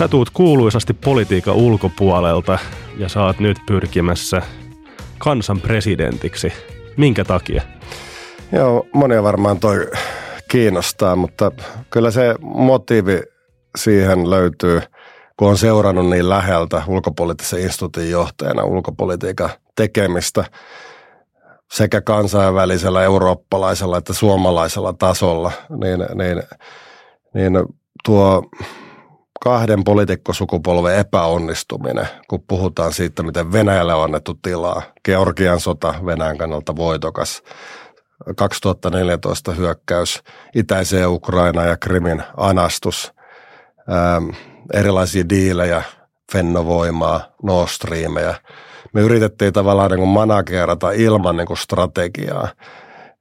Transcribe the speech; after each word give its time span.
Sä 0.00 0.08
tuut 0.08 0.30
kuuluisasti 0.30 0.92
politiikan 0.94 1.54
ulkopuolelta 1.54 2.58
ja 2.98 3.08
saat 3.08 3.40
nyt 3.40 3.58
pyrkimässä 3.66 4.42
kansan 5.18 5.60
presidentiksi. 5.60 6.52
Minkä 6.96 7.24
takia? 7.24 7.62
Joo, 8.52 8.86
monia 8.94 9.22
varmaan 9.22 9.60
toi 9.60 9.90
kiinnostaa, 10.50 11.16
mutta 11.16 11.52
kyllä 11.90 12.10
se 12.10 12.34
motiivi 12.40 13.22
siihen 13.78 14.30
löytyy, 14.30 14.80
kun 15.36 15.48
on 15.48 15.58
seurannut 15.58 16.08
niin 16.08 16.28
läheltä 16.28 16.82
ulkopoliittisen 16.88 17.60
instituutin 17.60 18.10
johtajana 18.10 18.64
ulkopolitiikan 18.64 19.50
tekemistä 19.76 20.44
sekä 21.72 22.00
kansainvälisellä, 22.00 23.02
eurooppalaisella 23.02 23.98
että 23.98 24.12
suomalaisella 24.12 24.92
tasolla, 24.92 25.52
niin, 25.68 26.00
niin, 26.14 26.42
niin 27.34 27.52
tuo 28.04 28.42
kahden 29.40 29.84
poliitikkosukupolven 29.84 30.96
epäonnistuminen, 30.96 32.08
kun 32.28 32.44
puhutaan 32.48 32.92
siitä, 32.92 33.22
miten 33.22 33.52
Venäjälle 33.52 33.94
on 33.94 34.04
annettu 34.04 34.34
tilaa. 34.42 34.82
Georgian 35.04 35.60
sota 35.60 35.94
Venäjän 36.06 36.38
kannalta 36.38 36.76
voitokas. 36.76 37.42
2014 38.36 39.52
hyökkäys 39.52 40.22
itäiseen 40.54 41.08
Ukrainaan 41.08 41.68
ja 41.68 41.76
Krimin 41.76 42.22
anastus. 42.36 43.12
Ähm, 43.90 44.30
erilaisia 44.72 45.28
diilejä, 45.28 45.82
Fennovoimaa, 46.32 47.20
Nord 47.42 47.68
Streameja. 47.68 48.34
Me 48.92 49.00
yritettiin 49.00 49.52
tavallaan 49.52 49.90
niin 49.90 49.98
kuin 49.98 50.08
managerata 50.08 50.90
ilman 50.90 51.36
niin 51.36 51.46
kuin 51.46 51.56
strategiaa. 51.56 52.48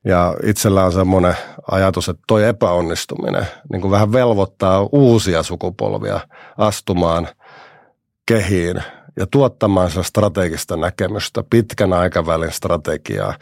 Ja 0.05 0.35
itsellä 0.43 0.85
on 0.85 0.91
semmoinen 0.91 1.35
ajatus, 1.71 2.09
että 2.09 2.23
toi 2.27 2.43
epäonnistuminen 2.43 3.47
niin 3.71 3.81
kuin 3.81 3.91
vähän 3.91 4.11
velvoittaa 4.11 4.87
uusia 4.91 5.43
sukupolvia 5.43 6.19
astumaan 6.57 7.27
kehiin 8.25 8.83
ja 9.19 9.27
tuottamaan 9.31 9.89
sitä 9.89 10.03
strategista 10.03 10.77
näkemystä, 10.77 11.43
pitkän 11.49 11.93
aikavälin 11.93 12.51
strategiaa, 12.51 13.33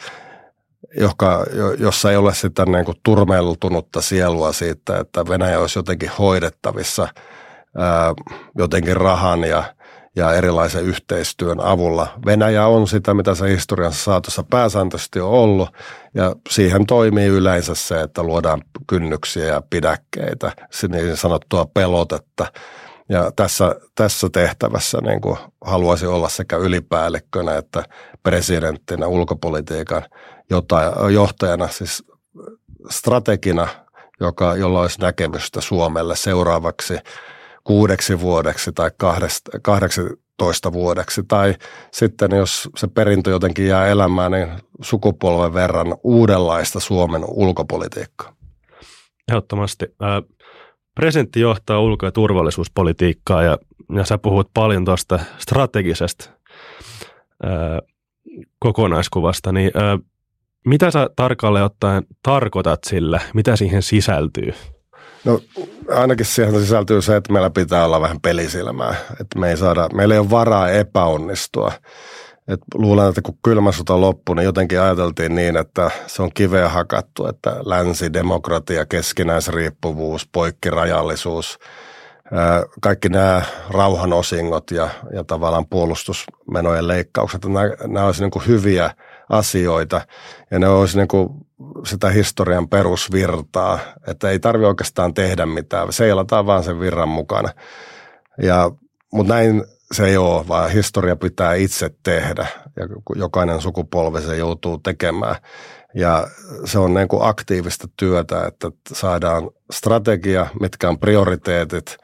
joka, 0.99 1.45
jossa 1.79 2.11
ei 2.11 2.17
ole 2.17 2.33
sitä 2.33 2.65
niin 2.65 2.85
kuin 2.85 2.97
turmeltunutta 3.03 4.01
sielua 4.01 4.53
siitä, 4.53 4.97
että 4.97 5.27
Venäjä 5.27 5.59
olisi 5.59 5.79
jotenkin 5.79 6.11
hoidettavissa 6.19 7.07
ää, 7.77 8.13
jotenkin 8.57 8.97
rahan 8.97 9.43
ja 9.43 9.63
ja 10.17 10.33
erilaisen 10.33 10.83
yhteistyön 10.83 11.59
avulla. 11.59 12.07
Venäjä 12.25 12.67
on 12.67 12.87
sitä, 12.87 13.13
mitä 13.13 13.35
se 13.35 13.49
historiansa 13.49 14.03
saatossa 14.03 14.43
pääsääntöisesti 14.49 15.19
on 15.19 15.29
ollut, 15.29 15.69
ja 16.13 16.35
siihen 16.49 16.85
toimii 16.85 17.27
yleensä 17.27 17.75
se, 17.75 18.01
että 18.01 18.23
luodaan 18.23 18.61
kynnyksiä 18.87 19.45
ja 19.45 19.61
pidäkkeitä, 19.69 20.51
niin 20.89 21.17
sanottua 21.17 21.65
pelotetta. 21.73 22.51
Ja 23.09 23.31
tässä, 23.35 23.75
tässä 23.95 24.27
tehtävässä 24.31 24.97
niin 25.01 25.21
kuin 25.21 25.37
haluaisin 25.65 26.09
olla 26.09 26.29
sekä 26.29 26.57
ylipäällikkönä 26.57 27.57
että 27.57 27.83
presidenttinä 28.23 29.07
ulkopolitiikan 29.07 30.03
johtajana, 31.13 31.67
siis 31.67 32.03
strategina, 32.89 33.67
joka, 34.19 34.55
jolla 34.55 34.81
olisi 34.81 35.01
näkemystä 35.01 35.61
Suomelle 35.61 36.15
seuraavaksi– 36.15 36.97
kuudeksi 37.67 38.19
vuodeksi 38.19 38.71
tai 38.71 38.91
toista 40.37 40.73
vuodeksi. 40.73 41.23
Tai 41.27 41.55
sitten 41.91 42.31
jos 42.31 42.69
se 42.77 42.87
perintö 42.87 43.29
jotenkin 43.29 43.67
jää 43.67 43.87
elämään, 43.87 44.31
niin 44.31 44.47
sukupolven 44.81 45.53
verran 45.53 45.97
uudenlaista 46.03 46.79
Suomen 46.79 47.21
ulkopolitiikkaa. 47.27 48.33
Ehdottomasti. 49.31 49.85
Presidentti 50.95 51.39
johtaa 51.39 51.79
ulko- 51.79 52.05
ja 52.05 52.11
turvallisuuspolitiikkaa 52.11 53.43
ja, 53.43 53.57
ja 53.95 54.05
sä 54.05 54.17
puhut 54.17 54.49
paljon 54.53 54.85
tuosta 54.85 55.19
strategisesta 55.37 56.29
ää, 57.43 57.79
kokonaiskuvasta, 58.59 59.51
niin 59.51 59.71
ää, 59.73 59.97
mitä 60.65 60.91
sä 60.91 61.09
tarkalleen 61.15 61.65
ottaen 61.65 62.03
tarkoitat 62.23 62.79
sillä, 62.83 63.19
mitä 63.33 63.55
siihen 63.55 63.81
sisältyy? 63.81 64.53
No 65.25 65.39
ainakin 65.89 66.25
siihen 66.25 66.59
sisältyy 66.59 67.01
se, 67.01 67.15
että 67.15 67.33
meillä 67.33 67.49
pitää 67.49 67.85
olla 67.85 68.01
vähän 68.01 68.21
pelisilmää. 68.21 68.95
Että 69.11 69.39
me 69.39 69.49
ei 69.49 69.57
saada, 69.57 69.89
meillä 69.93 70.13
ei 70.13 70.19
ole 70.19 70.29
varaa 70.29 70.69
epäonnistua. 70.69 71.71
Et 72.47 72.59
luulen, 72.73 73.09
että 73.09 73.21
kun 73.21 73.37
kylmä 73.43 73.71
sota 73.71 74.01
loppui, 74.01 74.35
niin 74.35 74.45
jotenkin 74.45 74.81
ajateltiin 74.81 75.35
niin, 75.35 75.57
että 75.57 75.91
se 76.07 76.21
on 76.21 76.31
kiveä 76.33 76.69
hakattu, 76.69 77.27
että 77.27 77.55
länsi, 77.65 78.13
demokratia, 78.13 78.85
keskinäisriippuvuus, 78.85 80.29
poikkirajallisuus, 80.31 81.59
kaikki 82.81 83.09
nämä 83.09 83.41
rauhan 83.69 84.13
osingot 84.13 84.71
ja, 84.71 84.89
ja 85.13 85.23
tavallaan 85.23 85.67
puolustusmenojen 85.67 86.87
leikkaukset, 86.87 87.45
nämä, 87.45 87.69
nämä 87.87 88.05
olisi 88.05 88.21
niin 88.23 88.47
hyviä 88.47 88.91
asioita 89.29 90.01
ja 90.51 90.59
ne 90.59 90.67
olisi 90.67 90.97
niin 90.97 91.07
kuin 91.07 91.29
sitä 91.85 92.09
historian 92.09 92.69
perusvirtaa, 92.69 93.79
että 94.07 94.29
ei 94.29 94.39
tarvi 94.39 94.65
oikeastaan 94.65 95.13
tehdä 95.13 95.45
mitään, 95.45 95.93
seilataan 95.93 96.45
vaan 96.45 96.63
sen 96.63 96.79
virran 96.79 97.09
mukana. 97.09 97.49
Ja, 98.41 98.71
mutta 99.13 99.33
näin 99.33 99.63
se 99.91 100.05
ei 100.05 100.17
ole, 100.17 100.47
vaan 100.47 100.71
historia 100.71 101.15
pitää 101.15 101.53
itse 101.53 101.89
tehdä 102.03 102.47
ja 102.75 102.87
jokainen 103.15 103.61
sukupolvi 103.61 104.21
se 104.21 104.37
joutuu 104.37 104.77
tekemään. 104.77 105.35
Ja 105.95 106.27
se 106.65 106.79
on 106.79 106.93
niin 106.93 107.07
kuin 107.07 107.23
aktiivista 107.23 107.87
työtä, 107.97 108.45
että 108.45 108.71
saadaan 108.93 109.49
strategia, 109.71 110.47
mitkä 110.61 110.89
on 110.89 110.99
prioriteetit 110.99 111.97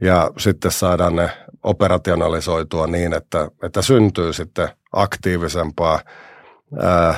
ja 0.00 0.30
sitten 0.38 0.70
saadaan 0.70 1.16
ne 1.16 1.30
operationalisoitua 1.62 2.86
niin, 2.86 3.12
että, 3.12 3.50
että 3.62 3.82
syntyy 3.82 4.32
sitten 4.32 4.68
aktiivisempaa 4.92 6.00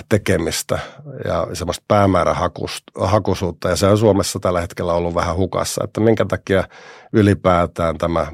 tekemistä 0.09 0.79
ja 1.25 1.47
semmoista 1.53 1.85
päämäärähakuisuutta. 1.89 3.69
Ja 3.69 3.77
se 3.77 3.87
on 3.87 3.99
Suomessa 3.99 4.39
tällä 4.41 4.61
hetkellä 4.61 4.93
ollut 4.93 5.15
vähän 5.15 5.37
hukassa, 5.37 5.85
että 5.85 6.01
minkä 6.01 6.25
takia 6.25 6.65
ylipäätään 7.13 7.99
tämä, 7.99 8.27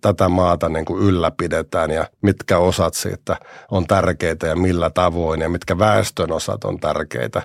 tätä 0.00 0.28
maata 0.28 0.68
niin 0.68 0.84
kuin 0.84 1.02
ylläpidetään 1.02 1.90
ja 1.90 2.06
mitkä 2.22 2.58
osat 2.58 2.94
siitä 2.94 3.36
on 3.70 3.86
tärkeitä 3.86 4.46
ja 4.46 4.56
millä 4.56 4.90
tavoin 4.90 5.40
ja 5.40 5.48
mitkä 5.48 5.78
väestön 5.78 6.32
osat 6.32 6.64
on 6.64 6.80
tärkeitä. 6.80 7.42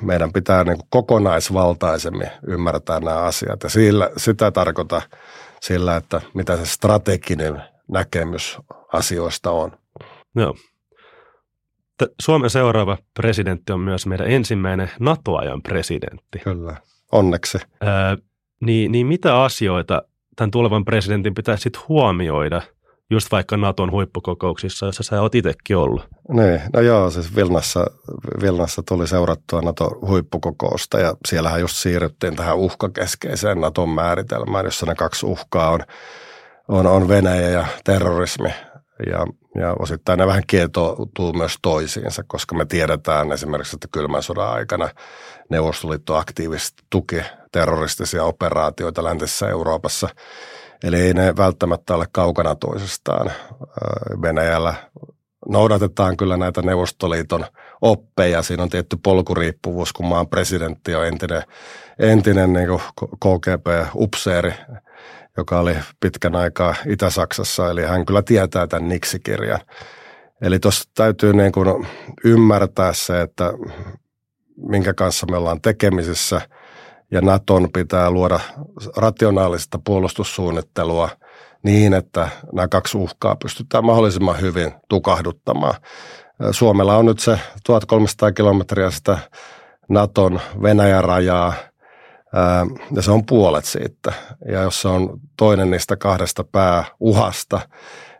Meidän 0.00 0.32
pitää 0.32 0.64
niin 0.64 0.76
kuin 0.78 0.88
kokonaisvaltaisemmin 0.90 2.30
ymmärtää 2.46 3.00
nämä 3.00 3.16
asiat 3.16 3.62
ja 3.62 3.68
sillä, 3.68 4.10
sitä 4.16 4.50
tarkoita 4.50 5.02
sillä, 5.60 5.96
että 5.96 6.20
mitä 6.34 6.56
se 6.56 6.66
strateginen 6.66 7.62
näkemys 7.88 8.58
asioista 8.92 9.50
on. 9.50 9.72
Joo. 10.36 10.54
Suomen 12.20 12.50
seuraava 12.50 12.98
presidentti 13.14 13.72
on 13.72 13.80
myös 13.80 14.06
meidän 14.06 14.30
ensimmäinen 14.30 14.90
NATO-ajan 15.00 15.62
presidentti. 15.62 16.38
Kyllä, 16.38 16.76
onneksi. 17.12 17.58
Öö, 17.58 18.16
niin, 18.60 18.92
niin 18.92 19.06
mitä 19.06 19.42
asioita 19.42 20.02
tämän 20.36 20.50
tulevan 20.50 20.84
presidentin 20.84 21.34
pitäisi 21.34 21.62
sitten 21.62 21.82
huomioida, 21.88 22.62
just 23.10 23.32
vaikka 23.32 23.56
Naton 23.56 23.90
huippukokouksissa, 23.90 24.86
jossa 24.86 25.02
sä 25.02 25.22
oot 25.22 25.34
itsekin 25.34 25.76
ollut? 25.76 26.08
Niin, 26.32 26.60
no 26.72 26.80
joo, 26.80 27.10
siis 27.10 27.36
Vilnassa, 27.36 27.86
Vilnassa 28.42 28.82
tuli 28.88 29.06
seurattua 29.06 29.60
NATO-huippukokousta 29.60 31.00
ja 31.00 31.14
siellähän 31.26 31.60
just 31.60 31.76
siirryttiin 31.76 32.36
tähän 32.36 32.56
uhkakeskeiseen 32.56 33.60
Naton 33.60 33.88
määritelmään, 33.88 34.64
jossa 34.64 34.86
ne 34.86 34.94
kaksi 34.94 35.26
uhkaa 35.26 35.70
on, 35.70 35.80
on, 36.68 36.86
on 36.86 37.08
Venäjä 37.08 37.48
ja 37.48 37.66
terrorismi. 37.84 38.48
Ja 39.06 39.26
ja 39.58 39.74
osittain 39.78 40.18
ne 40.18 40.26
vähän 40.26 40.42
kietoutuu 40.46 41.32
myös 41.32 41.58
toisiinsa, 41.62 42.22
koska 42.26 42.54
me 42.54 42.64
tiedetään 42.64 43.32
esimerkiksi, 43.32 43.76
että 43.76 43.88
kylmän 43.92 44.22
sodan 44.22 44.52
aikana 44.52 44.88
Neuvostoliitto 45.50 46.16
aktiivisesti 46.16 46.82
tuki 46.90 47.22
terroristisia 47.52 48.24
operaatioita 48.24 49.04
läntisessä 49.04 49.48
Euroopassa. 49.48 50.08
Eli 50.84 51.00
ei 51.00 51.14
ne 51.14 51.36
välttämättä 51.36 51.94
ole 51.94 52.06
kaukana 52.12 52.54
toisistaan. 52.54 53.32
Venäjällä 54.22 54.74
noudatetaan 55.48 56.16
kyllä 56.16 56.36
näitä 56.36 56.62
Neuvostoliiton 56.62 57.44
oppeja. 57.82 58.42
Siinä 58.42 58.62
on 58.62 58.68
tietty 58.68 58.96
polkuriippuvuus, 59.02 59.92
kun 59.92 60.06
maan 60.06 60.28
presidentti 60.28 60.94
on 60.94 61.06
entinen, 61.06 61.42
entinen 61.98 62.52
niin 62.52 62.68
KGB-upseeri 63.20 64.54
joka 65.36 65.60
oli 65.60 65.76
pitkän 66.00 66.36
aikaa 66.36 66.74
Itä-Saksassa, 66.86 67.70
eli 67.70 67.82
hän 67.82 68.06
kyllä 68.06 68.22
tietää 68.22 68.66
tämän 68.66 68.88
Niksi-kirjan. 68.88 69.60
Eli 70.42 70.58
tuossa 70.58 70.90
täytyy 70.94 71.32
niin 71.32 71.52
kuin 71.52 71.86
ymmärtää 72.24 72.92
se, 72.92 73.20
että 73.20 73.52
minkä 74.56 74.94
kanssa 74.94 75.26
me 75.30 75.36
ollaan 75.36 75.60
tekemisissä, 75.60 76.40
ja 77.10 77.20
Naton 77.20 77.68
pitää 77.72 78.10
luoda 78.10 78.40
rationaalista 78.96 79.78
puolustussuunnittelua 79.84 81.08
niin, 81.62 81.94
että 81.94 82.28
nämä 82.52 82.68
kaksi 82.68 82.98
uhkaa 82.98 83.36
pystytään 83.36 83.84
mahdollisimman 83.84 84.40
hyvin 84.40 84.72
tukahduttamaan. 84.88 85.74
Suomella 86.50 86.96
on 86.96 87.06
nyt 87.06 87.18
se 87.18 87.38
1300 87.64 88.32
kilometriä 88.32 88.90
sitä 88.90 89.18
Naton 89.88 90.40
Venäjän 90.62 91.04
rajaa– 91.04 91.52
ja 92.96 93.02
se 93.02 93.10
on 93.10 93.26
puolet 93.26 93.64
siitä. 93.64 94.12
Ja 94.48 94.62
jos 94.62 94.82
se 94.82 94.88
on 94.88 95.20
toinen 95.36 95.70
niistä 95.70 95.96
kahdesta 95.96 96.44
pääuhasta, 96.44 97.60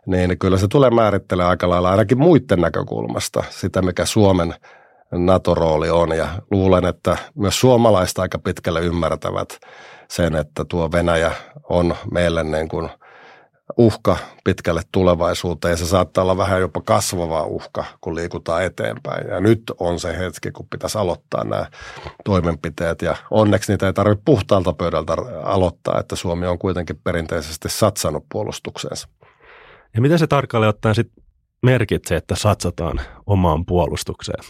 niin 0.05 0.39
kyllä 0.39 0.57
se 0.57 0.67
tulee 0.67 0.89
määrittelemään 0.89 1.49
aika 1.49 1.69
lailla 1.69 1.91
ainakin 1.91 2.17
muiden 2.17 2.61
näkökulmasta 2.61 3.43
sitä, 3.49 3.81
mikä 3.81 4.05
Suomen 4.05 4.53
NATO-rooli 5.11 5.89
on. 5.89 6.17
Ja 6.17 6.27
luulen, 6.51 6.85
että 6.85 7.17
myös 7.35 7.59
suomalaiset 7.59 8.19
aika 8.19 8.39
pitkälle 8.39 8.81
ymmärtävät 8.81 9.59
sen, 10.07 10.35
että 10.35 10.65
tuo 10.69 10.91
Venäjä 10.91 11.31
on 11.69 11.95
meille 12.11 12.43
niin 12.43 12.69
kuin– 12.69 12.89
uhka 13.77 14.17
pitkälle 14.43 14.81
tulevaisuuteen 14.91 15.71
ja 15.71 15.77
se 15.77 15.85
saattaa 15.85 16.21
olla 16.21 16.37
vähän 16.37 16.59
jopa 16.59 16.81
kasvava 16.81 17.43
uhka, 17.43 17.85
kun 18.01 18.15
liikutaan 18.15 18.63
eteenpäin. 18.63 19.27
Ja 19.27 19.39
nyt 19.39 19.63
on 19.79 19.99
se 19.99 20.17
hetki, 20.17 20.51
kun 20.51 20.67
pitäisi 20.69 20.97
aloittaa 20.97 21.43
nämä 21.43 21.65
toimenpiteet 22.25 23.01
ja 23.01 23.15
onneksi 23.31 23.71
niitä 23.71 23.87
ei 23.87 23.93
tarvitse 23.93 24.21
puhtaalta 24.25 24.73
pöydältä 24.73 25.13
aloittaa, 25.43 25.99
että 25.99 26.15
Suomi 26.15 26.47
on 26.47 26.59
kuitenkin 26.59 26.99
perinteisesti 27.03 27.69
satsannut 27.69 28.25
puolustukseensa. 28.31 29.07
Ja 29.95 30.01
mitä 30.01 30.17
se 30.17 30.27
tarkalleen 30.27 30.69
ottaen 30.69 30.95
sitten 30.95 31.23
merkitsee, 31.63 32.17
että 32.17 32.35
satsataan 32.35 33.01
omaan 33.25 33.65
puolustukseen? 33.65 34.43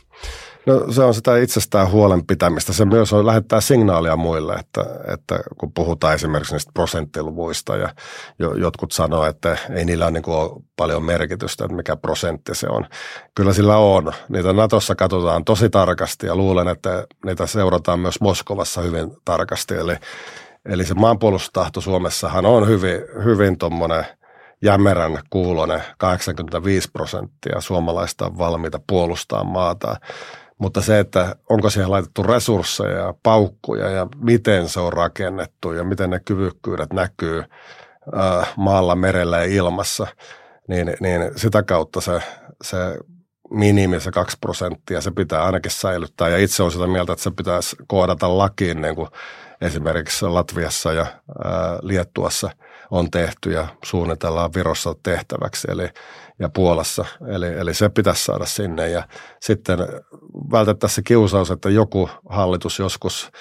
No 0.66 0.92
se 0.92 1.04
on 1.04 1.14
sitä 1.14 1.38
itsestään 1.38 1.92
huolen 1.92 2.26
pitämistä. 2.26 2.74
Se 2.74 2.86
myös 2.86 3.14
on 3.14 3.26
lähettää 3.26 3.62
signaalia 3.62 4.16
muille, 4.16 4.54
että, 4.54 4.86
että 5.14 5.40
kun 5.58 5.72
puhutaan 5.74 6.14
esimerkiksi 6.14 6.54
niistä 6.54 6.72
prosenttiluvuista 6.74 7.78
ja 7.78 7.90
jo, 8.40 8.54
jotkut 8.54 8.92
sanoo, 8.92 9.26
että 9.26 9.58
ei 9.76 9.86
niillä 9.86 10.06
ole, 10.06 10.12
niin 10.12 10.24
kuin 10.24 10.66
paljon 10.76 11.04
merkitystä, 11.04 11.66
että 11.66 11.76
mikä 11.76 11.96
prosentti 11.96 12.56
se 12.56 12.68
on. 12.70 12.86
Kyllä 13.36 13.54
sillä 13.54 13.78
on. 13.78 14.14
Niitä 14.30 14.54
Natossa 14.54 14.96
katsotaan 14.96 15.46
tosi 15.46 15.70
tarkasti 15.70 16.28
ja 16.28 16.36
luulen, 16.36 16.68
että 16.68 17.08
niitä 17.26 17.48
seurataan 17.48 18.00
myös 18.00 18.22
Moskovassa 18.22 18.82
hyvin 18.82 19.12
tarkasti. 19.26 19.74
Eli, 19.76 19.96
eli 20.66 20.86
se 20.86 20.94
maanpuolustustahto 20.94 21.82
Suomessahan 21.82 22.46
on 22.46 22.68
hyvin, 22.68 23.02
hyvin 23.24 23.58
tuommoinen– 23.58 24.06
jämerän 24.62 25.20
kuulonen 25.30 25.82
85 25.98 26.92
prosenttia 26.92 27.62
suomalaista 27.62 28.26
on 28.26 28.38
valmiita 28.38 28.80
puolustaa 28.88 29.44
maata. 29.44 29.96
Mutta 30.60 30.82
se, 30.82 31.00
että 31.00 31.36
onko 31.50 31.70
siihen 31.70 31.92
laitettu 31.92 32.24
resursseja 32.24 32.98
ja 32.98 33.14
paukkuja 33.24 33.90
ja 33.90 34.08
miten 34.18 34.70
se 34.70 34.80
on 34.80 34.94
rakennettu 34.94 35.72
ja 35.72 35.84
miten 35.84 36.10
ne 36.10 36.20
kyvykkyydet 36.26 36.94
näkyy 36.94 37.44
äh, 38.18 38.54
maalla, 38.58 38.96
merellä 38.96 39.38
ja 39.38 39.44
ilmassa, 39.44 40.08
niin, 40.68 40.94
niin 41.00 41.32
sitä 41.36 41.64
kautta 41.64 42.02
se, 42.02 42.22
se 42.64 42.78
minimi, 43.50 44.00
se 44.00 44.12
kaksi 44.12 44.38
prosenttia, 44.42 45.02
se 45.02 45.12
pitää 45.12 45.44
ainakin 45.44 45.72
säilyttää. 45.72 46.30
Ja 46.30 46.38
itse 46.38 46.64
olen 46.64 46.72
sitä 46.72 46.88
mieltä, 46.88 47.14
että 47.14 47.24
se 47.24 47.32
pitäisi 47.32 47.76
koodata 47.88 48.38
lakiin, 48.38 48.82
niin 48.82 48.96
kuin 48.96 49.08
esimerkiksi 49.62 50.26
Latviassa 50.26 50.94
ja 50.94 51.06
ää, 51.44 51.80
Liettuassa 51.82 52.50
on 52.92 53.12
tehty 53.12 53.52
ja 53.52 53.68
suunnitellaan 53.84 54.54
Virossa 54.56 54.96
tehtäväksi 55.04 55.68
eli, 55.72 55.90
ja 56.40 56.50
Puolassa. 56.50 57.06
Eli, 57.28 57.48
eli 57.48 57.74
se 57.74 57.90
pitäisi 57.90 58.24
saada 58.24 58.46
sinne 58.46 58.90
ja 58.90 59.08
sitten 59.42 59.80
vältettäisiin 60.52 60.96
se 60.96 61.02
kiusaus, 61.02 61.52
että 61.52 61.70
joku 61.70 62.10
hallitus 62.30 62.80
joskus 62.80 63.32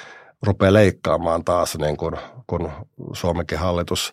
rupeaa 0.42 0.72
leikkaamaan 0.72 1.44
taas, 1.44 1.78
niin 1.78 1.96
kuin 1.96 2.16
kun 2.46 2.70
Suomenkin 3.12 3.58
hallitus 3.58 4.12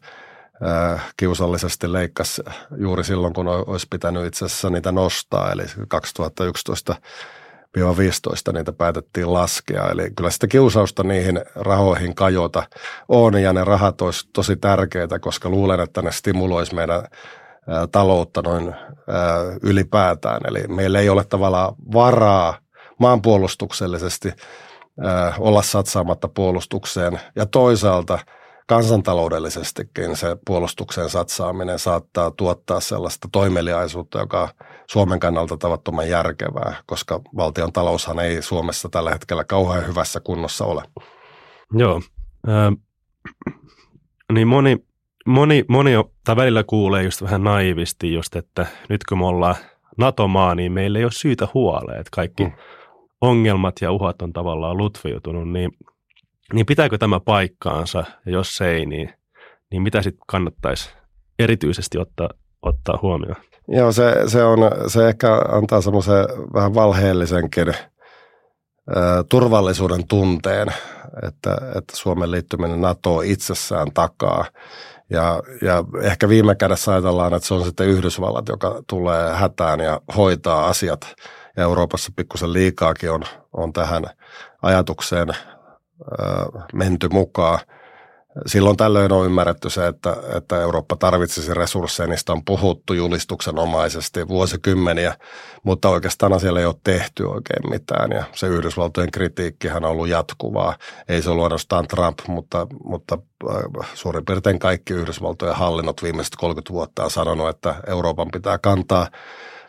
kiusallisesti 1.18 1.94
leikkasi 1.94 2.42
juuri 2.78 3.04
silloin, 3.04 3.34
kun 3.34 3.48
olisi 3.48 3.88
pitänyt 3.90 4.26
itse 4.26 4.46
asiassa 4.46 4.70
niitä 4.70 4.92
nostaa, 4.92 5.52
eli 5.52 5.64
2011 5.88 6.96
15 7.98 8.52
niitä 8.52 8.72
päätettiin 8.72 9.34
laskea. 9.34 9.90
Eli 9.90 10.12
kyllä 10.16 10.30
sitä 10.30 10.48
kiusausta 10.48 11.04
niihin 11.04 11.42
rahoihin 11.56 12.16
kajota 12.16 12.64
on 13.08 13.42
ja 13.42 13.54
ne 13.54 13.64
rahat 13.64 14.02
olisi 14.02 14.30
tosi 14.34 14.56
tärkeitä, 14.56 15.20
koska 15.20 15.50
luulen, 15.50 15.80
että 15.80 16.02
ne 16.02 16.12
stimuloisi 16.12 16.76
meidän 16.76 17.04
taloutta 17.92 18.42
noin 18.42 18.76
ylipäätään. 19.62 20.42
Eli 20.48 20.68
meillä 20.68 21.00
ei 21.00 21.10
ole 21.10 21.24
tavallaan 21.24 21.76
varaa 21.94 22.58
maanpuolustuksellisesti 23.00 24.34
olla 25.40 25.62
satsaamatta 25.62 26.28
puolustukseen 26.28 27.20
ja 27.36 27.46
toisaalta– 27.46 28.20
kansantaloudellisestikin 28.72 30.16
se 30.16 30.38
puolustuksen 30.46 31.10
satsaaminen 31.10 31.80
saattaa 31.80 32.32
tuottaa 32.32 32.80
sellaista 32.80 33.28
toimeliaisuutta, 33.32 34.20
joka 34.20 34.50
Suomen 34.88 35.20
kannalta 35.20 35.58
tavattoman 35.58 36.10
järkevää, 36.10 36.76
koska 36.86 37.22
valtion 37.36 37.74
taloushan 37.74 38.20
ei 38.20 38.42
Suomessa 38.42 38.90
tällä 38.90 39.12
hetkellä 39.12 39.44
kauhean 39.44 39.88
hyvässä 39.88 40.20
kunnossa 40.20 40.66
ole. 40.66 40.84
Joo. 41.74 42.02
Äh, 42.50 42.74
niin 44.34 44.48
moni, 44.48 44.86
moni, 45.28 45.66
moni 45.68 45.92
tai 46.24 46.36
välillä 46.36 46.64
kuulee 46.64 47.04
just 47.04 47.22
vähän 47.22 47.44
naivisti 47.44 48.14
just, 48.14 48.36
että 48.36 48.66
nyt 48.90 49.02
kun 49.10 49.18
me 49.18 49.26
ollaan 49.26 49.56
NATO-maa, 49.98 50.56
niin 50.56 50.72
meillä 50.72 51.00
ei 51.00 51.06
ole 51.06 51.12
syytä 51.12 51.48
huoleen, 51.54 52.00
että 52.00 52.12
kaikki 52.12 52.44
hmm. 52.44 52.54
ongelmat 53.22 53.76
ja 53.82 53.92
uhat 53.92 54.22
on 54.22 54.34
tavallaan 54.34 54.78
lutviutunut, 54.78 55.52
niin, 55.52 55.72
niin 56.54 56.66
pitääkö 56.66 56.98
tämä 56.98 57.20
paikkaansa, 57.20 58.04
ja 58.26 58.32
jos 58.32 58.62
ei, 58.62 58.86
niin, 58.86 59.14
niin 59.72 59.82
mitä 59.82 60.02
sitten 60.02 60.26
kannattaisi 60.28 60.90
erityisesti 61.40 61.98
ottaa, 61.98 62.30
ottaa 62.62 63.00
huomioon? 63.02 63.36
Joo, 63.68 63.92
se, 63.92 64.14
se, 64.28 64.44
on, 64.44 64.60
se 64.88 65.08
ehkä 65.08 65.28
antaa 65.52 65.82
semmoisen 65.82 66.26
vähän 66.54 66.74
valheellisenkin 66.74 67.70
ä, 67.70 67.76
turvallisuuden 69.30 70.08
tunteen, 70.08 70.68
että, 71.28 71.58
että 71.78 71.96
Suomen 71.96 72.32
liittyminen 72.32 72.82
NATO 72.82 73.22
itsessään 73.22 73.88
takaa. 73.94 74.46
Ja, 75.12 75.42
ja 75.62 75.84
ehkä 76.02 76.30
viime 76.30 76.56
kädessä 76.56 76.92
ajatellaan, 76.92 77.34
että 77.34 77.48
se 77.48 77.54
on 77.54 77.66
sitten 77.66 77.88
Yhdysvallat, 77.88 78.48
joka 78.48 78.84
tulee 78.88 79.34
hätään 79.36 79.80
ja 79.80 80.02
hoitaa 80.18 80.68
asiat. 80.68 81.14
Ja 81.58 81.64
Euroopassa 81.64 82.12
pikkusen 82.16 82.54
liikaakin 82.54 83.12
on, 83.12 83.24
on 83.54 83.74
tähän 83.74 84.04
ajatukseen 84.62 85.30
ö, 85.30 85.36
menty 86.74 87.10
mukaan– 87.10 87.60
Silloin 88.46 88.78
tällöin 88.78 89.12
on 89.12 89.26
ymmärretty 89.26 89.70
se, 89.70 89.88
että, 89.88 90.18
että 90.38 90.62
Eurooppa 90.62 90.96
tarvitsisi 90.96 91.54
resursseja, 91.54 92.08
niistä 92.08 92.32
on 92.32 92.46
puhuttu 92.46 92.94
julistuksenomaisesti 92.94 94.28
vuosikymmeniä, 94.28 95.16
mutta 95.64 95.90
oikeastaan 95.90 96.40
siellä 96.40 96.60
ei 96.60 96.66
ole 96.66 96.76
tehty 96.84 97.24
oikein 97.24 97.70
mitään 97.70 98.12
ja 98.12 98.24
se 98.36 98.48
Yhdysvaltojen 98.48 99.12
kritiikkihän 99.12 99.86
on 99.86 99.92
ollut 99.92 100.08
jatkuvaa. 100.08 100.76
Ei 101.10 101.22
se 101.22 101.30
ollut 101.30 101.44
ainoastaan 101.44 101.88
Trump, 101.88 102.20
mutta, 102.28 102.68
mutta 102.84 103.18
äh, 103.50 103.90
suurin 103.94 104.26
piirtein 104.26 104.60
kaikki 104.60 104.94
Yhdysvaltojen 104.94 105.56
hallinnot 105.56 106.04
viimeiset 106.04 106.36
30 106.36 106.74
vuotta 106.74 107.04
on 107.04 107.12
sanonut, 107.12 107.50
että 107.50 107.76
Euroopan 107.88 108.28
pitää 108.34 108.58
kantaa 108.58 109.08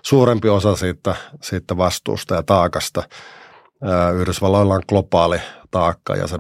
suurempi 0.03 0.49
osa 0.49 0.77
siitä, 0.77 1.15
siitä 1.41 1.77
vastuusta 1.77 2.35
ja 2.35 2.43
taakasta. 2.43 3.03
Äh, 3.89 4.15
Yhdysvalloilla 4.15 4.75
on 4.75 4.83
globaali 4.89 5.41
taakka 5.71 6.17
ja 6.17 6.27
se, 6.27 6.39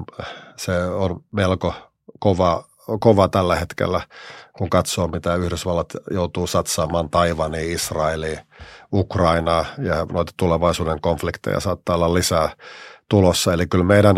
se 0.56 0.84
on 0.84 1.24
melko 1.32 1.74
kova, 2.22 2.64
kova 3.00 3.28
tällä 3.28 3.56
hetkellä, 3.56 4.00
kun 4.58 4.70
katsoo, 4.70 5.08
mitä 5.08 5.34
Yhdysvallat 5.34 5.92
joutuu 6.10 6.46
satsaamaan 6.46 7.10
Taivaniin, 7.10 7.72
Israeliin, 7.72 8.38
Ukrainaa 8.92 9.64
ja 9.78 10.06
noita 10.12 10.32
tulevaisuuden 10.36 11.00
konflikteja 11.00 11.60
saattaa 11.60 11.96
olla 11.96 12.14
lisää 12.14 12.48
tulossa. 13.08 13.52
Eli 13.52 13.66
kyllä 13.66 13.84
meidän 13.84 14.16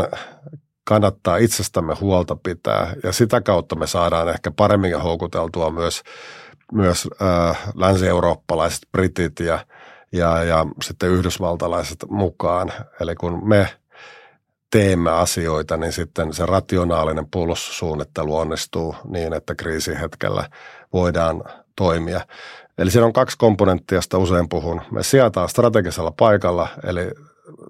kannattaa 0.84 1.36
itsestämme 1.36 1.94
huolta 2.00 2.36
pitää 2.36 2.94
ja 3.02 3.12
sitä 3.12 3.40
kautta 3.40 3.76
me 3.76 3.86
saadaan 3.86 4.28
ehkä 4.28 4.50
paremmin 4.50 5.00
houkuteltua 5.00 5.70
myös, 5.70 6.02
myös 6.72 7.08
äh, 7.22 7.72
länsi-eurooppalaiset 7.74 8.82
britit 8.92 9.40
ja, 9.40 9.66
ja, 10.12 10.44
ja 10.44 10.66
sitten 10.82 11.10
yhdysvaltalaiset 11.10 12.04
mukaan. 12.08 12.72
Eli 13.00 13.14
kun 13.14 13.48
me– 13.48 13.68
teemme 14.74 15.10
asioita, 15.10 15.76
niin 15.76 15.92
sitten 15.92 16.32
se 16.32 16.46
rationaalinen 16.46 17.26
puolustussuunnittelu 17.30 18.36
onnistuu 18.36 18.96
niin, 19.04 19.32
että 19.32 19.54
kriisihetkellä 19.54 20.48
voidaan 20.92 21.44
toimia. 21.76 22.20
Eli 22.78 22.90
siinä 22.90 23.06
on 23.06 23.12
kaksi 23.12 23.38
komponenttia, 23.38 23.98
josta 23.98 24.18
usein 24.18 24.48
puhun. 24.48 24.80
Me 24.90 25.02
sijataan 25.02 25.48
strategisella 25.48 26.10
paikalla, 26.10 26.68
eli 26.86 27.10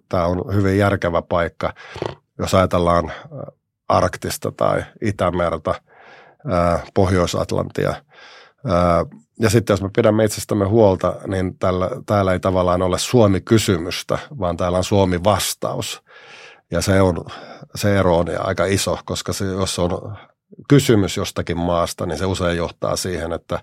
tämä 0.09 0.27
on 0.27 0.55
hyvin 0.55 0.79
järkevä 0.79 1.23
paikka, 1.23 1.73
jos 2.39 2.55
ajatellaan 2.55 3.11
äh, 3.11 3.21
Arktista 3.89 4.53
tai 4.53 4.85
Itämerta, 5.03 5.75
äh, 6.53 6.83
Pohjois-Atlantia. 6.95 7.91
Äh, 7.91 9.21
ja 9.41 9.51
sitten 9.51 9.75
jos 9.75 9.83
me 9.83 9.91
pidämme 9.97 10.25
itsestämme 10.25 10.65
huolta, 10.65 11.17
niin 11.27 11.59
täällä, 11.59 11.91
täällä 12.07 12.33
ei 12.33 12.41
tavallaan 12.41 12.83
ole 12.83 12.99
Suomi-kysymystä, 12.99 14.19
vaan 14.39 14.57
täällä 14.57 14.79
on 14.79 14.85
Suomi-vastaus. 14.85 16.03
Ja 16.71 16.81
se, 16.81 17.01
on, 17.01 17.25
se 17.75 17.99
ero 17.99 18.17
on 18.17 18.27
aika 18.39 18.65
iso, 18.65 18.99
koska 19.05 19.33
se, 19.33 19.45
jos 19.45 19.79
on 19.79 20.17
kysymys 20.69 21.17
jostakin 21.17 21.59
maasta, 21.59 22.07
niin 22.07 22.19
se 22.19 22.27
usein 22.27 22.57
johtaa 22.57 22.97
siihen, 22.97 23.33
että, 23.33 23.61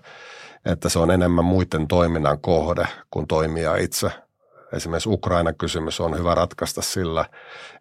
että 0.64 0.88
se 0.88 0.98
on 0.98 1.10
enemmän 1.10 1.44
muiden 1.44 1.88
toiminnan 1.88 2.40
kohde 2.40 2.86
kuin 3.10 3.26
toimia 3.26 3.76
itse. 3.76 4.10
esimerkiksi 4.72 5.08
Ukraina-kysymys 5.08 6.00
on 6.00 6.18
hyvä 6.18 6.34
ratkaista 6.34 6.82
sillä, 6.82 7.24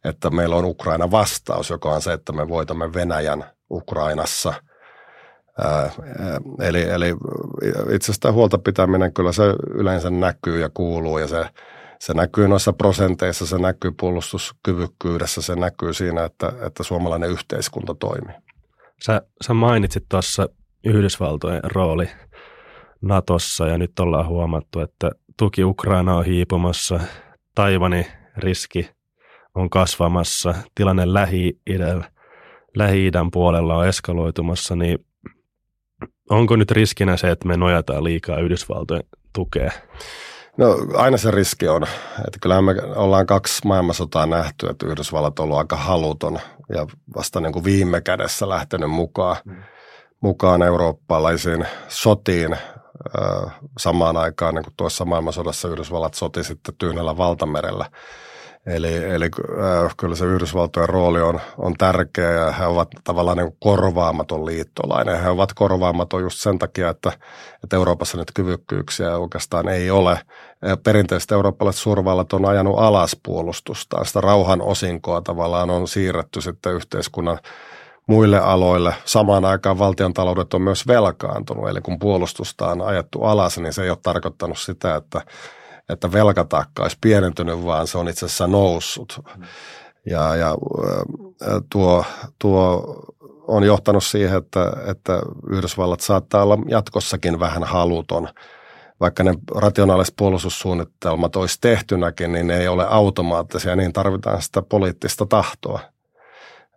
että 0.05 0.29
meillä 0.29 0.55
on 0.55 0.65
Ukraina-vastaus, 0.65 1.69
joka 1.69 1.89
on 1.89 2.01
se, 2.01 2.13
että 2.13 2.33
me 2.33 2.49
voitamme 2.49 2.93
Venäjän 2.93 3.43
Ukrainassa. 3.71 4.53
eli, 6.61 6.81
eli 6.81 7.15
itsestä 7.91 8.31
huolta 8.31 8.57
pitäminen 8.57 9.13
kyllä 9.13 9.31
se 9.31 9.43
yleensä 9.73 10.09
näkyy 10.09 10.61
ja 10.61 10.69
kuuluu 10.73 11.17
ja 11.17 11.27
se, 11.27 11.45
se 12.01 12.13
näkyy 12.13 12.47
noissa 12.47 12.73
prosenteissa, 12.73 13.45
se 13.45 13.57
näkyy 13.57 13.91
puolustuskyvykkyydessä, 13.99 15.41
se 15.41 15.55
näkyy 15.55 15.93
siinä, 15.93 16.23
että, 16.23 16.53
että 16.67 16.83
suomalainen 16.83 17.29
yhteiskunta 17.29 17.95
toimii. 17.95 18.35
Sä, 19.05 19.21
sä 19.47 19.53
mainitsit 19.53 20.03
tuossa 20.09 20.49
Yhdysvaltojen 20.85 21.61
rooli 21.63 22.09
Natossa 23.01 23.67
ja 23.67 23.77
nyt 23.77 23.99
ollaan 23.99 24.27
huomattu, 24.27 24.79
että 24.79 25.11
tuki 25.37 25.63
Ukraina 25.63 26.17
on 26.17 26.25
hiipumassa, 26.25 26.99
Taivani 27.55 28.07
riski 28.37 28.89
on 29.55 29.69
kasvamassa, 29.69 30.55
tilanne 30.75 31.13
Lähi-idän, 31.13 32.05
Lähi-idän 32.75 33.31
puolella 33.31 33.77
on 33.77 33.87
eskaloitumassa, 33.87 34.75
niin 34.75 35.05
onko 36.29 36.55
nyt 36.55 36.71
riskinä 36.71 37.17
se, 37.17 37.31
että 37.31 37.47
me 37.47 37.57
nojataan 37.57 38.03
liikaa 38.03 38.39
Yhdysvaltojen 38.39 39.03
tukea? 39.33 39.71
No 40.57 40.77
aina 40.93 41.17
se 41.17 41.31
riski 41.31 41.67
on. 41.67 41.83
Että 42.27 42.39
kyllähän 42.41 42.63
me 42.63 42.75
ollaan 42.95 43.25
kaksi 43.25 43.67
maailmansotaa 43.67 44.25
nähty, 44.25 44.67
että 44.69 44.85
Yhdysvallat 44.85 45.39
on 45.39 45.43
ollut 45.43 45.57
aika 45.57 45.75
haluton 45.75 46.39
ja 46.69 46.87
vasta 47.15 47.39
niin 47.39 47.53
kuin 47.53 47.65
viime 47.65 48.01
kädessä 48.01 48.49
lähtenyt 48.49 48.91
mukaan, 48.91 49.37
mm. 49.45 49.63
mukaan 50.21 50.61
eurooppalaisiin 50.61 51.65
sotiin 51.87 52.57
samaan 53.77 54.17
aikaan 54.17 54.55
niin 54.55 54.63
kuin 54.63 54.73
tuossa 54.77 55.05
maailmansodassa 55.05 55.67
Yhdysvallat 55.67 56.13
soti 56.13 56.43
sitten 56.43 56.75
Tyynellä 56.77 57.17
valtamerellä. 57.17 57.85
Eli, 58.65 58.95
eli 58.95 59.25
äh, 59.25 59.95
kyllä 59.97 60.15
se 60.15 60.25
Yhdysvaltojen 60.25 60.89
rooli 60.89 61.21
on, 61.21 61.39
on 61.57 61.73
tärkeä 61.77 62.31
ja 62.31 62.51
he 62.51 62.65
ovat 62.65 62.87
tavallaan 63.03 63.37
niin 63.37 63.57
korvaamaton 63.59 64.45
liittolainen. 64.45 65.21
He 65.21 65.29
ovat 65.29 65.53
korvaamaton 65.53 66.21
just 66.21 66.39
sen 66.39 66.59
takia, 66.59 66.89
että, 66.89 67.11
että 67.63 67.75
Euroopassa 67.75 68.17
nyt 68.17 68.31
kyvykkyyksiä 68.33 69.17
oikeastaan 69.17 69.67
ei 69.67 69.91
ole. 69.91 70.19
Perinteiset 70.83 71.31
eurooppalaiset 71.31 71.81
suurvallat 71.81 72.33
on 72.33 72.45
ajanut 72.45 72.79
alas 72.79 73.17
puolustustaan. 73.23 74.05
Sitä 74.05 74.21
rauhan 74.21 74.61
osinkoa 74.61 75.21
tavallaan 75.21 75.69
on 75.69 75.87
siirretty 75.87 76.41
sitten 76.41 76.73
yhteiskunnan 76.73 77.39
muille 78.07 78.39
aloille. 78.39 78.95
Samaan 79.05 79.45
aikaan 79.45 79.79
valtion 79.79 80.13
taloudet 80.13 80.53
on 80.53 80.61
myös 80.61 80.87
velkaantunut, 80.87 81.69
eli 81.69 81.81
kun 81.81 81.99
puolustusta 81.99 82.67
on 82.67 82.81
ajettu 82.81 83.23
alas, 83.23 83.57
niin 83.57 83.73
se 83.73 83.83
ei 83.83 83.89
ole 83.89 83.97
tarkoittanut 84.03 84.57
sitä, 84.57 84.95
että, 84.95 85.21
että 85.91 86.11
velkataakka 86.11 86.83
olisi 86.83 86.97
pienentynyt, 87.01 87.65
vaan 87.65 87.87
se 87.87 87.97
on 87.97 88.09
itse 88.09 88.25
asiassa 88.25 88.47
noussut. 88.47 89.19
Ja, 90.05 90.35
ja 90.35 90.55
tuo, 91.71 92.05
tuo 92.39 92.95
on 93.47 93.63
johtanut 93.63 94.03
siihen, 94.03 94.37
että, 94.37 94.73
että 94.87 95.21
Yhdysvallat 95.49 95.99
saattaa 95.99 96.43
olla 96.43 96.57
jatkossakin 96.67 97.39
vähän 97.39 97.63
haluton 97.63 98.27
vaikka 99.01 99.23
ne 99.23 99.33
rationaaliset 99.55 100.15
puolustussuunnitelmat 100.17 101.35
olisi 101.35 101.57
tehtynäkin, 101.61 102.31
niin 102.31 102.47
ne 102.47 102.57
ei 102.57 102.67
ole 102.67 102.85
automaattisia, 102.89 103.75
niin 103.75 103.93
tarvitaan 103.93 104.41
sitä 104.41 104.61
poliittista 104.61 105.25
tahtoa. 105.25 105.79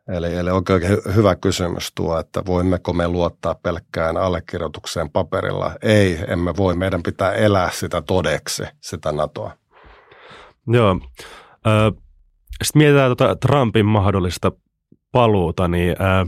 Eli, 0.09 0.35
eli 0.35 0.51
oikein 0.51 0.83
hyvä 1.15 1.37
kysymys 1.37 1.93
tuo, 1.95 2.19
että 2.19 2.43
voimmeko 2.47 2.93
me 2.93 3.09
luottaa 3.09 3.55
pelkkään 3.55 4.17
allekirjoitukseen 4.17 5.11
paperilla. 5.11 5.75
Ei, 5.83 6.19
emme 6.29 6.57
voi. 6.57 6.77
Meidän 6.77 7.03
pitää 7.03 7.33
elää 7.33 7.71
sitä 7.71 8.03
todeksi, 8.03 8.63
sitä 8.81 9.13
NATOa. 9.13 9.53
Joo. 10.67 11.01
Sitten 12.65 12.83
mietitään 12.83 13.17
tuota 13.17 13.37
Trumpin 13.37 13.87
mahdollista 13.87 14.53
paluuta, 15.13 15.69
niin, 15.69 15.97
ää, 15.99 16.27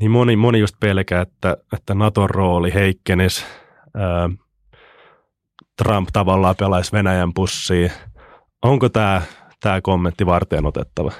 niin 0.00 0.10
moni, 0.10 0.36
moni 0.36 0.58
just 0.58 0.76
pelkää, 0.80 1.22
että, 1.22 1.56
että 1.72 1.94
Naton 1.94 2.30
rooli 2.30 2.74
heikkenisi. 2.74 3.44
Ää, 3.94 4.30
Trump 5.82 6.08
tavallaan 6.12 6.56
pelaisi 6.56 6.92
Venäjän 6.92 7.34
pussiin. 7.34 7.92
Onko 8.62 8.88
tämä 8.88 9.22
kommentti 9.82 10.26
varten 10.26 10.66
otettava? 10.66 11.12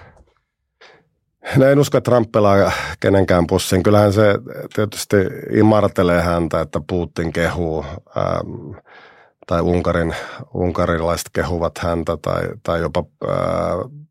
No 1.56 1.66
en 1.66 1.78
usko, 1.78 1.98
että 1.98 2.10
Trump 2.10 2.32
pelaa 2.32 2.72
kenenkään 3.00 3.46
pussin. 3.46 3.82
Kyllähän 3.82 4.12
se 4.12 4.34
tietysti 4.74 5.16
imartelee 5.52 6.22
häntä, 6.22 6.60
että 6.60 6.80
Putin 6.88 7.32
kehuu 7.32 7.84
ähm, 8.16 8.76
tai 9.46 9.60
Unkarin, 9.60 10.14
unkarilaiset 10.54 11.28
kehuvat 11.32 11.78
häntä 11.78 12.16
tai, 12.22 12.42
tai 12.62 12.80
jopa 12.80 13.04
äh, 13.28 13.36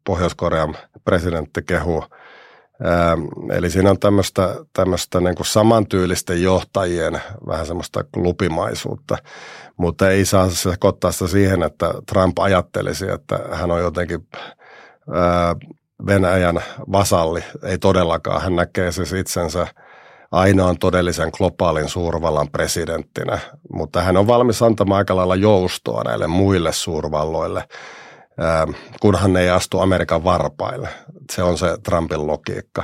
Pohjois-Korean 0.06 0.76
presidentti 1.06 1.62
kehuu. 1.62 2.04
Ähm, 2.86 3.52
eli 3.52 3.70
siinä 3.70 3.90
on 3.90 4.00
tämmöistä, 4.00 4.56
tämmöistä 4.74 5.20
niin 5.20 5.36
kuin 5.36 5.48
samantyylisten 5.48 6.44
johtajien 6.44 7.22
vähän 7.48 7.66
semmoista 7.66 8.04
klupimaisuutta, 8.14 9.18
mutta 9.78 10.10
ei 10.10 10.26
saa 10.26 10.50
sekoittaa 10.50 11.12
sitä 11.12 11.28
siihen, 11.28 11.64
että 11.64 11.94
Trump 12.10 12.40
ajattelisi, 12.40 13.10
että 13.10 13.40
hän 13.52 13.72
on 13.72 13.82
jotenkin 13.82 14.28
äh, 15.10 15.56
Venäjän 16.06 16.62
vasalli, 16.92 17.44
ei 17.64 17.78
todellakaan. 17.78 18.42
Hän 18.42 18.56
näkee 18.56 18.92
siis 18.92 19.14
itsensä 19.14 19.68
ainoan 20.32 20.78
todellisen 20.78 21.30
globaalin 21.38 21.90
suurvallan 21.90 22.50
presidenttinä, 22.52 23.40
mutta 23.74 24.02
hän 24.02 24.18
on 24.18 24.28
valmis 24.28 24.62
antamaan 24.62 24.98
aika 24.98 25.16
lailla 25.16 25.36
joustoa 25.36 26.04
näille 26.04 26.28
muille 26.28 26.74
suurvalloille, 26.74 27.64
ähm, 28.44 28.72
kunhan 29.02 29.34
ne 29.34 29.42
ei 29.42 29.50
astu 29.50 29.80
Amerikan 29.80 30.24
varpaille. 30.24 30.90
Se 31.32 31.44
on 31.44 31.58
se 31.58 31.78
Trumpin 31.84 32.28
logiikka. 32.28 32.84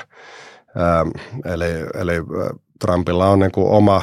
Ähm, 0.78 1.10
eli, 1.54 1.72
eli 2.02 2.16
äh, 2.16 2.60
Trumpilla 2.80 3.28
on 3.28 3.40
niin 3.40 3.52
kuin 3.52 3.68
oma 3.68 4.02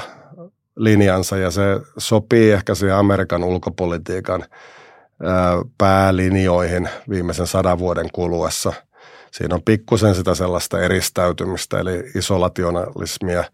linjansa 0.77 1.37
ja 1.37 1.51
se 1.51 1.63
sopii 1.99 2.51
ehkä 2.51 2.75
siihen 2.75 2.97
Amerikan 2.97 3.45
ulkopolitiikan 3.45 4.43
äh, 4.43 4.49
päälinjoihin 5.79 6.89
viimeisen 7.09 7.47
sadan 7.47 7.79
vuoden 7.79 8.09
kuluessa– 8.13 8.73
Siinä 9.35 9.55
on 9.55 9.63
pikkusen 9.63 10.15
sitä 10.15 10.35
sellaista 10.35 10.81
eristäytymistä, 10.81 11.81
eli 11.81 12.03
isolationalismia, 12.15 13.45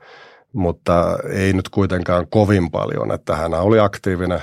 mutta 0.52 1.18
ei 1.32 1.52
nyt 1.52 1.68
kuitenkaan 1.68 2.26
kovin 2.30 2.70
paljon, 2.70 3.12
että 3.12 3.36
hän 3.36 3.54
oli 3.54 3.78
aktiivinen 3.78 4.42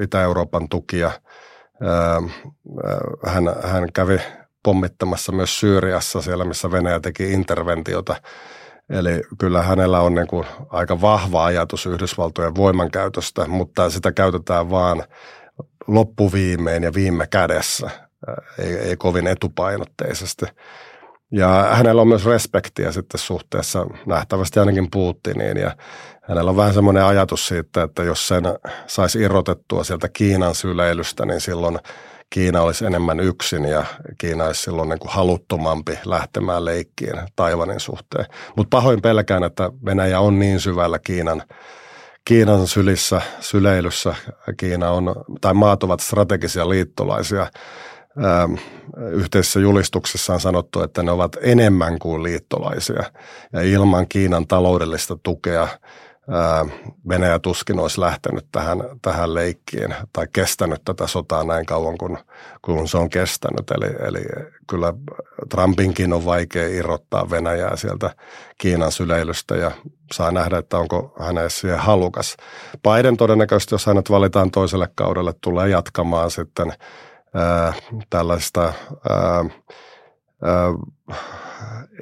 Itä-Euroopan 0.00 0.68
tukija. 0.68 1.10
Hän, 3.26 3.44
hän 3.62 3.88
kävi 3.92 4.20
pommittamassa 4.62 5.32
myös 5.32 5.60
Syyriassa 5.60 6.22
siellä, 6.22 6.44
missä 6.44 6.70
Venäjä 6.70 7.00
teki 7.00 7.32
interventiota. 7.32 8.16
Eli 8.90 9.22
kyllä 9.38 9.62
hänellä 9.62 10.00
on 10.00 10.14
niin 10.14 10.26
kuin 10.26 10.46
aika 10.68 11.00
vahva 11.00 11.44
ajatus 11.44 11.86
Yhdysvaltojen 11.86 12.54
voimankäytöstä, 12.54 13.48
mutta 13.48 13.90
sitä 13.90 14.12
käytetään 14.12 14.70
vaan 14.70 15.04
loppuviimein 15.86 16.82
ja 16.82 16.94
viime 16.94 17.26
kädessä 17.26 18.05
ei, 18.58 18.74
ei 18.74 18.96
kovin 18.96 19.26
etupainotteisesti. 19.26 20.46
Ja 21.30 21.68
hänellä 21.72 22.02
on 22.02 22.08
myös 22.08 22.26
respektiä 22.26 22.92
sitten 22.92 23.20
suhteessa 23.20 23.86
nähtävästi 24.06 24.60
ainakin 24.60 24.90
Putiniin 24.90 25.56
ja 25.56 25.76
hänellä 26.22 26.50
on 26.50 26.56
vähän 26.56 26.74
semmoinen 26.74 27.04
ajatus 27.04 27.48
siitä, 27.48 27.82
että 27.82 28.02
jos 28.02 28.28
sen 28.28 28.44
saisi 28.86 29.20
irrotettua 29.20 29.84
sieltä 29.84 30.08
Kiinan 30.08 30.54
syleilystä, 30.54 31.26
niin 31.26 31.40
silloin 31.40 31.78
Kiina 32.30 32.62
olisi 32.62 32.86
enemmän 32.86 33.20
yksin 33.20 33.64
ja 33.64 33.84
Kiina 34.18 34.44
olisi 34.44 34.62
silloin 34.62 34.88
niin 34.88 34.98
kuin 34.98 35.12
haluttomampi 35.12 35.98
lähtemään 36.04 36.64
leikkiin 36.64 37.16
Taivanin 37.36 37.80
suhteen. 37.80 38.26
Mutta 38.56 38.76
pahoin 38.76 39.02
pelkään, 39.02 39.44
että 39.44 39.70
Venäjä 39.84 40.20
on 40.20 40.38
niin 40.38 40.60
syvällä 40.60 40.98
Kiinan 40.98 41.42
Kiinan 42.28 42.66
sylissä, 42.66 43.22
syleilyssä. 43.40 44.14
Kiina 44.56 44.90
on, 44.90 45.14
tai 45.40 45.54
maat 45.54 45.82
ovat 45.82 46.00
strategisia 46.00 46.68
liittolaisia 46.68 47.46
yhteisessä 49.12 49.60
julistuksessa 49.60 50.34
on 50.34 50.40
sanottu, 50.40 50.82
että 50.82 51.02
ne 51.02 51.10
ovat 51.10 51.36
enemmän 51.40 51.98
kuin 51.98 52.22
liittolaisia. 52.22 53.02
Ja 53.52 53.62
ilman 53.62 54.08
Kiinan 54.08 54.46
taloudellista 54.46 55.18
tukea 55.22 55.62
ähm, 55.62 56.68
Venäjä 57.08 57.38
tuskin 57.38 57.78
olisi 57.78 58.00
lähtenyt 58.00 58.46
tähän, 58.52 58.82
tähän 59.02 59.34
leikkiin 59.34 59.94
tai 60.12 60.26
kestänyt 60.32 60.84
tätä 60.84 61.06
sotaa 61.06 61.44
näin 61.44 61.66
kauan 61.66 61.98
kuin, 61.98 62.18
kuin 62.62 62.88
se 62.88 62.98
on 62.98 63.10
kestänyt. 63.10 63.70
Eli, 63.70 64.08
eli 64.08 64.24
kyllä 64.70 64.94
Trumpinkin 65.50 66.12
on 66.12 66.24
vaikea 66.24 66.68
irrottaa 66.68 67.30
Venäjää 67.30 67.76
sieltä 67.76 68.14
Kiinan 68.58 68.92
syleilystä 68.92 69.56
ja 69.56 69.70
saa 70.12 70.30
nähdä, 70.30 70.58
että 70.58 70.78
onko 70.78 71.14
hänen 71.20 71.50
siihen 71.50 71.78
halukas. 71.78 72.36
Biden 72.82 73.16
todennäköisesti, 73.16 73.74
jos 73.74 73.86
hänet 73.86 74.10
valitaan 74.10 74.50
toiselle 74.50 74.88
kaudelle, 74.94 75.34
tulee 75.40 75.68
jatkamaan 75.68 76.30
sitten– 76.30 76.72
ää, 77.36 77.72
tällaista 78.10 78.62
ää, 78.62 79.44
ää, 80.42 80.72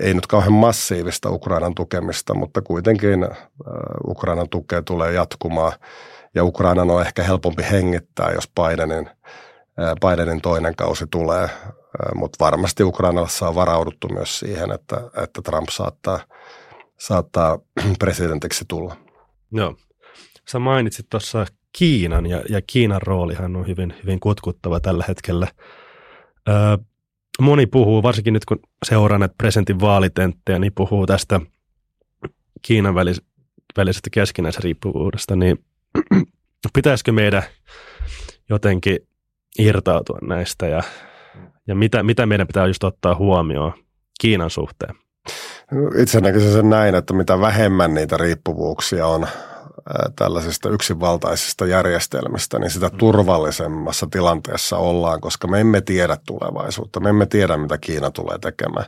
ei 0.01 0.15
nyt 0.15 0.27
kauhean 0.27 0.53
massiivista 0.53 1.31
Ukrainan 1.31 1.75
tukemista, 1.75 2.35
mutta 2.35 2.63
kuitenkin 2.63 3.23
ää, 3.23 3.37
Ukrainan 4.09 4.49
tukea 4.49 4.83
tulee 4.83 5.13
jatkumaan 5.13 5.73
ja 6.35 6.45
Ukrainan 6.45 6.91
on 6.91 7.01
ehkä 7.03 7.23
helpompi 7.23 7.63
hengittää, 7.71 8.31
jos 8.33 8.51
Bidenin 8.61 9.11
Bidenin 10.01 10.41
toinen 10.41 10.77
kausi 10.77 11.07
tulee, 11.11 11.51
mutta 12.15 12.45
varmasti 12.45 12.83
Ukrainassa 12.83 13.49
on 13.49 13.55
varauduttu 13.55 14.09
myös 14.09 14.39
siihen, 14.39 14.73
että, 14.73 14.97
että 15.23 15.43
Trump 15.43 15.69
saattaa, 15.69 16.21
saattaa 16.99 17.59
presidentiksi 17.99 18.65
tulla. 18.69 18.97
Joo. 19.53 19.77
Sä 20.49 20.59
mainitsit 20.59 21.07
tuossa 21.11 21.47
Kiinan 21.79 22.27
ja, 22.27 22.43
ja 22.49 22.61
Kiinan 22.67 23.03
roolihan 23.03 23.57
on 23.57 23.67
hyvin, 23.67 23.95
hyvin 24.03 24.21
kutkuttava 24.21 24.81
tällä 24.81 25.05
hetkellä. 25.09 25.49
Öö, 26.49 26.55
moni 27.41 27.67
puhuu, 27.67 28.03
varsinkin 28.03 28.33
nyt 28.33 28.45
kun 28.45 28.61
seuraa 28.85 29.19
näitä 29.19 29.35
presidentin 29.39 29.81
vaalitenttejä, 29.81 30.59
niin 30.59 30.73
puhuu 30.75 31.07
tästä 31.07 31.41
Kiinan 32.63 32.95
välis, 32.95 33.23
välisestä 33.77 34.11
keskinäisriippuvuudesta, 34.13 35.37
niin 35.37 35.65
pitäisikö 36.75 37.13
meidän 37.13 37.43
jotenkin 38.51 38.99
irtautua 39.59 40.19
näistä 40.23 40.67
ja, 40.67 40.83
ja 41.67 41.75
mitä, 41.75 42.03
mitä 42.03 42.27
meidän 42.27 42.47
pitää 42.47 42.67
just 42.67 42.85
ottaa 42.85 43.15
huomioon 43.15 43.73
Kiinan 44.21 44.51
suhteen? 44.51 44.95
Itse 45.99 46.21
näkisin 46.21 46.53
sen 46.53 46.71
näin, 46.71 46.95
että 46.95 47.15
mitä 47.15 47.41
vähemmän 47.41 47.95
niitä 47.95 48.17
riippuvuuksia 48.17 49.07
on 49.07 49.27
tällaisista 50.17 50.69
yksinvaltaisista 50.69 51.67
järjestelmistä, 51.67 52.59
niin 52.59 52.71
sitä 52.71 52.91
turvallisemmassa 52.91 54.07
tilanteessa 54.11 54.77
ollaan, 54.77 55.21
koska 55.21 55.49
me 55.49 55.61
emme 55.61 55.81
tiedä 55.81 56.17
tulevaisuutta. 56.27 57.01
Me 57.01 57.09
emme 57.09 57.27
tiedä, 57.27 57.57
mitä 57.57 57.79
Kiina 57.79 58.11
tulee 58.11 58.39
tekemään. 58.39 58.87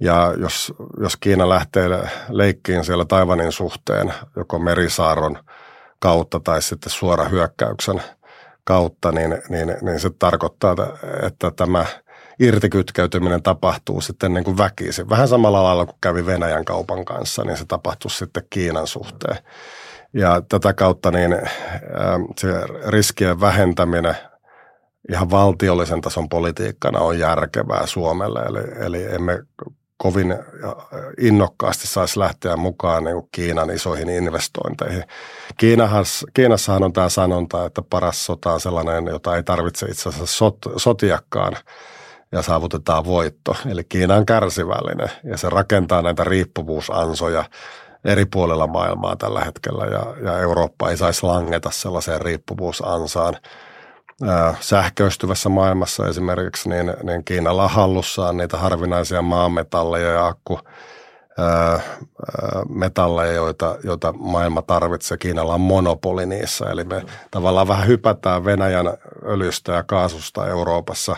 Ja 0.00 0.34
jos, 0.38 0.74
jos 1.00 1.16
Kiina 1.16 1.48
lähtee 1.48 1.88
leikkiin 2.28 2.84
siellä 2.84 3.04
Taivanin 3.04 3.52
suhteen, 3.52 4.14
joko 4.36 4.58
merisaaron 4.58 5.38
kautta 5.98 6.40
tai 6.40 6.62
sitten 6.62 6.90
suora 6.90 7.24
hyökkäyksen 7.24 8.02
kautta, 8.64 9.12
niin, 9.12 9.38
niin, 9.48 9.76
niin 9.82 10.00
se 10.00 10.10
tarkoittaa, 10.18 10.76
että 11.26 11.50
tämä 11.50 11.84
irtikytkeytyminen 12.38 13.42
tapahtuu 13.42 14.00
sitten 14.00 14.34
niin 14.34 14.44
kuin 14.44 14.58
väkisin. 14.58 15.08
Vähän 15.08 15.28
samalla 15.28 15.62
lailla 15.62 15.86
kuin 15.86 15.98
kävi 16.00 16.26
Venäjän 16.26 16.64
kaupan 16.64 17.04
kanssa, 17.04 17.44
niin 17.44 17.56
se 17.56 17.64
tapahtuu 17.64 18.10
sitten 18.10 18.46
Kiinan 18.50 18.86
suhteen. 18.86 19.36
Ja 20.14 20.42
tätä 20.48 20.74
kautta 20.74 21.10
niin 21.10 21.36
se 22.40 22.48
riskien 22.86 23.40
vähentäminen 23.40 24.16
ihan 25.12 25.30
valtiollisen 25.30 26.00
tason 26.00 26.28
politiikkana 26.28 27.00
on 27.00 27.18
järkevää 27.18 27.86
Suomelle. 27.86 28.40
Eli, 28.40 28.86
eli 28.86 29.14
emme 29.14 29.42
kovin 29.96 30.34
innokkaasti 31.20 31.86
saisi 31.86 32.18
lähteä 32.18 32.56
mukaan 32.56 33.04
niin 33.04 33.22
Kiinan 33.32 33.70
isoihin 33.70 34.08
investointeihin. 34.08 35.04
Kiinahas, 35.56 36.26
Kiinassahan 36.34 36.82
on 36.82 36.92
tämä 36.92 37.08
sanonta, 37.08 37.66
että 37.66 37.82
paras 37.90 38.26
sota 38.26 38.52
on 38.52 38.60
sellainen, 38.60 39.06
jota 39.06 39.36
ei 39.36 39.42
tarvitse 39.42 39.86
itse 39.86 40.08
asiassa 40.08 40.36
sot, 40.36 40.58
sotiakaan 40.76 41.56
ja 42.32 42.42
saavutetaan 42.42 43.04
voitto. 43.04 43.56
Eli 43.70 43.84
Kiina 43.84 44.14
on 44.14 44.26
kärsivällinen 44.26 45.08
ja 45.24 45.36
se 45.36 45.50
rakentaa 45.50 46.02
näitä 46.02 46.24
riippuvuusansoja 46.24 47.44
eri 48.04 48.24
puolilla 48.26 48.66
maailmaa 48.66 49.16
tällä 49.16 49.40
hetkellä 49.40 49.84
ja, 49.84 50.30
ja 50.30 50.38
Eurooppa 50.38 50.90
ei 50.90 50.96
saisi 50.96 51.26
langeta 51.26 51.70
sellaiseen 51.70 52.20
riippuvuusansaan. 52.20 53.36
sähköistyvässä 54.60 55.48
maailmassa 55.48 56.08
esimerkiksi, 56.08 56.68
niin, 56.68 56.94
niin 57.02 57.24
Kiinalla 57.24 57.68
hallussaan 57.68 58.36
niitä 58.36 58.56
harvinaisia 58.56 59.22
maametalleja 59.22 60.10
ja 60.10 60.26
akku, 60.26 60.58
metalleja, 62.68 63.32
joita, 63.32 63.76
joita 63.84 64.12
maailma 64.12 64.62
tarvitsee. 64.62 65.16
Kiinalla 65.16 65.54
on 65.54 65.60
monopoli 65.60 66.26
niissä, 66.26 66.64
eli 66.70 66.84
me 66.84 67.02
tavallaan 67.30 67.68
vähän 67.68 67.86
hypätään 67.86 68.44
Venäjän 68.44 68.86
öljystä 69.26 69.72
ja 69.72 69.82
kaasusta 69.82 70.48
Euroopassa 70.48 71.16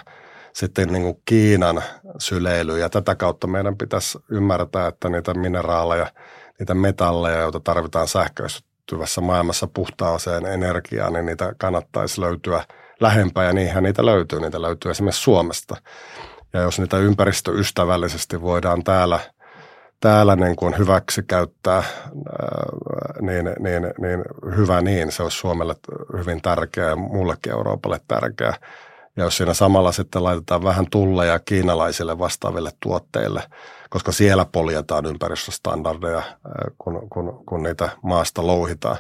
sitten 0.52 0.88
niin 0.88 1.02
kuin 1.02 1.22
Kiinan 1.24 1.82
syleilyyn, 2.18 2.80
ja 2.80 2.90
tätä 2.90 3.14
kautta 3.14 3.46
meidän 3.46 3.76
pitäisi 3.76 4.18
ymmärtää, 4.30 4.86
että 4.86 5.08
niitä 5.08 5.34
mineraaleja– 5.34 6.06
niitä 6.58 6.74
metalleja, 6.74 7.38
joita 7.38 7.60
tarvitaan 7.60 8.08
sähköistyvässä 8.08 9.20
maailmassa 9.20 9.66
puhtaaseen 9.66 10.46
energiaan, 10.46 11.12
niin 11.12 11.26
niitä 11.26 11.54
kannattaisi 11.58 12.20
löytyä 12.20 12.64
lähempää 13.00 13.44
ja 13.44 13.52
niinhän 13.52 13.82
niitä 13.82 14.06
löytyy. 14.06 14.40
Niitä 14.40 14.62
löytyy 14.62 14.90
esimerkiksi 14.90 15.22
Suomesta. 15.22 15.76
Ja 16.52 16.60
jos 16.60 16.78
niitä 16.78 16.98
ympäristöystävällisesti 16.98 18.42
voidaan 18.42 18.84
täällä, 18.84 19.20
täällä 20.00 20.36
niin 20.36 20.56
kuin 20.56 20.78
hyväksi 20.78 21.22
käyttää, 21.22 21.82
niin, 23.20 23.44
niin, 23.44 23.82
niin 23.98 24.24
hyvä 24.56 24.80
niin. 24.80 25.12
Se 25.12 25.22
olisi 25.22 25.38
Suomelle 25.38 25.74
hyvin 26.18 26.42
tärkeää 26.42 26.88
ja 26.88 26.96
muullekin 26.96 27.52
Euroopalle 27.52 28.00
tärkeää. 28.08 28.54
Ja 29.16 29.24
jos 29.24 29.36
siinä 29.36 29.54
samalla 29.54 29.92
sitten 29.92 30.24
laitetaan 30.24 30.64
vähän 30.64 30.86
tulleja 30.90 31.38
kiinalaisille 31.38 32.18
vastaaville 32.18 32.70
tuotteille– 32.80 33.42
koska 33.94 34.12
siellä 34.12 34.44
poljetaan 34.44 35.06
ympäristöstandardeja, 35.06 36.22
kun, 36.78 37.08
kun, 37.10 37.44
kun 37.46 37.62
niitä 37.62 37.88
maasta 38.02 38.46
louhitaan, 38.46 38.96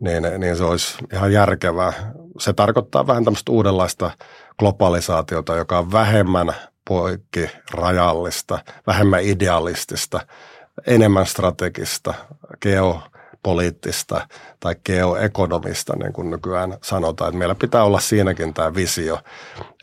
niin, 0.00 0.22
niin 0.38 0.56
se 0.56 0.64
olisi 0.64 0.98
ihan 1.12 1.32
järkevää. 1.32 1.92
Se 2.38 2.52
tarkoittaa 2.52 3.06
vähän 3.06 3.24
tämmöistä 3.24 3.52
uudenlaista 3.52 4.10
globalisaatiota, 4.58 5.56
joka 5.56 5.78
on 5.78 5.92
vähemmän 5.92 6.54
poikki 6.88 7.50
rajallista, 7.70 8.58
vähemmän 8.86 9.22
idealistista, 9.22 10.20
enemmän 10.86 11.26
strategista, 11.26 12.14
geo 12.60 13.00
poliittista 13.42 14.28
tai 14.60 14.76
geoekonomista, 14.86 15.96
niin 15.96 16.12
kuin 16.12 16.30
nykyään 16.30 16.78
sanotaan. 16.82 17.28
Että 17.28 17.38
meillä 17.38 17.54
pitää 17.54 17.84
olla 17.84 18.00
siinäkin 18.00 18.54
tämä 18.54 18.74
visio, 18.74 19.18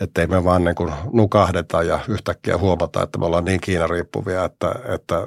ettei 0.01 0.27
me 0.27 0.43
vaan 0.43 0.63
niin 0.63 0.75
kuin 0.75 0.93
nukahdeta 1.13 1.83
ja 1.83 1.99
yhtäkkiä 2.07 2.57
huomata, 2.57 3.03
että 3.03 3.17
me 3.17 3.25
ollaan 3.25 3.45
niin 3.45 3.61
Kiinan 3.61 3.89
riippuvia, 3.89 4.45
että, 4.45 4.75
että, 4.93 5.21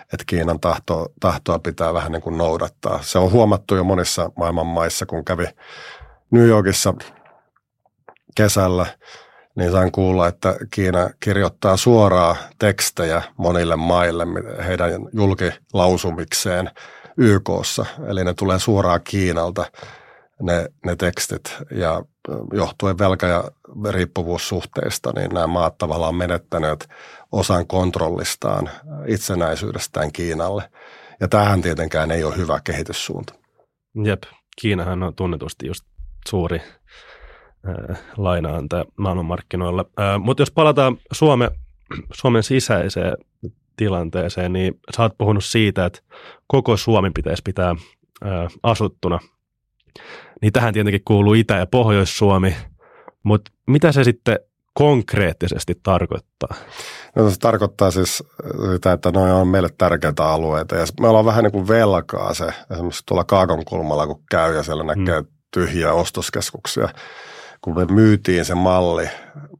että 0.00 0.24
Kiinan 0.26 0.60
tahto, 0.60 1.06
tahtoa 1.20 1.58
pitää 1.58 1.94
vähän 1.94 2.12
niin 2.12 2.22
kuin 2.22 2.38
noudattaa. 2.38 3.02
Se 3.02 3.18
on 3.18 3.32
huomattu 3.32 3.74
jo 3.74 3.84
monissa 3.84 4.30
maailman 4.36 4.66
maissa, 4.66 5.06
kun 5.06 5.24
kävi 5.24 5.46
New 6.30 6.46
Yorkissa 6.46 6.94
kesällä, 8.36 8.86
niin 9.56 9.72
sain 9.72 9.92
kuulla, 9.92 10.28
että 10.28 10.56
Kiina 10.70 11.10
kirjoittaa 11.20 11.76
suoraa 11.76 12.36
tekstejä 12.58 13.22
monille 13.36 13.76
maille 13.76 14.24
heidän 14.66 14.90
julkilausumikseen– 15.12 16.70
YKssa, 17.16 17.86
eli 18.08 18.24
ne 18.24 18.34
tulee 18.34 18.58
suoraan 18.58 19.00
Kiinalta 19.04 19.64
ne, 20.42 20.68
ne 20.84 20.96
tekstit 20.96 21.56
ja 21.70 22.02
johtuen 22.52 22.98
velka- 22.98 23.26
ja 23.26 23.44
riippuvuussuhteista, 23.90 25.12
niin 25.16 25.30
nämä 25.30 25.46
maat 25.46 25.78
tavallaan 25.78 26.14
menettäneet 26.14 26.88
osan 27.32 27.66
kontrollistaan, 27.66 28.70
itsenäisyydestään 29.06 30.12
Kiinalle. 30.12 30.70
Ja 31.20 31.28
tähän 31.28 31.62
tietenkään 31.62 32.10
ei 32.10 32.24
ole 32.24 32.36
hyvä 32.36 32.60
kehityssuunta. 32.64 33.34
Jep, 34.04 34.22
Kiinahan 34.60 35.02
on 35.02 35.14
tunnetusti 35.14 35.66
just 35.66 35.84
suuri 36.28 36.60
äh, 37.68 37.98
lainaantaja 38.16 38.84
maailmanmarkkinoilla. 38.96 39.84
Äh, 40.00 40.20
Mutta 40.20 40.42
jos 40.42 40.50
palataan 40.50 40.96
Suome, 41.12 41.50
Suomen 42.12 42.42
sisäiseen 42.42 43.16
tilanteeseen, 43.76 44.52
niin 44.52 44.80
sä 44.96 45.02
oot 45.02 45.18
puhunut 45.18 45.44
siitä, 45.44 45.84
että 45.84 46.00
koko 46.46 46.76
Suomi 46.76 47.10
pitäisi 47.10 47.42
pitää 47.44 47.74
ää, 48.24 48.48
asuttuna. 48.62 49.18
Niin 50.42 50.52
tähän 50.52 50.74
tietenkin 50.74 51.04
kuuluu 51.04 51.34
Itä- 51.34 51.56
ja 51.56 51.66
Pohjois-Suomi, 51.66 52.56
mutta 53.22 53.50
mitä 53.66 53.92
se 53.92 54.04
sitten 54.04 54.38
konkreettisesti 54.74 55.80
tarkoittaa? 55.82 56.54
No, 57.16 57.30
se 57.30 57.38
tarkoittaa 57.38 57.90
siis 57.90 58.22
sitä, 58.72 58.92
että 58.92 59.10
noin 59.10 59.32
on 59.32 59.48
meille 59.48 59.68
tärkeitä 59.78 60.24
alueita 60.24 60.76
ja 60.76 60.86
me 61.00 61.08
ollaan 61.08 61.24
vähän 61.24 61.44
niin 61.44 61.52
kuin 61.52 61.68
velkaa 61.68 62.34
se, 62.34 62.46
esimerkiksi 62.70 63.02
tuolla 63.06 63.24
Kaakon 63.24 63.64
kulmalla 63.64 64.06
kun 64.06 64.22
käy 64.30 64.54
ja 64.54 64.62
siellä 64.62 64.84
näkee 64.84 65.20
hmm. 65.20 65.28
tyhjiä 65.54 65.92
ostoskeskuksia, 65.92 66.88
kun 67.60 67.74
me 67.74 67.84
myytiin 67.84 68.44
se 68.44 68.54
malli, 68.54 69.08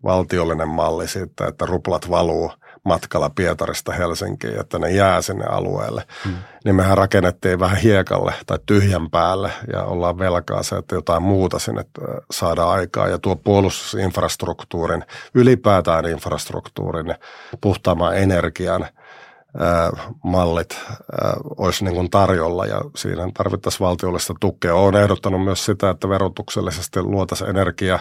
valtiollinen 0.03 0.69
malli 0.69 1.09
siitä, 1.09 1.47
että 1.47 1.67
ruplat 1.67 2.11
valuu– 2.11 2.53
matkalla 2.87 3.31
Pietarista 3.31 3.93
Helsinkiin, 3.93 4.61
että 4.61 4.79
ne 4.79 4.91
jää 4.91 5.23
sinne 5.23 5.45
alueelle. 5.45 6.05
Hmm. 6.25 6.35
Niin 6.65 6.75
mehän 6.75 6.99
rakennettiin 6.99 7.61
vähän 7.61 7.77
hiekalle 7.77 8.35
tai 8.47 8.59
tyhjän 8.67 9.11
päälle 9.11 9.51
ja 9.73 9.83
ollaan 9.83 10.19
velkaa 10.19 10.63
se, 10.63 10.77
että 10.77 10.95
jotain 10.95 11.23
muuta 11.23 11.59
sinne 11.59 11.85
saadaan 12.31 12.71
aikaa. 12.71 13.09
Ja 13.09 13.19
tuo 13.19 13.37
puolustusinfrastruktuurin, 13.37 15.05
ylipäätään 15.35 16.07
infrastruktuurin, 16.07 17.15
puhtaamman 17.61 18.17
energian 18.17 18.87
ää, 19.59 19.91
mallit 20.25 20.79
ää, 21.23 21.35
olisi 21.57 21.85
niin 21.85 21.95
kuin 21.95 22.11
tarjolla 22.11 22.67
ja 22.67 22.81
siinä 22.97 23.29
tarvittaisiin 23.35 23.87
valtiollista 23.87 24.35
tukea. 24.41 24.75
Olen 24.75 25.03
ehdottanut 25.03 25.45
myös 25.45 25.65
sitä, 25.65 25.91
että 25.91 26.09
verotuksellisesti 26.09 27.03
luotaisiin 27.03 27.51
energia 27.51 27.99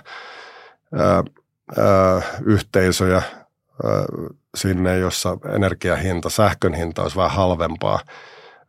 yhteisöjä, 2.44 3.22
sinne, 4.56 4.98
jossa 4.98 5.38
energiahinta, 5.56 6.30
sähkön 6.30 6.74
hinta 6.74 7.02
olisi 7.02 7.18
vähän 7.18 7.32
halvempaa 7.32 8.00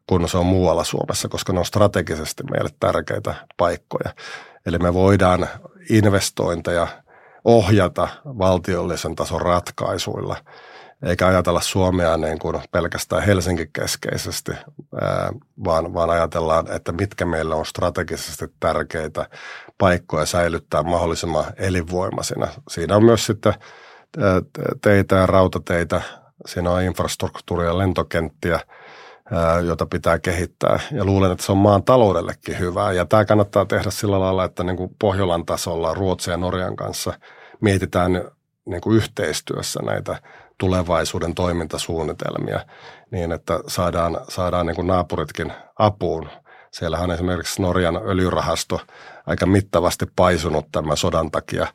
kuin 0.07 0.29
se 0.29 0.39
on 0.39 0.47
muualla 0.47 0.85
Suomessa, 0.85 1.29
koska 1.29 1.53
ne 1.53 1.59
on 1.59 1.65
strategisesti 1.65 2.43
meille 2.51 2.71
tärkeitä 2.81 3.35
paikkoja. 3.57 4.15
Eli 4.67 4.79
me 4.79 4.95
voidaan 4.95 5.49
investointeja 5.91 6.87
ohjata 7.45 8.09
valtiollisen 8.25 9.15
tason 9.15 9.41
ratkaisuilla, 9.41 10.37
eikä 11.03 11.27
ajatella 11.27 11.61
Suomea 11.61 12.17
niin 12.17 12.39
kuin 12.39 12.63
pelkästään 12.71 13.23
Helsinki-keskeisesti, 13.23 14.53
vaan, 15.65 15.95
vaan 15.95 16.11
ajatellaan, 16.11 16.73
että 16.73 16.93
mitkä 16.93 17.25
meillä 17.25 17.55
on 17.55 17.67
strategisesti 17.67 18.45
tärkeitä 18.61 19.29
paikkoja 19.79 20.27
säilyttää 20.27 20.83
mahdollisimman 20.83 21.45
elinvoimaisina. 21.57 22.49
Siinä 22.69 22.97
on 22.97 23.05
myös 23.05 23.27
sitten 23.27 23.55
teitä 24.83 25.17
ja 25.17 25.27
rautateitä, 25.27 26.03
siinä 26.47 26.71
on 26.71 26.83
infrastruktuuria 26.83 27.69
ja 27.69 27.79
lentokenttiä, 27.79 28.61
jota 29.67 29.87
pitää 29.87 30.19
kehittää. 30.19 30.81
Ja 30.91 31.05
luulen, 31.05 31.33
että 31.33 31.45
se 31.45 31.53
on 31.53 31.59
maan 31.59 31.83
taloudellekin 31.83 32.59
hyvää. 32.59 32.93
Ja 32.93 33.05
tämä 33.05 33.25
kannattaa 33.25 33.67
tehdä 33.67 33.91
sillä 33.91 34.21
lailla, 34.21 34.45
että 34.45 34.65
niin 34.65 34.77
kuin 34.77 34.91
Pohjolan 35.01 35.47
tasolla 35.47 35.95
Ruotsin 35.95 36.31
ja 36.31 36.37
Norjan 36.37 36.77
kanssa 36.77 37.13
mietitään 37.61 38.13
niin 38.65 38.81
kuin 38.81 38.97
yhteistyössä 38.97 39.81
näitä 39.83 40.21
tulevaisuuden 40.59 41.35
toimintasuunnitelmia 41.35 42.61
niin, 43.11 43.33
että 43.33 43.61
saadaan, 43.67 44.21
saadaan 44.29 44.67
niin 44.67 44.77
kuin 44.77 44.87
naapuritkin 44.87 45.53
apuun. 45.79 46.29
Siellähän 46.71 47.11
on 47.11 47.15
esimerkiksi 47.15 47.63
Norjan 47.63 47.97
öljyrahasto 47.97 48.81
aika 49.27 49.47
mittavasti 49.47 50.07
paisunut 50.17 50.67
tämän 50.73 50.97
sodan 50.97 51.31
takia. 51.31 51.67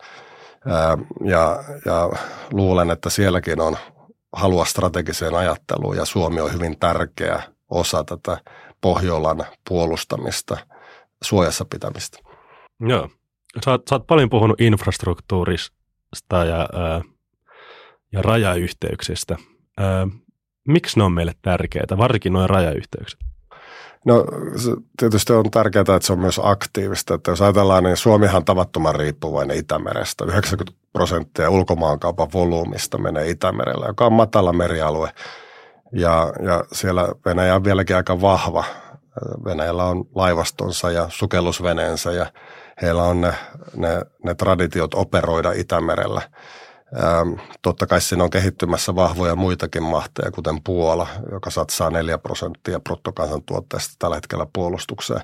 Ja, 1.25 1.63
ja 1.85 2.09
luulen, 2.51 2.89
että 2.89 3.09
sielläkin 3.09 3.61
on 3.61 3.77
halua 4.33 4.65
strategiseen 4.65 5.35
ajatteluun 5.35 5.97
ja 5.97 6.05
Suomi 6.05 6.41
on 6.41 6.53
hyvin 6.53 6.79
tärkeä 6.79 7.43
osa 7.69 8.03
tätä 8.03 8.37
Pohjolan 8.81 9.45
puolustamista, 9.69 10.57
suojassa 11.23 11.65
pitämistä. 11.65 12.19
Joo. 12.79 13.09
Sä 13.65 13.71
oot, 13.71 13.81
sä 13.89 13.95
oot 13.95 14.07
paljon 14.07 14.29
puhunut 14.29 14.61
infrastruktuurista 14.61 16.45
ja, 16.45 16.69
ää, 16.73 17.01
ja 18.11 18.21
rajayhteyksistä. 18.21 19.37
Ää, 19.77 20.07
miksi 20.67 20.97
ne 20.97 21.03
on 21.03 21.11
meille 21.11 21.33
tärkeitä, 21.41 21.97
varsinkin 21.97 22.33
nuo 22.33 22.47
rajayhteykset? 22.47 23.19
No 24.05 24.25
se 24.55 24.71
tietysti 24.97 25.33
on 25.33 25.51
tärkeää, 25.51 25.81
että 25.81 25.99
se 26.01 26.13
on 26.13 26.19
myös 26.19 26.39
aktiivista. 26.43 27.13
Että 27.13 27.31
jos 27.31 27.41
ajatellaan, 27.41 27.83
niin 27.83 27.97
Suomihan 27.97 28.37
on 28.37 28.45
tavattoman 28.45 28.95
riippuvainen 28.95 29.57
Itämerestä. 29.57 30.25
90 30.25 30.81
prosenttia 30.93 31.49
ulkomaankaupan 31.49 32.27
volyymista 32.33 32.97
menee 32.97 33.29
Itämerellä, 33.29 33.85
joka 33.85 34.05
on 34.05 34.13
matala 34.13 34.53
merialue. 34.53 35.11
Ja, 35.93 36.33
ja 36.45 36.63
siellä 36.71 37.07
Venäjä 37.25 37.55
on 37.55 37.63
vieläkin 37.63 37.95
aika 37.95 38.21
vahva. 38.21 38.63
Venäjällä 39.45 39.83
on 39.83 40.05
laivastonsa 40.15 40.91
ja 40.91 41.05
sukellusveneensä 41.09 42.11
ja 42.11 42.25
heillä 42.81 43.03
on 43.03 43.21
ne, 43.21 43.33
ne, 43.75 44.01
ne 44.23 44.35
traditiot 44.35 44.93
operoida 44.93 45.51
Itämerellä– 45.51 46.21
Ähm, 46.99 47.33
totta 47.61 47.87
kai 47.87 48.01
siinä 48.01 48.23
on 48.23 48.29
kehittymässä 48.29 48.95
vahvoja 48.95 49.35
muitakin 49.35 49.83
mahteja, 49.83 50.31
kuten 50.31 50.63
Puola, 50.63 51.07
joka 51.31 51.49
satsaa 51.49 51.89
4 51.89 52.17
prosenttia 52.17 52.79
bruttokansantuotteesta 52.79 53.95
tällä 53.99 54.15
hetkellä 54.15 54.47
puolustukseen. 54.53 55.21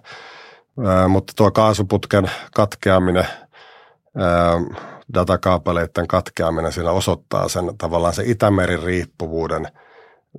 Ähm, 0.88 1.12
mutta 1.12 1.34
tuo 1.36 1.51
kaasuputken 1.51 2.32
katkeaminen, 2.53 3.27
ähm, 4.21 4.63
datakaapeleiden 5.13 6.08
katkeaminen, 6.08 6.71
siinä 6.71 6.91
osoittaa 6.91 7.49
sen 7.49 7.77
tavallaan 7.77 8.13
se 8.13 8.23
Itämerin 8.25 8.84
riippuvuuden 8.84 9.67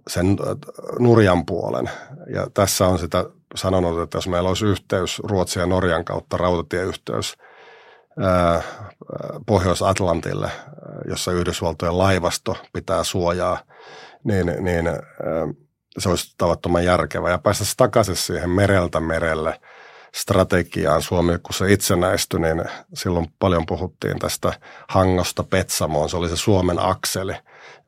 sen 0.09 0.27
äh, 0.27 0.57
nurjan 0.99 1.47
puolen. 1.47 1.91
Ja 2.35 2.47
tässä 2.55 2.87
on 2.87 2.99
sitä 2.99 3.25
sanonut, 3.55 4.01
että 4.01 4.17
jos 4.19 4.29
meillä 4.29 4.49
olisi 4.49 4.67
yhteys 4.67 5.19
Ruotsin 5.25 5.61
ja 5.61 5.67
Norjan 5.67 6.05
kautta, 6.05 6.37
rautatieyhteys– 6.37 7.35
Pohjois-Atlantille, 9.47 10.51
jossa 11.09 11.33
Yhdysvaltojen 11.33 11.99
laivasto 11.99 12.57
pitää 12.73 13.05
suojaa, 13.05 13.59
niin, 14.25 14.47
niin 14.61 14.85
se 15.99 16.09
olisi 16.09 16.35
tavattoman 16.39 16.85
järkevä. 16.85 17.31
Ja 17.31 17.39
päästä 17.39 17.65
takaisin 17.77 18.17
siihen 18.17 18.51
mereltä 18.51 19.01
merelle 19.01 19.61
strategiaan. 20.15 21.03
Suomi, 21.03 21.39
kun 21.39 21.55
se 21.55 21.73
itsenäistyi, 21.73 22.41
niin 22.41 22.65
silloin 22.95 23.27
paljon 23.39 23.67
puhuttiin 23.67 24.19
tästä 24.19 24.53
Hangosta 24.89 25.43
Petsamoon. 25.43 26.09
Se 26.09 26.17
oli 26.17 26.29
se 26.29 26.37
Suomen 26.37 26.79
akseli, 26.79 27.35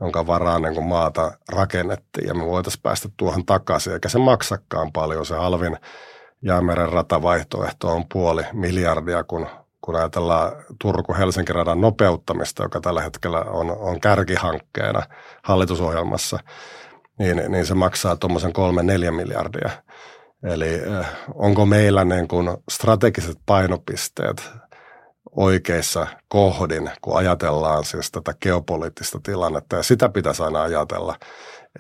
jonka 0.01 0.27
varaan 0.27 0.62
niin 0.62 0.85
maata 0.85 1.33
rakennettiin 1.53 2.29
ja 2.29 2.35
me 2.35 2.44
voitaisiin 2.44 2.83
päästä 2.83 3.09
tuohon 3.16 3.46
takaisin. 3.46 3.92
Eikä 3.92 4.09
se 4.09 4.18
maksakaan 4.18 4.92
paljon. 4.92 5.27
Se 5.27 5.35
halvin 5.35 5.77
jäämeren 6.42 6.92
ratavaihtoehto 6.92 7.88
on 7.88 8.05
puoli 8.12 8.42
miljardia, 8.53 9.25
kun 9.25 9.46
kun 9.81 9.97
ajatellaan 9.97 10.53
Turku-Helsinki 10.83 11.53
radan 11.53 11.81
nopeuttamista, 11.81 12.62
joka 12.62 12.81
tällä 12.81 13.03
hetkellä 13.03 13.40
on, 13.40 13.71
on 13.71 14.01
kärkihankkeena 14.01 15.03
hallitusohjelmassa, 15.45 16.38
niin, 17.19 17.43
niin 17.49 17.66
se 17.66 17.75
maksaa 17.75 18.16
tuommoisen 18.16 18.53
kolme 18.53 18.83
neljä 18.83 19.12
miljardia. 19.12 19.71
Eli 20.43 20.75
eh, 20.75 21.07
onko 21.35 21.66
meillä 21.66 22.05
niin 22.05 22.29
kuin 22.29 22.57
strategiset 22.71 23.38
painopisteet 23.47 24.51
oikeissa 25.31 26.07
kohdin, 26.29 26.90
kun 27.01 27.16
ajatellaan 27.16 27.85
siis 27.85 28.11
tätä 28.11 28.35
geopoliittista 28.43 29.21
tilannetta. 29.23 29.77
Ja 29.77 29.83
sitä 29.83 30.09
pitäisi 30.09 30.43
aina 30.43 30.62
ajatella. 30.62 31.16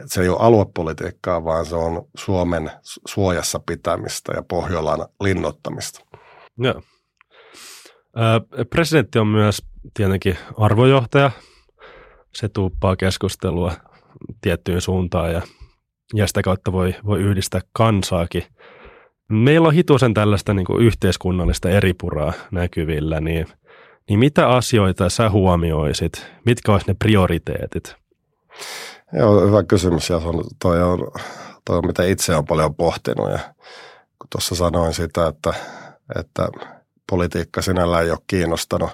Että 0.00 0.14
se 0.14 0.22
ei 0.22 0.28
ole 0.28 0.38
aluepolitiikkaa, 0.40 1.44
vaan 1.44 1.66
se 1.66 1.76
on 1.76 2.08
Suomen 2.16 2.70
suojassa 3.06 3.60
pitämistä 3.66 4.32
ja 4.36 4.42
Pohjolan 4.42 5.06
linnottamista. 5.20 6.00
Presidentti 8.70 9.18
on 9.18 9.26
myös 9.26 9.62
tietenkin 9.94 10.38
arvojohtaja. 10.58 11.30
Se 12.34 12.48
tuuppaa 12.48 12.96
keskustelua 12.96 13.72
tiettyyn 14.40 14.80
suuntaan 14.80 15.32
ja, 15.32 15.42
ja 16.14 16.26
sitä 16.26 16.42
kautta 16.42 16.72
voi, 16.72 16.94
voi 17.06 17.20
yhdistää 17.20 17.60
kansaakin. 17.72 18.44
Meillä 19.28 19.68
on 19.68 19.74
hituisen 19.74 20.14
tällaista 20.14 20.54
niin 20.54 20.80
yhteiskunnallista 20.80 21.70
eripuraa 21.70 22.32
näkyvillä, 22.50 23.20
niin, 23.20 23.46
niin 24.08 24.18
mitä 24.18 24.48
asioita 24.48 25.08
sä 25.08 25.30
huomioisit? 25.30 26.26
Mitkä 26.46 26.72
olisi 26.72 26.86
ne 26.86 26.94
prioriteetit? 26.98 27.96
Joo, 29.12 29.46
hyvä 29.46 29.62
kysymys 29.62 30.10
ja 30.10 30.16
on, 30.16 30.44
toi 30.62 30.82
on, 30.82 30.98
toi 31.64 31.76
on 31.76 31.86
mitä 31.86 32.04
itse 32.04 32.34
olen 32.34 32.46
paljon 32.46 32.74
pohtinut 32.74 33.30
ja 33.30 33.38
kun 34.18 34.28
tuossa 34.30 34.54
sanoin 34.54 34.94
sitä, 34.94 35.26
että, 35.26 35.54
että 36.18 36.48
politiikka 37.10 37.62
sinällään 37.62 38.04
ei 38.04 38.10
ole 38.10 38.18
kiinnostanut 38.26 38.90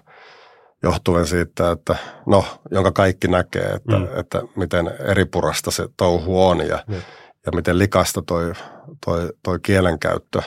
johtuen 0.82 1.26
siitä, 1.26 1.70
että 1.70 1.96
no, 2.26 2.44
jonka 2.70 2.92
kaikki 2.92 3.28
näkee, 3.28 3.66
että, 3.66 3.98
mm. 3.98 4.20
että 4.20 4.42
miten 4.56 4.90
eripurasta 5.00 5.70
se 5.70 5.88
touhu 5.96 6.46
on 6.46 6.66
ja, 6.66 6.84
mm. 6.86 6.94
ja 7.46 7.52
miten 7.54 7.78
likasta 7.78 8.22
toi, 8.26 8.52
toi, 9.04 9.30
toi 9.42 9.58
kielenkäyttö 9.62 10.42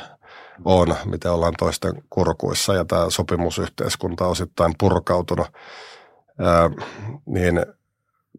on, 0.65 0.95
miten 1.05 1.31
ollaan 1.31 1.53
toisten 1.59 2.03
kurkuissa 2.09 2.73
ja 2.73 2.85
tämä 2.85 3.09
sopimusyhteiskunta 3.09 4.25
on 4.25 4.31
osittain 4.31 4.73
purkautunut, 4.79 5.47
ää, 6.39 6.69
niin– 7.25 7.65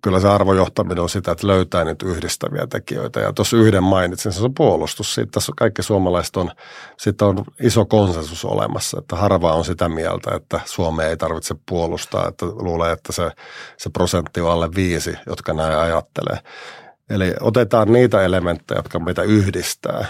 kyllä 0.03 0.21
se 0.21 0.29
arvojohtaminen 0.29 1.03
on 1.03 1.09
sitä, 1.09 1.33
että 1.33 1.47
löytää 1.47 1.85
niitä 1.85 2.07
yhdistäviä 2.07 2.67
tekijöitä. 2.67 3.21
Ja 3.21 3.33
tuossa 3.33 3.57
yhden 3.57 3.83
mainitsin, 3.83 4.33
se 4.33 4.45
on 4.45 4.55
puolustus. 4.55 5.15
Siitä 5.15 5.41
kaikki 5.57 5.83
suomalaiset 5.83 6.37
on, 6.37 6.51
siitä 6.99 7.27
on 7.27 7.45
iso 7.63 7.87
konsensus 7.87 8.45
olemassa, 8.45 8.99
että 8.99 9.17
harva 9.17 9.55
on 9.55 9.65
sitä 9.65 9.89
mieltä, 9.89 10.35
että 10.35 10.61
Suomea 10.65 11.09
ei 11.09 11.17
tarvitse 11.17 11.55
puolustaa, 11.69 12.29
että 12.29 12.47
luulee, 12.47 12.93
että 12.93 13.13
se, 13.13 13.31
se 13.77 13.91
prosentti 13.91 14.41
on 14.41 14.51
alle 14.51 14.69
viisi, 14.75 15.15
jotka 15.27 15.53
näin 15.53 15.79
ajattelee. 15.79 16.39
Eli 17.11 17.35
otetaan 17.41 17.93
niitä 17.93 18.23
elementtejä, 18.23 18.79
jotka 18.79 18.99
meitä 18.99 19.23
yhdistää 19.23 20.07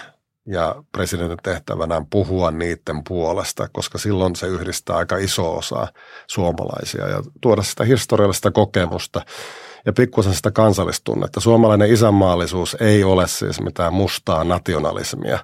ja 0.47 0.83
presidentin 0.93 1.39
tehtävänä 1.43 1.97
on 1.97 2.07
puhua 2.07 2.51
niiden 2.51 3.05
puolesta, 3.09 3.69
koska 3.73 3.99
silloin 3.99 4.37
se 4.37 4.47
yhdistää 4.47 4.97
aika 4.97 5.17
iso 5.17 5.57
osa 5.57 5.87
suomalaisia 6.27 7.09
ja 7.09 7.23
tuoda 7.41 7.63
sitä 7.63 7.85
historiallista 7.85 8.51
kokemusta 8.51 9.21
ja 9.87 9.93
pikkusen 9.93 10.35
sitä 10.35 10.51
kansallistunnetta. 10.51 11.41
Suomalainen 11.41 11.93
isänmaallisuus 11.93 12.77
ei 12.81 13.05
ole 13.05 13.29
siis 13.29 13.61
mitään 13.61 13.95
mustaa 13.95 14.45
nationalismia. 14.45 15.39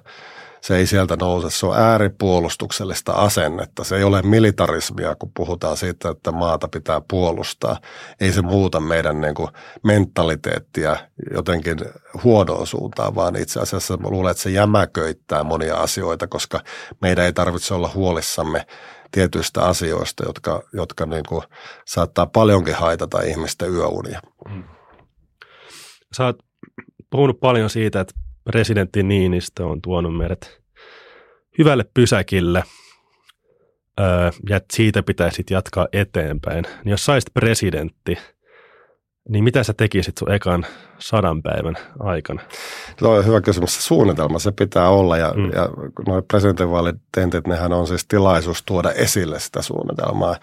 Se 0.61 0.77
ei 0.77 0.87
sieltä 0.87 1.17
nouse. 1.19 1.49
Se 1.49 1.65
on 1.65 1.77
ääripuolustuksellista 1.77 3.11
asennetta. 3.11 3.83
Se 3.83 3.97
ei 3.97 4.03
ole 4.03 4.21
militarismia, 4.21 5.15
kun 5.15 5.31
puhutaan 5.33 5.77
siitä, 5.77 6.09
että 6.09 6.31
maata 6.31 6.67
pitää 6.67 7.01
puolustaa. 7.09 7.77
Ei 8.19 8.31
se 8.31 8.41
muuta 8.41 8.79
meidän 8.79 9.21
niin 9.21 9.35
kuin 9.35 9.49
mentaliteettia 9.83 10.97
jotenkin 11.33 11.77
huonoon 12.23 12.67
suuntaan, 12.67 13.15
vaan 13.15 13.35
itse 13.35 13.59
asiassa 13.59 13.97
luulen, 14.01 14.31
että 14.31 14.43
se 14.43 14.49
jämäköittää 14.49 15.43
monia 15.43 15.75
asioita, 15.75 16.27
koska 16.27 16.59
meidän 17.01 17.25
ei 17.25 17.33
tarvitse 17.33 17.73
olla 17.73 17.91
huolissamme 17.95 18.65
tietyistä 19.11 19.65
asioista, 19.65 20.25
jotka, 20.25 20.63
jotka 20.73 21.05
niin 21.05 21.23
kuin 21.27 21.43
saattaa 21.85 22.25
paljonkin 22.25 22.75
haitata 22.75 23.21
ihmisten 23.21 23.71
yöunia. 23.73 24.21
Mm. 24.49 24.63
Sä 26.17 26.25
oot 26.25 26.37
puhunut 27.09 27.39
paljon 27.39 27.69
siitä, 27.69 27.99
että 27.99 28.13
presidentti 28.43 29.03
Niinistö 29.03 29.65
on 29.65 29.81
tuonut 29.81 30.17
meidät 30.17 30.61
hyvälle 31.57 31.85
pysäkille. 31.93 32.63
ja 34.49 34.61
siitä 34.73 35.03
pitäisi 35.03 35.43
jatkaa 35.49 35.87
eteenpäin. 35.93 36.63
Niin 36.63 36.91
jos 36.91 37.05
saisit 37.05 37.33
presidentti, 37.33 38.17
niin 39.29 39.43
mitä 39.43 39.63
sä 39.63 39.73
tekisit 39.73 40.17
sun 40.17 40.31
ekan 40.31 40.65
sadan 40.99 41.43
päivän 41.43 41.77
aikana? 41.99 42.41
Tuo 42.97 43.17
on 43.17 43.25
hyvä 43.25 43.41
kysymys. 43.41 43.75
Se 43.75 43.81
suunnitelma, 43.81 44.39
se 44.39 44.51
pitää 44.51 44.89
olla 44.89 45.17
ja, 45.17 45.33
mm. 45.35 45.51
ja 45.55 45.69
nuo 46.07 46.21
presidentinvaalitentit, 46.21 47.47
nehän 47.47 47.73
on 47.73 47.87
siis 47.87 48.05
tilaisuus 48.07 48.63
tuoda 48.63 48.91
esille 48.91 49.39
sitä 49.39 49.61
suunnitelmaa. 49.61 50.35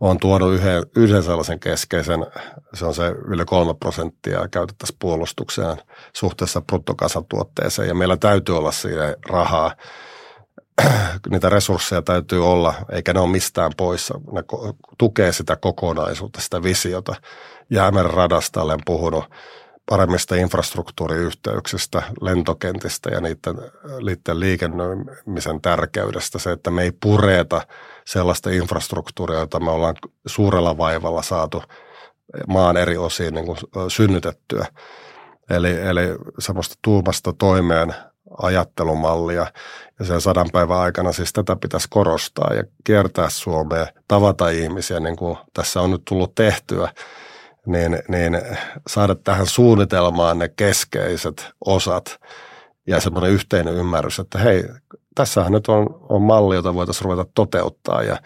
On 0.00 0.18
tuonut 0.18 0.54
yhden, 0.54 0.82
yhden 0.96 1.22
sellaisen 1.22 1.60
keskeisen, 1.60 2.26
se 2.74 2.84
on 2.84 2.94
se 2.94 3.08
yli 3.08 3.44
kolme 3.44 3.74
prosenttia 3.74 4.48
käytettäisiin 4.48 4.96
puolustukseen 4.98 5.76
suhteessa 6.12 6.60
bruttokansantuotteeseen 6.60 7.88
ja 7.88 7.94
meillä 7.94 8.16
täytyy 8.16 8.58
olla 8.58 8.72
siinä 8.72 9.14
rahaa 9.28 9.74
niitä 11.30 11.48
resursseja 11.48 12.02
täytyy 12.02 12.46
olla, 12.46 12.74
eikä 12.92 13.12
ne 13.12 13.20
ole 13.20 13.30
mistään 13.30 13.72
poissa. 13.76 14.20
Ne 14.32 14.42
tukee 14.98 15.32
sitä 15.32 15.56
kokonaisuutta, 15.56 16.40
sitä 16.40 16.62
visiota. 16.62 17.14
Jäämeren 17.70 18.14
radasta 18.14 18.62
olen 18.62 18.80
puhunut 18.86 19.24
paremmista 19.90 20.34
infrastruktuuriyhteyksistä, 20.34 22.02
lentokentistä 22.20 23.10
ja 23.10 23.20
niiden, 23.20 23.56
niiden 24.04 24.40
liikennöimisen 24.40 25.60
tärkeydestä. 25.62 26.38
Se, 26.38 26.52
että 26.52 26.70
me 26.70 26.82
ei 26.82 26.92
pureta 27.02 27.62
sellaista 28.06 28.50
infrastruktuuria, 28.50 29.38
jota 29.38 29.60
me 29.60 29.70
ollaan 29.70 29.94
suurella 30.26 30.78
vaivalla 30.78 31.22
saatu 31.22 31.62
maan 32.48 32.76
eri 32.76 32.96
osiin 32.96 33.34
niin 33.34 33.46
kuin 33.46 33.58
synnytettyä. 33.88 34.66
Eli, 35.50 35.80
eli 35.80 36.02
semmoista 36.38 36.74
tuumasta 36.82 37.32
toimeen 37.32 37.94
ajattelumallia. 38.42 39.46
Ja 39.98 40.04
sen 40.04 40.20
sadan 40.20 40.48
päivän 40.52 40.78
aikana 40.78 41.12
siis 41.12 41.32
tätä 41.32 41.56
pitäisi 41.56 41.88
korostaa 41.90 42.54
ja 42.54 42.64
kiertää 42.84 43.30
Suomea, 43.30 43.86
tavata 44.08 44.48
ihmisiä, 44.48 45.00
niin 45.00 45.16
kuin 45.16 45.38
tässä 45.52 45.80
on 45.80 45.90
nyt 45.90 46.02
tullut 46.08 46.34
tehtyä, 46.34 46.92
niin, 47.66 47.98
niin 48.08 48.40
saada 48.88 49.14
tähän 49.14 49.46
suunnitelmaan 49.46 50.38
ne 50.38 50.48
keskeiset 50.48 51.50
osat 51.64 52.20
ja 52.86 53.00
semmoinen 53.00 53.30
yhteinen 53.30 53.74
ymmärrys, 53.74 54.18
että 54.18 54.38
hei, 54.38 54.64
tässähän 55.14 55.52
nyt 55.52 55.68
on, 55.68 55.86
on 56.08 56.22
malli, 56.22 56.54
jota 56.54 56.74
voitaisiin 56.74 57.04
ruveta 57.04 57.30
toteuttaa 57.34 58.02
ja 58.02 58.16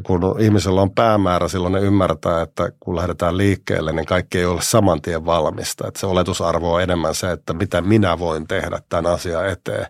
ja 0.00 0.02
kun 0.02 0.36
ihmisellä 0.38 0.82
on 0.82 0.94
päämäärä, 0.94 1.48
silloin 1.48 1.72
ne 1.72 1.80
ymmärtää, 1.80 2.42
että 2.42 2.72
kun 2.80 2.96
lähdetään 2.96 3.36
liikkeelle, 3.36 3.92
niin 3.92 4.06
kaikki 4.06 4.38
ei 4.38 4.44
ole 4.44 4.62
saman 4.62 5.02
tien 5.02 5.26
valmista. 5.26 5.88
Että 5.88 6.00
se 6.00 6.06
oletusarvo 6.06 6.74
on 6.74 6.82
enemmän 6.82 7.14
se, 7.14 7.32
että 7.32 7.52
mitä 7.52 7.80
minä 7.80 8.18
voin 8.18 8.46
tehdä 8.46 8.78
tämän 8.88 9.12
asian 9.12 9.48
eteen, 9.48 9.86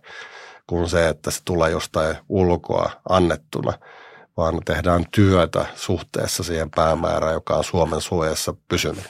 kuin 0.67 0.89
se, 0.89 1.09
että 1.09 1.31
se 1.31 1.41
tulee 1.45 1.71
jostain 1.71 2.17
ulkoa 2.29 2.91
annettuna, 3.09 3.73
vaan 4.41 4.61
tehdään 4.65 5.05
työtä 5.15 5.67
suhteessa 5.75 6.43
siihen 6.43 6.71
päämäärään, 6.71 7.35
joka 7.35 7.57
on 7.57 7.65
Suomen 7.65 8.01
suojassa 8.01 8.55
pysynyt. 8.69 9.05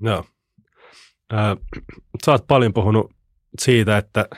Joo. 0.00 0.24
Äh, 1.32 1.56
sä 2.24 2.32
oot 2.32 2.46
paljon 2.46 2.72
puhunut 2.72 3.10
siitä, 3.58 3.96
että– 3.96 4.26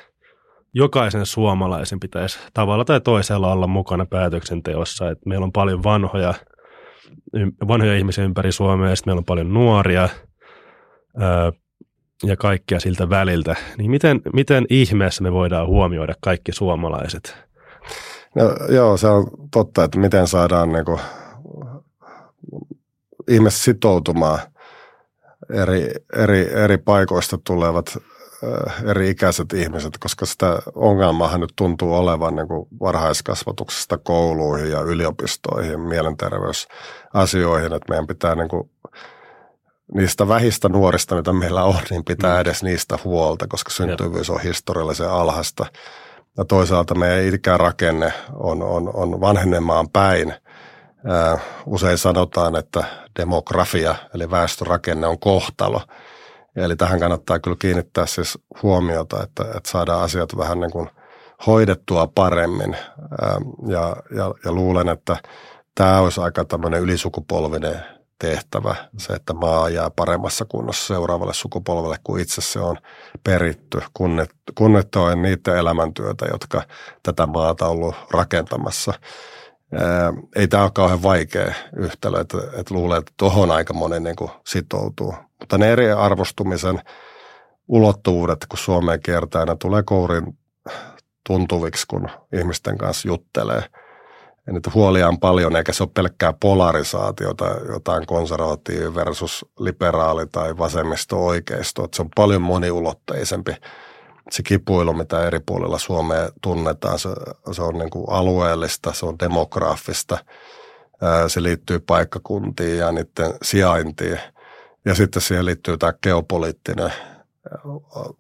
jokaisen 0.74 1.26
suomalaisen 1.26 2.00
pitäisi 2.00 2.38
tavalla 2.54 2.84
tai 2.84 3.00
toisella 3.00 3.52
olla 3.52 3.66
mukana 3.66 4.06
päätöksenteossa. 4.06 5.10
että 5.10 5.28
meillä 5.28 5.44
on 5.44 5.52
paljon 5.52 5.82
vanhoja, 5.82 6.34
vanhoja 7.68 7.96
ihmisiä 7.96 8.24
ympäri 8.24 8.52
Suomea, 8.52 8.90
ja 8.90 8.96
meillä 9.06 9.18
on 9.18 9.24
paljon 9.24 9.54
nuoria 9.54 10.08
ää, 11.18 11.52
ja 12.24 12.36
kaikkea 12.36 12.80
siltä 12.80 13.10
väliltä. 13.10 13.56
Niin 13.78 13.90
miten, 13.90 14.20
miten 14.34 14.66
ihmeessä 14.70 15.22
me 15.22 15.32
voidaan 15.32 15.66
huomioida 15.66 16.14
kaikki 16.20 16.52
suomalaiset? 16.52 17.49
No, 18.34 18.66
joo, 18.68 18.96
se 18.96 19.08
on 19.08 19.26
totta, 19.50 19.84
että 19.84 19.98
miten 19.98 20.26
saadaan 20.26 20.72
niin 20.72 20.84
kuin, 20.84 21.00
ihmiset 23.28 23.60
sitoutumaan 23.60 24.38
eri, 25.50 25.90
eri, 26.16 26.52
eri 26.52 26.78
paikoista 26.78 27.38
tulevat 27.46 27.98
eri-ikäiset 28.84 29.52
ihmiset, 29.52 29.98
koska 30.00 30.26
sitä 30.26 30.58
ongelmaahan 30.74 31.40
nyt 31.40 31.52
tuntuu 31.56 31.94
olevan 31.94 32.36
niin 32.36 32.48
kuin 32.48 32.68
varhaiskasvatuksesta 32.80 33.98
kouluihin 33.98 34.70
ja 34.70 34.80
yliopistoihin, 34.80 35.80
mielenterveysasioihin, 35.80 37.72
että 37.72 37.88
meidän 37.88 38.06
pitää 38.06 38.34
niin 38.34 38.48
kuin 38.48 38.70
niistä 39.94 40.28
vähistä 40.28 40.68
nuorista, 40.68 41.16
mitä 41.16 41.32
meillä 41.32 41.64
on, 41.64 41.78
niin 41.90 42.04
pitää 42.04 42.34
mm. 42.34 42.40
edes 42.40 42.62
niistä 42.62 42.98
huolta, 43.04 43.46
koska 43.46 43.70
syntyvyys 43.70 44.30
on 44.30 44.40
historiallisen 44.40 45.10
alhasta. 45.10 45.66
Ja 46.40 46.44
toisaalta 46.44 46.94
meidän 46.94 47.34
ikärakenne 47.34 48.12
on, 48.34 48.62
on, 48.62 48.90
on 48.94 49.20
vanhenemaan 49.20 49.88
päin. 49.88 50.34
Usein 51.66 51.98
sanotaan, 51.98 52.56
että 52.56 52.84
demografia 53.18 53.94
eli 54.14 54.30
väestörakenne 54.30 55.06
on 55.06 55.18
kohtalo– 55.18 55.80
Eli 56.56 56.76
tähän 56.76 57.00
kannattaa 57.00 57.38
kyllä 57.38 57.56
kiinnittää 57.60 58.06
siis 58.06 58.38
huomiota, 58.62 59.22
että, 59.22 59.42
että 59.42 59.70
saadaan 59.70 60.02
asiat 60.02 60.36
vähän 60.36 60.60
niin 60.60 60.70
kuin 60.70 60.90
hoidettua 61.46 62.06
paremmin. 62.06 62.76
Ja, 63.68 63.96
ja, 64.16 64.34
ja 64.44 64.52
luulen, 64.52 64.88
että 64.88 65.16
tämä 65.74 66.00
olisi 66.00 66.20
aika 66.20 66.44
tämmöinen 66.44 66.80
ylisukupolvinen 66.80 67.80
tehtävä, 68.20 68.74
se, 68.98 69.12
että 69.12 69.32
maa 69.32 69.68
jää 69.68 69.90
paremmassa 69.90 70.44
kunnossa 70.44 70.86
seuraavalle 70.86 71.34
sukupolvelle 71.34 71.96
kuin 72.04 72.22
itse 72.22 72.40
se 72.40 72.58
on 72.60 72.76
peritty, 73.24 73.82
kunnettoen 74.54 75.22
niiden 75.22 75.56
elämäntyötä, 75.56 76.26
jotka 76.32 76.62
tätä 77.02 77.26
maata 77.26 77.66
on 77.66 77.70
ollut 77.70 77.94
rakentamassa. 78.10 78.92
Ei 80.36 80.48
tämä 80.48 80.62
ole 80.62 80.70
kauhean 80.74 81.02
vaikea 81.02 81.54
yhtälö, 81.76 82.20
että, 82.20 82.38
että 82.56 82.74
luulen, 82.74 82.98
että 82.98 83.12
tuohon 83.16 83.50
aika 83.50 83.74
moni 83.74 84.00
niin 84.00 84.16
kuin 84.16 84.30
sitoutuu. 84.46 85.14
Mutta 85.40 85.58
ne 85.58 85.72
eri 85.72 85.90
arvostumisen 85.92 86.80
ulottuvuudet, 87.68 88.46
kun 88.48 88.58
Suomeen 88.58 89.02
kiertää, 89.02 89.44
ne 89.44 89.56
tulee 89.56 89.82
kourin 89.82 90.38
tuntuviksi, 91.26 91.86
kun 91.86 92.08
ihmisten 92.32 92.78
kanssa 92.78 93.08
juttelee. 93.08 93.62
Ja 94.50 94.54
niitä 94.54 94.70
huolia 94.74 95.08
on 95.08 95.20
paljon, 95.20 95.56
eikä 95.56 95.72
se 95.72 95.82
ole 95.82 95.90
pelkkää 95.94 96.32
polarisaatiota, 96.32 97.44
jotain 97.68 98.06
konservatiivi 98.06 98.94
versus 98.94 99.46
liberaali 99.58 100.26
tai 100.26 100.58
vasemmisto-oikeisto. 100.58 101.84
Että 101.84 101.96
se 101.96 102.02
on 102.02 102.08
paljon 102.16 102.42
moniulotteisempi 102.42 103.52
se 104.30 104.42
kipuilu, 104.42 104.92
mitä 104.92 105.26
eri 105.26 105.40
puolilla 105.46 105.78
Suomea 105.78 106.28
tunnetaan, 106.42 106.98
se, 106.98 107.08
se 107.52 107.62
on 107.62 107.74
niin 107.74 107.90
kuin 107.90 108.06
alueellista, 108.08 108.92
se 108.92 109.06
on 109.06 109.18
demograafista, 109.18 110.18
se 111.26 111.42
liittyy 111.42 111.78
paikkakuntiin 111.78 112.78
ja 112.78 112.92
niiden 112.92 113.34
sijaintiin– 113.42 114.20
ja 114.84 114.94
sitten 114.94 115.22
siihen 115.22 115.44
liittyy 115.44 115.78
tämä 115.78 115.92
geopoliittinen 116.02 116.92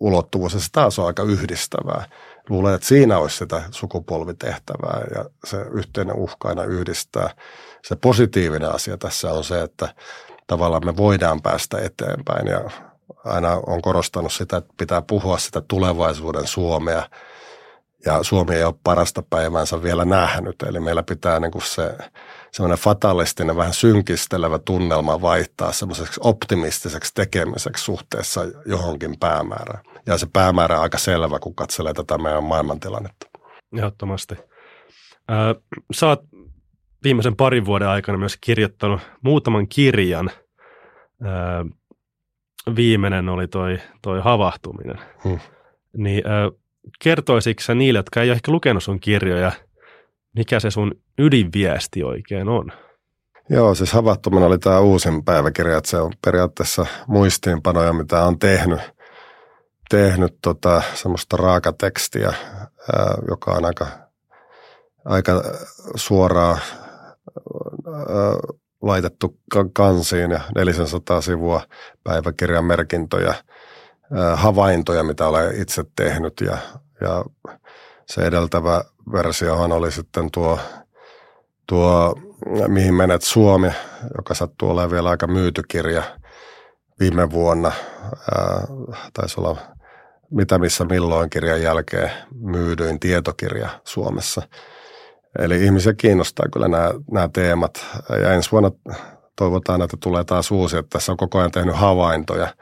ulottuvuus, 0.00 0.54
ja 0.54 0.60
se 0.60 0.68
taas 0.72 0.98
on 0.98 1.06
aika 1.06 1.22
yhdistävää. 1.22 2.04
Luulen, 2.48 2.74
että 2.74 2.86
siinä 2.86 3.18
olisi 3.18 3.36
sitä 3.36 3.62
sukupolvitehtävää 3.70 5.00
ja 5.14 5.24
se 5.44 5.56
yhteinen 5.72 6.16
uhka 6.16 6.48
aina 6.48 6.64
yhdistää. 6.64 7.30
Se 7.84 7.96
positiivinen 7.96 8.74
asia 8.74 8.96
tässä 8.96 9.32
on 9.32 9.44
se, 9.44 9.62
että 9.62 9.94
tavallaan 10.46 10.86
me 10.86 10.96
voidaan 10.96 11.42
päästä 11.42 11.78
eteenpäin 11.78 12.46
ja 12.46 12.70
aina 13.24 13.60
on 13.66 13.82
korostanut 13.82 14.32
sitä, 14.32 14.56
että 14.56 14.74
pitää 14.78 15.02
puhua 15.02 15.38
sitä 15.38 15.60
tulevaisuuden 15.60 16.46
Suomea 16.46 17.08
ja 18.06 18.22
Suomi 18.22 18.54
ei 18.54 18.64
ole 18.64 18.74
parasta 18.84 19.22
päivänsä 19.30 19.82
vielä 19.82 20.04
nähnyt. 20.04 20.62
Eli 20.62 20.80
meillä 20.80 21.02
pitää 21.02 21.40
niin 21.40 21.50
kuin 21.50 21.62
se 21.62 21.98
semmoinen 22.52 22.78
fatalistinen, 22.78 23.56
vähän 23.56 23.72
synkistelevä 23.72 24.58
tunnelma 24.58 25.20
vaihtaa 25.20 25.72
semmoiseksi 25.72 26.20
optimistiseksi 26.24 27.14
tekemiseksi 27.14 27.84
suhteessa 27.84 28.40
johonkin 28.66 29.18
päämäärään. 29.20 29.84
Ja 30.06 30.18
se 30.18 30.26
päämäärä 30.32 30.76
on 30.76 30.82
aika 30.82 30.98
selvä, 30.98 31.38
kun 31.38 31.54
katselee 31.54 31.92
tätä 31.92 32.18
meidän 32.18 32.44
maailmantilannetta. 32.44 33.26
Ehdottomasti. 33.76 34.34
Sä 35.92 36.06
oot 36.06 36.22
viimeisen 37.04 37.36
parin 37.36 37.64
vuoden 37.64 37.88
aikana 37.88 38.18
myös 38.18 38.36
kirjoittanut 38.40 39.00
muutaman 39.22 39.68
kirjan. 39.68 40.30
Viimeinen 42.76 43.28
oli 43.28 43.48
toi, 43.48 43.78
toi 44.02 44.20
havahtuminen. 44.20 44.98
Hmm. 45.24 45.38
Niin 45.96 46.22
kertoisitko 47.02 47.62
sä 47.62 47.74
niille, 47.74 47.98
jotka 47.98 48.22
ei 48.22 48.28
ole 48.28 48.34
ehkä 48.34 48.52
lukenut 48.52 48.82
sun 48.82 49.00
kirjoja– 49.00 49.52
mikä 50.36 50.60
se 50.60 50.70
sun 50.70 50.94
ydinviesti 51.20 52.04
oikein 52.04 52.48
on? 52.48 52.72
Joo, 53.50 53.74
siis 53.74 53.92
havahtuminen 53.92 54.46
oli 54.46 54.58
tämä 54.58 54.80
uusin 54.80 55.24
päiväkirja, 55.24 55.76
että 55.76 55.90
se 55.90 55.96
on 55.96 56.12
periaatteessa 56.24 56.86
muistiinpanoja, 57.06 57.92
mitä 57.92 58.24
on 58.24 58.38
tehnyt, 58.38 58.80
tehnyt 59.90 60.38
tota, 60.42 60.82
semmoista 60.94 61.36
raakatekstiä, 61.36 62.28
ää, 62.28 63.14
joka 63.28 63.50
on 63.50 63.64
aika, 63.64 63.86
aika 65.04 65.32
suoraan 65.94 66.58
ää, 67.86 68.58
laitettu 68.82 69.38
kansiin 69.74 70.30
ja 70.30 70.40
400 70.54 71.20
sivua 71.20 71.62
päiväkirjan 72.04 72.64
merkintöjä, 72.64 73.34
havaintoja, 74.34 75.02
mitä 75.02 75.28
olen 75.28 75.60
itse 75.62 75.84
tehnyt 75.96 76.40
ja, 76.40 76.58
ja 77.00 77.24
se 78.06 78.20
edeltävä 78.20 78.84
versiohan 79.12 79.72
oli 79.72 79.92
sitten 79.92 80.30
tuo 80.32 80.58
tuo 81.70 82.14
Mihin 82.68 82.94
menet 82.94 83.22
Suomi, 83.22 83.70
joka 84.16 84.34
sattuu 84.34 84.70
olemaan 84.70 84.90
vielä 84.90 85.10
aika 85.10 85.26
myyty 85.26 85.62
kirja 85.68 86.02
viime 87.00 87.30
vuonna. 87.30 87.72
Ää, 88.34 88.66
taisi 89.12 89.40
olla 89.40 89.56
Mitä 90.30 90.58
missä 90.58 90.84
milloin 90.84 91.30
kirjan 91.30 91.62
jälkeen 91.62 92.10
myydyin 92.34 93.00
tietokirja 93.00 93.68
Suomessa. 93.84 94.42
Eli 95.38 95.64
ihmisiä 95.64 95.94
kiinnostaa 95.94 96.46
kyllä 96.52 96.68
nämä, 96.68 96.90
nämä 97.10 97.28
teemat. 97.32 97.86
Ja 98.22 98.32
ensi 98.32 98.52
vuonna 98.52 98.70
toivotaan, 99.36 99.82
että 99.82 99.96
tulee 100.00 100.24
taas 100.24 100.50
uusi, 100.50 100.76
että 100.76 100.98
tässä 100.98 101.12
on 101.12 101.18
koko 101.18 101.38
ajan 101.38 101.50
tehnyt 101.50 101.76
havaintoja. 101.76 102.54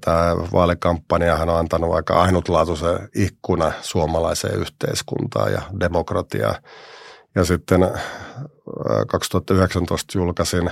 Tämä 0.00 0.36
vaalikampanjahan 0.52 1.48
on 1.48 1.58
antanut 1.58 1.94
aika 1.94 2.22
ainutlaatuisen 2.22 3.08
ikkuna 3.14 3.72
suomalaiseen 3.80 4.60
yhteiskuntaan 4.60 5.52
ja 5.52 5.62
demokratiaan. 5.80 6.54
Ja 7.34 7.44
sitten 7.44 7.80
2019 9.08 10.18
julkaisin 10.18 10.70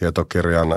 tietokirjan, 0.00 0.68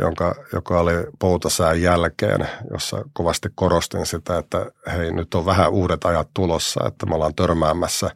jonka, 0.00 0.34
joka 0.52 0.80
oli 0.80 0.92
poutasään 1.18 1.82
jälkeen, 1.82 2.48
jossa 2.70 3.04
kovasti 3.12 3.48
korostin 3.54 4.06
sitä, 4.06 4.38
että 4.38 4.70
hei 4.92 5.12
nyt 5.12 5.34
on 5.34 5.46
vähän 5.46 5.70
uudet 5.70 6.04
ajat 6.04 6.28
tulossa, 6.34 6.80
että 6.86 7.06
me 7.06 7.14
ollaan 7.14 7.34
törmäämässä 7.34 8.10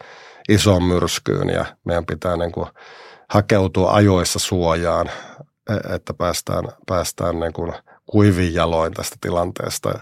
isoon 0.48 0.82
myrskyyn 0.82 1.48
ja 1.48 1.64
meidän 1.84 2.06
pitää 2.06 2.36
niin 2.36 2.52
kuin 2.52 2.68
hakeutua 3.28 3.92
ajoissa 3.92 4.38
suojaan, 4.38 5.10
e, 5.70 5.94
että 5.94 6.14
päästään, 6.14 6.64
päästään 6.86 7.40
niin 7.40 7.52
kuin 7.52 7.72
kuivin 8.06 8.54
jaloin 8.54 8.94
tästä 8.94 9.16
tilanteesta 9.20 9.92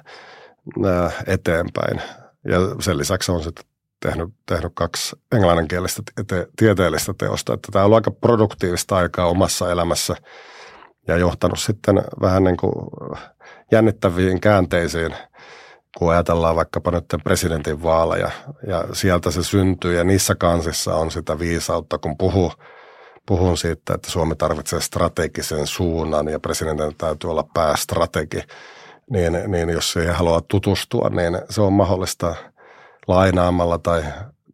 eteenpäin. 1.27 2.03
Ja 2.45 2.59
sen 2.81 2.99
lisäksi 2.99 3.33
on 3.33 3.43
sitten 3.43 3.65
tehnyt, 4.01 4.29
tehnyt 4.47 4.73
kaksi 4.75 5.17
englanninkielistä 5.33 6.03
te- 6.27 6.47
tieteellistä 6.57 7.15
teosta. 7.19 7.55
Että 7.55 7.69
tämä 7.73 7.83
on 7.83 7.87
ollut 7.87 7.97
aika 7.97 8.11
produktiivista 8.11 8.97
aikaa 8.97 9.27
omassa 9.27 9.71
elämässä 9.73 10.17
ja 11.09 11.17
johtanut 11.17 11.59
sitten 11.59 12.03
vähän 12.21 12.45
niin 12.45 12.57
kuin 12.57 12.73
jännittäviin 13.73 14.41
käänteisiin, 14.41 15.15
kun 15.99 16.13
ajatellaan 16.13 16.57
vaikkapa 16.57 16.91
nyt 16.91 17.05
presidentin 17.25 17.83
vaaleja 17.83 18.31
ja 18.67 18.85
sieltä 18.93 19.31
se 19.31 19.43
syntyy 19.43 19.97
ja 19.97 20.05
niissä 20.05 20.35
kansissa 20.35 20.95
on 20.95 21.11
sitä 21.11 21.39
viisautta, 21.39 21.99
kun 21.99 22.17
puhuu 22.19 22.53
puhun 23.27 23.59
siitä, 23.59 23.95
että 23.95 24.11
Suomi 24.11 24.35
tarvitsee 24.37 24.81
strategisen 24.81 25.67
suunnan 25.67 26.29
ja 26.29 26.41
presidentin 26.41 26.97
täytyy 26.99 27.31
olla 27.31 27.45
päästrategi, 27.55 28.43
niin, 29.11 29.39
niin 29.47 29.69
jos 29.69 29.93
siihen 29.93 30.15
haluaa 30.15 30.41
tutustua, 30.49 31.09
niin 31.09 31.39
se 31.51 31.61
on 31.61 31.73
mahdollista– 31.73 32.35
lainaamalla 33.11 33.79
tai, 33.79 34.03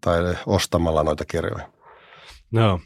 tai 0.00 0.36
ostamalla 0.46 1.02
noita 1.02 1.24
kirjoja. 1.24 1.68
No, 2.50 2.80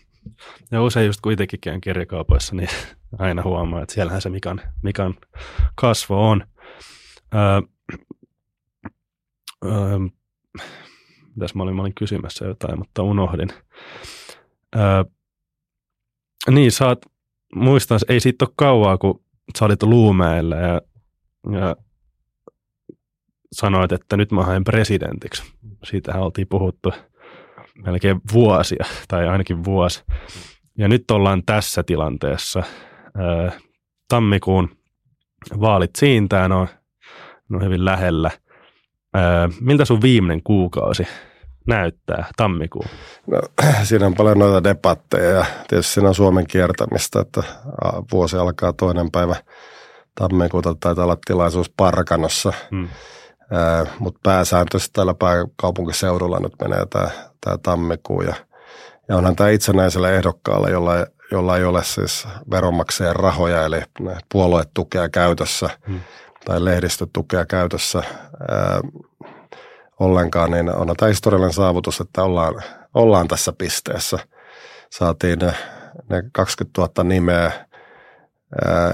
ja 0.71 0.83
usein 0.83 1.07
just 1.07 1.21
kuitenkin 1.21 1.61
käyn 1.61 1.81
kirjakaupoissa, 1.81 2.57
niin 2.57 2.69
aina 3.19 3.43
huomaa, 3.43 3.83
että 3.83 3.95
siellähän 3.95 4.23
se 4.23 4.31
Mikan, 4.31 4.61
Mikan 4.83 5.15
kasvo 5.75 6.31
on. 6.31 6.47
Öö, 7.35 7.61
öö, 9.65 9.99
mitäs 11.35 11.55
mä 11.55 11.63
olin, 11.63 11.77
mä 11.77 11.83
olin 11.83 11.95
kysymässä 11.95 12.45
jotain, 12.45 12.79
mutta 12.79 13.03
unohdin. 13.03 13.49
Öö, 14.77 15.05
niin, 16.51 16.73
sä 16.73 16.87
oot, 16.87 16.99
muistan, 17.55 18.01
ei 18.09 18.21
siitä 18.21 18.45
ole 18.45 18.53
kauaa, 18.57 18.99
kun 18.99 19.25
sä 19.59 19.65
olit 19.65 19.83
Luumäellä 19.83 20.57
ja, 20.57 20.81
ja 21.53 21.77
sanoit, 23.53 23.93
että 23.93 24.17
nyt 24.17 24.33
mä 24.33 24.45
haen 24.45 24.65
presidentiksi. 24.65 25.43
Siitähän 25.85 26.23
oltiin 26.23 26.47
puhuttu 26.47 26.93
melkein 27.85 28.21
vuosia, 28.33 28.85
tai 29.09 29.29
ainakin 29.29 29.65
vuosi. 29.65 30.05
Ja 30.79 30.89
nyt 30.89 31.11
ollaan 31.11 31.43
tässä 31.47 31.83
tilanteessa. 31.83 32.63
Tammikuun 34.09 34.71
vaalit 35.61 35.97
siintää, 35.97 36.49
ne 36.49 36.55
on, 36.55 36.69
on 37.53 37.65
hyvin 37.65 37.85
lähellä. 37.85 38.31
Miltä 39.61 39.85
sun 39.85 40.03
viimeinen 40.03 40.43
kuukausi 40.43 41.07
näyttää 41.67 42.27
tammikuun? 42.37 42.87
No, 43.27 43.41
siinä 43.83 44.07
on 44.07 44.15
paljon 44.15 44.39
noita 44.39 44.65
debatteja 44.65 45.31
ja 45.31 45.45
tietysti 45.69 45.93
siinä 45.93 46.09
on 46.09 46.15
Suomen 46.15 46.47
kiertämistä, 46.47 47.21
että 47.21 47.43
vuosi 48.13 48.37
alkaa 48.37 48.73
toinen 48.73 49.11
päivä 49.11 49.37
tammikuuta. 50.15 50.75
Taitaa 50.81 51.05
olla 51.05 51.17
tilaisuus 51.27 51.73
Parkanossa. 51.77 52.53
Hmm 52.71 52.89
mutta 53.99 54.21
pääsääntöisesti 54.23 54.93
täällä 54.93 55.15
pääkaupunkiseudulla 55.15 56.41
nyt 56.41 56.53
menee 56.63 56.87
tämä, 56.87 57.11
tämä 57.41 57.59
tammikuu 57.59 58.23
ja, 58.23 58.35
ja 59.09 59.17
onhan 59.17 59.37
tämä 59.37 59.51
itsenäisellä 59.51 60.11
ehdokkaalla, 60.11 60.69
jolla, 60.69 60.93
jolla 61.33 61.57
ei 61.57 61.65
ole 61.65 61.85
siis 61.85 62.29
veronmaksajien 62.51 63.17
rahoja 63.17 63.65
eli 63.65 63.83
puoluetukea 64.33 65.09
käytössä 65.09 65.71
hmm. 65.87 66.01
tai 66.45 66.65
lehdistötukea 66.65 67.47
käytössä 67.47 68.03
ää, 68.49 68.81
ollenkaan, 70.01 70.51
niin 70.51 70.71
on 70.75 70.95
tämä 70.97 71.09
historiallinen 71.09 71.53
saavutus, 71.53 72.01
että 72.01 72.23
ollaan, 72.23 72.63
ollaan 72.95 73.29
tässä 73.29 73.53
pisteessä. 73.59 74.19
Saatiin 74.91 75.39
ne, 75.39 75.55
ne 76.09 76.23
20 76.33 76.81
000 76.81 77.05
nimeä 77.05 77.53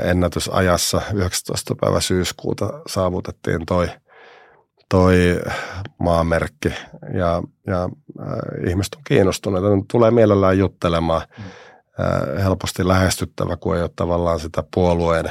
ennätysajassa 0.03 1.03
19. 1.14 1.75
päivä 1.81 2.01
syyskuuta 2.01 2.71
saavutettiin 2.87 3.66
toi– 3.66 3.88
toi 4.88 5.40
maamerkki 5.99 6.68
ja, 7.14 7.42
ja 7.66 7.83
äh, 8.20 8.68
ihmiset 8.68 8.94
on 8.94 9.03
kiinnostuneita. 9.07 9.68
Ne 9.68 9.83
tulee 9.92 10.11
mielellään 10.11 10.59
juttelemaan. 10.59 11.22
Mm. 11.38 11.44
Äh, 12.01 12.44
helposti 12.44 12.88
lähestyttävä, 12.88 13.57
kun 13.57 13.77
ei 13.77 13.83
ole 13.83 13.90
tavallaan 13.96 14.40
sitä 14.40 14.64
puolueen 14.75 15.31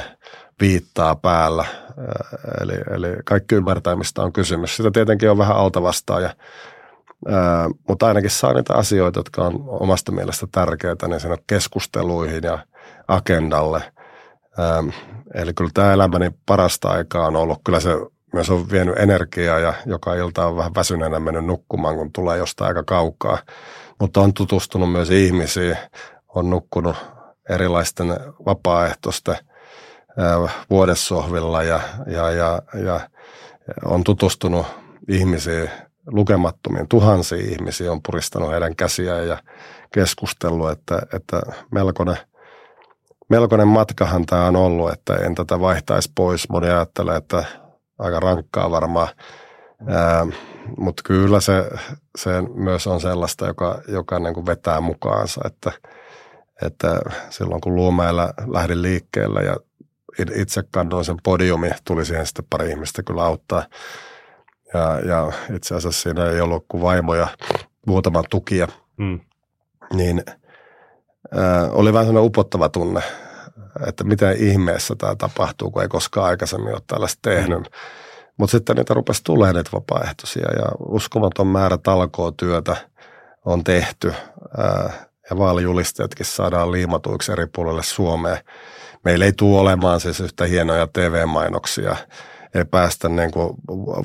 viittaa 0.60 1.16
päällä. 1.16 1.62
Äh, 1.62 2.62
eli, 2.62 2.74
eli 2.90 3.16
kaikki 3.24 3.54
ymmärtää, 3.54 3.96
mistä 3.96 4.22
on 4.22 4.32
kysymys. 4.32 4.76
Sitä 4.76 4.90
tietenkin 4.90 5.30
on 5.30 5.38
vähän 5.38 5.56
alta 5.56 5.82
vastaan, 5.82 6.22
ja, 6.22 6.30
äh, 7.28 7.66
mutta 7.88 8.06
ainakin 8.06 8.30
saa 8.30 8.52
niitä 8.52 8.74
asioita, 8.74 9.18
jotka 9.18 9.42
on 9.42 9.64
omasta 9.66 10.12
mielestä 10.12 10.46
tärkeitä, 10.52 11.08
niin 11.08 11.20
sinne 11.20 11.36
keskusteluihin 11.46 12.42
ja 12.42 12.58
agendalle. 13.08 13.92
Ähm, 14.58 14.88
eli 15.34 15.54
kyllä 15.54 15.70
tämä 15.74 15.92
elämäni 15.92 16.30
parasta 16.46 16.88
aikaa 16.88 17.26
on 17.26 17.36
ollut 17.36 17.60
kyllä 17.64 17.80
se 17.80 17.90
myös 18.36 18.50
on 18.50 18.70
vienyt 18.70 18.98
energiaa 18.98 19.58
ja 19.58 19.74
joka 19.86 20.14
ilta 20.14 20.46
on 20.46 20.56
vähän 20.56 20.74
väsyneenä 20.74 21.20
mennyt 21.20 21.44
nukkumaan, 21.44 21.96
kun 21.96 22.12
tulee 22.12 22.38
jostain 22.38 22.68
aika 22.68 22.82
kaukaa. 22.82 23.38
Mutta 24.00 24.20
on 24.20 24.34
tutustunut 24.34 24.92
myös 24.92 25.10
ihmisiin, 25.10 25.76
on 26.34 26.50
nukkunut 26.50 26.96
erilaisten 27.50 28.06
vapaaehtoisten 28.46 29.36
vuodessohvilla 30.70 31.62
ja, 31.62 31.80
ja, 32.06 32.30
ja, 32.30 32.62
ja 32.84 33.00
on 33.84 34.04
tutustunut 34.04 34.66
ihmisiin, 35.08 35.70
lukemattomiin 36.06 36.88
tuhansiin 36.88 37.52
ihmisiin, 37.52 37.90
on 37.90 38.02
puristanut 38.02 38.50
heidän 38.50 38.76
käsiään 38.76 39.28
ja 39.28 39.38
keskustellut, 39.94 40.70
että, 40.70 40.98
että 41.12 41.40
melkoinen, 41.72 42.16
melkoinen 43.28 43.68
matkahan 43.68 44.26
tämä 44.26 44.46
on 44.46 44.56
ollut, 44.56 44.92
että 44.92 45.14
en 45.14 45.34
tätä 45.34 45.60
vaihtaisi 45.60 46.12
pois. 46.14 46.48
Moni 46.48 46.66
ajattelee, 46.66 47.16
että 47.16 47.44
aika 47.98 48.20
rankkaa 48.20 48.70
varmaan. 48.70 49.08
Mutta 50.78 51.02
kyllä 51.04 51.40
se, 51.40 51.70
se 52.18 52.30
myös 52.54 52.86
on 52.86 53.00
sellaista, 53.00 53.46
joka, 53.46 53.80
joka 53.88 54.18
niin 54.18 54.34
kuin 54.34 54.46
vetää 54.46 54.80
mukaansa, 54.80 55.40
että, 55.44 55.72
että 56.62 57.00
silloin 57.30 57.60
kun 57.60 57.74
Luomäellä 57.74 58.34
lähdin 58.46 58.82
liikkeelle 58.82 59.42
ja 59.42 59.56
itse 60.34 60.62
kandoin 60.70 61.04
sen 61.04 61.16
podiumi, 61.22 61.70
tuli 61.84 62.04
siihen 62.04 62.26
sitten 62.26 62.44
pari 62.50 62.70
ihmistä 62.70 63.02
kyllä 63.02 63.24
auttaa. 63.24 63.62
Ja, 64.74 65.00
ja 65.00 65.32
itse 65.56 65.74
asiassa 65.74 66.02
siinä 66.02 66.30
ei 66.30 66.40
ollut 66.40 66.64
kuin 66.68 66.82
vaimoja, 66.82 67.28
muutama 67.86 68.22
tukia. 68.30 68.68
Mm. 68.96 69.20
Niin 69.92 70.24
ää, 71.34 71.70
oli 71.70 71.92
vähän 71.92 72.06
sellainen 72.06 72.26
upottava 72.26 72.68
tunne, 72.68 73.02
että 73.86 74.04
miten 74.04 74.36
ihmeessä 74.36 74.94
tämä 74.98 75.14
tapahtuu, 75.14 75.70
kun 75.70 75.82
ei 75.82 75.88
koskaan 75.88 76.26
aikaisemmin 76.26 76.72
ole 76.72 76.82
tällaista 76.86 77.18
tehnyt. 77.22 77.58
Mm. 77.58 77.64
Mutta 78.36 78.50
sitten 78.50 78.76
niitä 78.76 78.94
rupesi 78.94 79.24
tulemaan 79.24 79.54
niitä 79.56 79.70
vapaaehtoisia 79.72 80.52
ja 80.52 80.66
uskomaton 80.88 81.46
määrä 81.46 81.78
talkootyötä 81.78 82.76
on 83.44 83.64
tehty 83.64 84.14
ja 85.30 85.38
vaalijulistajatkin 85.38 86.26
saadaan 86.26 86.72
liimatuiksi 86.72 87.32
eri 87.32 87.46
puolille 87.46 87.82
Suomeen. 87.82 88.38
Meillä 89.04 89.24
ei 89.24 89.32
tule 89.32 89.60
olemaan 89.60 90.00
siis 90.00 90.20
yhtä 90.20 90.44
hienoja 90.44 90.86
TV-mainoksia, 90.86 91.96
ei 92.54 92.64
päästä 92.64 93.08
niin 93.08 93.30
kuin 93.30 93.54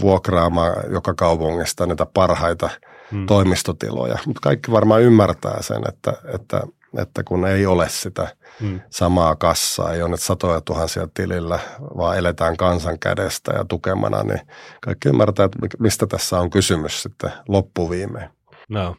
vuokraamaan 0.02 0.74
joka 0.94 1.14
kaupungista 1.14 1.86
niitä 1.86 2.06
parhaita 2.06 2.70
hmm. 3.12 3.26
toimistotiloja, 3.26 4.18
mutta 4.26 4.40
kaikki 4.42 4.72
varmaan 4.72 5.02
ymmärtää 5.02 5.62
sen, 5.62 5.82
että, 5.90 6.14
että 6.34 6.62
että 6.98 7.24
kun 7.24 7.48
ei 7.48 7.66
ole 7.66 7.90
sitä 7.90 8.36
hmm. 8.60 8.82
samaa 8.90 9.36
kassaa, 9.36 9.94
ei 9.94 10.02
ole 10.02 10.12
nyt 10.12 10.22
satoja 10.22 10.62
tuhansia 10.62 11.08
tilillä, 11.14 11.60
vaan 11.98 12.18
eletään 12.18 12.58
kansan 12.58 13.00
kädestä 13.00 13.52
ja 13.52 13.66
tukemana, 13.66 14.24
niin 14.24 14.42
kaikki 14.82 15.10
ymmärtää, 15.10 15.46
että 15.46 15.78
mistä 15.80 16.08
tässä 16.08 16.40
on 16.40 16.50
kysymys 16.50 17.04
sitten 17.04 17.32
loppuviimein. 17.48 18.30
No, 18.70 18.96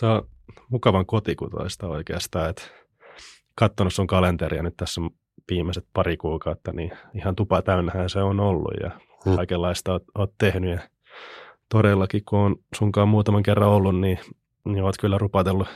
se 0.00 0.06
on, 0.06 0.28
mukavan 0.68 1.06
kotikutoista 1.06 1.86
oikeastaan, 1.86 2.50
että 2.50 2.62
katsonut 3.54 3.94
sun 3.94 4.06
kalenteria 4.06 4.62
nyt 4.62 4.76
tässä 4.76 5.00
viimeiset 5.50 5.86
pari 5.92 6.16
kuukautta, 6.16 6.72
niin 6.72 6.92
ihan 7.14 7.36
tupa 7.36 7.62
täynnähän 7.62 8.10
se 8.10 8.22
on 8.22 8.40
ollut 8.40 8.74
ja 8.82 8.90
hmm. 9.24 9.36
kaikenlaista 9.36 9.92
oot, 9.92 10.04
oot 10.18 10.32
tehnyt 10.38 10.70
ja 10.70 10.80
todellakin 11.68 12.22
kun 12.28 12.38
on 12.38 12.56
sunkaan 12.74 13.08
muutaman 13.08 13.42
kerran 13.42 13.68
ollut, 13.68 14.00
niin, 14.00 14.18
niin 14.64 14.84
oot 14.84 14.98
kyllä 15.00 15.18
rupatellut 15.18 15.68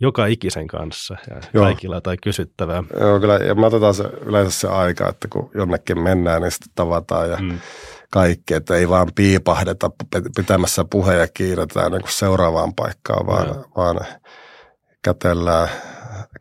joka 0.00 0.26
ikisen 0.26 0.66
kanssa 0.66 1.16
ja 1.30 1.36
Joo. 1.54 1.64
kaikilla 1.64 2.00
tai 2.00 2.16
kysyttävää. 2.22 2.84
Joo, 3.00 3.20
kyllä. 3.20 3.34
Ja 3.34 3.54
me 3.54 3.66
otetaan 3.66 3.94
se, 3.94 4.04
yleensä 4.04 4.60
se 4.60 4.68
aika, 4.68 5.08
että 5.08 5.28
kun 5.28 5.50
jonnekin 5.54 6.00
mennään, 6.00 6.42
niin 6.42 6.50
sitten 6.50 6.72
tavataan 6.74 7.30
ja 7.30 7.36
mm. 7.36 7.60
kaikki, 8.10 8.54
että 8.54 8.74
ei 8.74 8.88
vaan 8.88 9.08
piipahdeta 9.14 9.90
pitämässä 10.36 10.84
puheen 10.90 11.20
ja 11.20 11.28
kiiretään 11.34 11.92
niin 11.92 12.02
seuraavaan 12.08 12.74
paikkaan, 12.74 13.26
vaan, 13.26 13.48
no. 13.48 13.64
vaan 13.76 14.00
kätellään, 15.02 15.68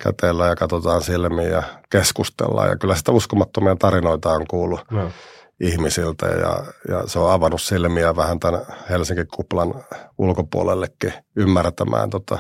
kätellään 0.03 0.49
ja 0.49 0.55
katsotaan 0.55 1.01
silmiin 1.01 1.51
ja 1.51 1.63
keskustellaan. 1.89 2.69
Ja 2.69 2.77
kyllä 2.77 2.95
sitä 2.95 3.11
uskomattomia 3.11 3.75
tarinoita 3.75 4.29
on 4.29 4.47
kuullut. 4.47 4.81
No 4.91 5.11
ihmisiltä 5.59 6.25
ja, 6.25 6.63
ja 6.89 7.07
se 7.07 7.19
on 7.19 7.31
avannut 7.31 7.61
silmiä 7.61 8.15
vähän 8.15 8.39
tämän 8.39 8.61
Helsingin 8.89 9.27
kuplan 9.33 9.73
ulkopuolellekin 10.17 11.13
ymmärtämään 11.35 12.09
tota 12.09 12.39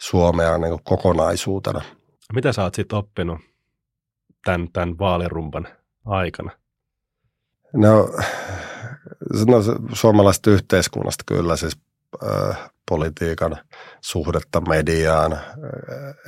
Suomea 0.00 0.58
niin 0.58 0.70
kuin 0.70 0.84
kokonaisuutena. 0.84 1.80
Mitä 2.34 2.52
sä 2.52 2.62
oot 2.62 2.74
sitten 2.74 2.98
oppinut 2.98 3.38
tämän, 4.44 4.68
tämän 4.72 4.98
vaalirumpan 4.98 5.68
aikana? 6.04 6.50
No, 7.72 8.08
no 9.46 9.58
suomalaisesta 9.92 10.50
yhteiskunnasta 10.50 11.24
kyllä 11.26 11.56
siis 11.56 11.76
äh, 12.24 12.70
politiikan 12.88 13.56
suhdetta 14.00 14.60
mediaan, 14.60 15.32
äh, 15.32 15.42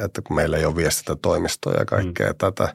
että 0.05 0.23
kun 0.23 0.37
meillä 0.37 0.57
ei 0.57 0.65
ole 0.65 0.77
viestintätoimistoja 0.77 1.79
ja 1.79 1.85
kaikkea 1.85 2.31
mm. 2.31 2.37
tätä, 2.39 2.75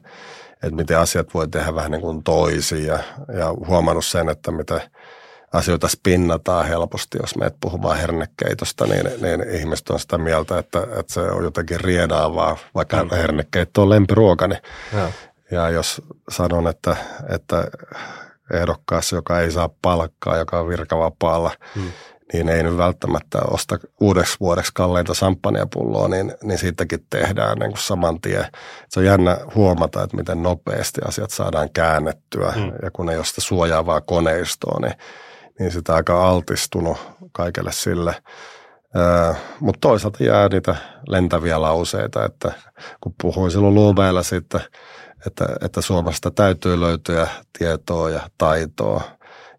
että 0.52 0.76
miten 0.76 0.98
asiat 0.98 1.34
voi 1.34 1.48
tehdä 1.48 1.74
vähän 1.74 1.90
niin 1.90 2.02
kuin 2.02 2.24
toisin 2.24 2.86
ja, 2.86 2.98
ja 3.38 3.54
huomannut 3.66 4.04
sen, 4.04 4.28
että 4.28 4.50
miten– 4.50 4.80
asioita 5.56 5.88
spinnataan 5.88 6.66
helposti, 6.66 7.18
jos 7.22 7.36
meet 7.36 7.54
puhumaan 7.60 7.96
hernekeitosta, 7.96 8.86
niin, 8.86 9.10
niin 9.22 9.50
ihmiset 9.50 9.90
on 9.90 10.00
sitä 10.00 10.18
mieltä, 10.18 10.58
että, 10.58 10.78
että 10.82 11.12
se 11.12 11.20
on 11.20 11.44
jotenkin 11.44 11.80
riedaavaa, 11.80 12.56
vaikka 12.74 13.04
mm. 13.04 13.10
hernekeitto 13.10 13.82
on 13.82 13.90
lempiruokani. 13.90 14.56
Ja. 14.92 15.10
ja 15.50 15.70
jos 15.70 16.02
sanon, 16.30 16.68
että, 16.68 16.96
että 17.28 17.64
ehdokkaassa, 18.54 19.16
joka 19.16 19.40
ei 19.40 19.50
saa 19.50 19.70
palkkaa, 19.82 20.36
joka 20.36 20.60
on 20.60 20.68
virkavapaalla, 20.68 21.50
mm. 21.76 21.92
niin 22.32 22.48
ei 22.48 22.62
nyt 22.62 22.76
välttämättä 22.76 23.38
osta 23.50 23.78
uudeksi 24.00 24.36
vuodeksi 24.40 24.72
kalleinta 24.74 25.14
samppanjapulloa, 25.14 26.08
niin, 26.08 26.34
niin 26.42 26.58
siitäkin 26.58 27.06
tehdään 27.10 27.58
niin 27.58 27.70
kuin 27.70 27.82
saman 27.82 28.20
tien. 28.20 28.46
Se 28.88 29.00
on 29.00 29.06
jännä 29.06 29.36
huomata, 29.54 30.02
että 30.02 30.16
miten 30.16 30.42
nopeasti 30.42 31.00
asiat 31.04 31.30
saadaan 31.30 31.70
käännettyä, 31.70 32.52
mm. 32.56 32.72
ja 32.82 32.90
kun 32.92 33.10
ei 33.10 33.16
ole 33.16 33.24
sitä 33.24 33.40
suojaavaa 33.40 34.00
koneistoa, 34.00 34.80
niin 34.80 34.94
niin 35.58 35.70
sitä 35.70 35.94
aika 35.94 36.28
altistunut 36.28 36.98
kaikelle 37.32 37.72
sille. 37.72 38.14
Mutta 39.60 39.80
toisaalta 39.80 40.24
jää 40.24 40.48
niitä 40.48 40.76
lentäviä 41.08 41.60
lauseita, 41.60 42.24
että 42.24 42.52
kun 43.00 43.14
puhuin 43.22 43.50
silloin 43.50 43.74
Luubeilla 43.74 44.22
sitten, 44.22 44.60
että, 45.26 45.46
että 45.60 45.80
Suomesta 45.80 46.30
täytyy 46.30 46.80
löytyä 46.80 47.28
tietoa 47.58 48.10
ja 48.10 48.20
taitoa 48.38 49.00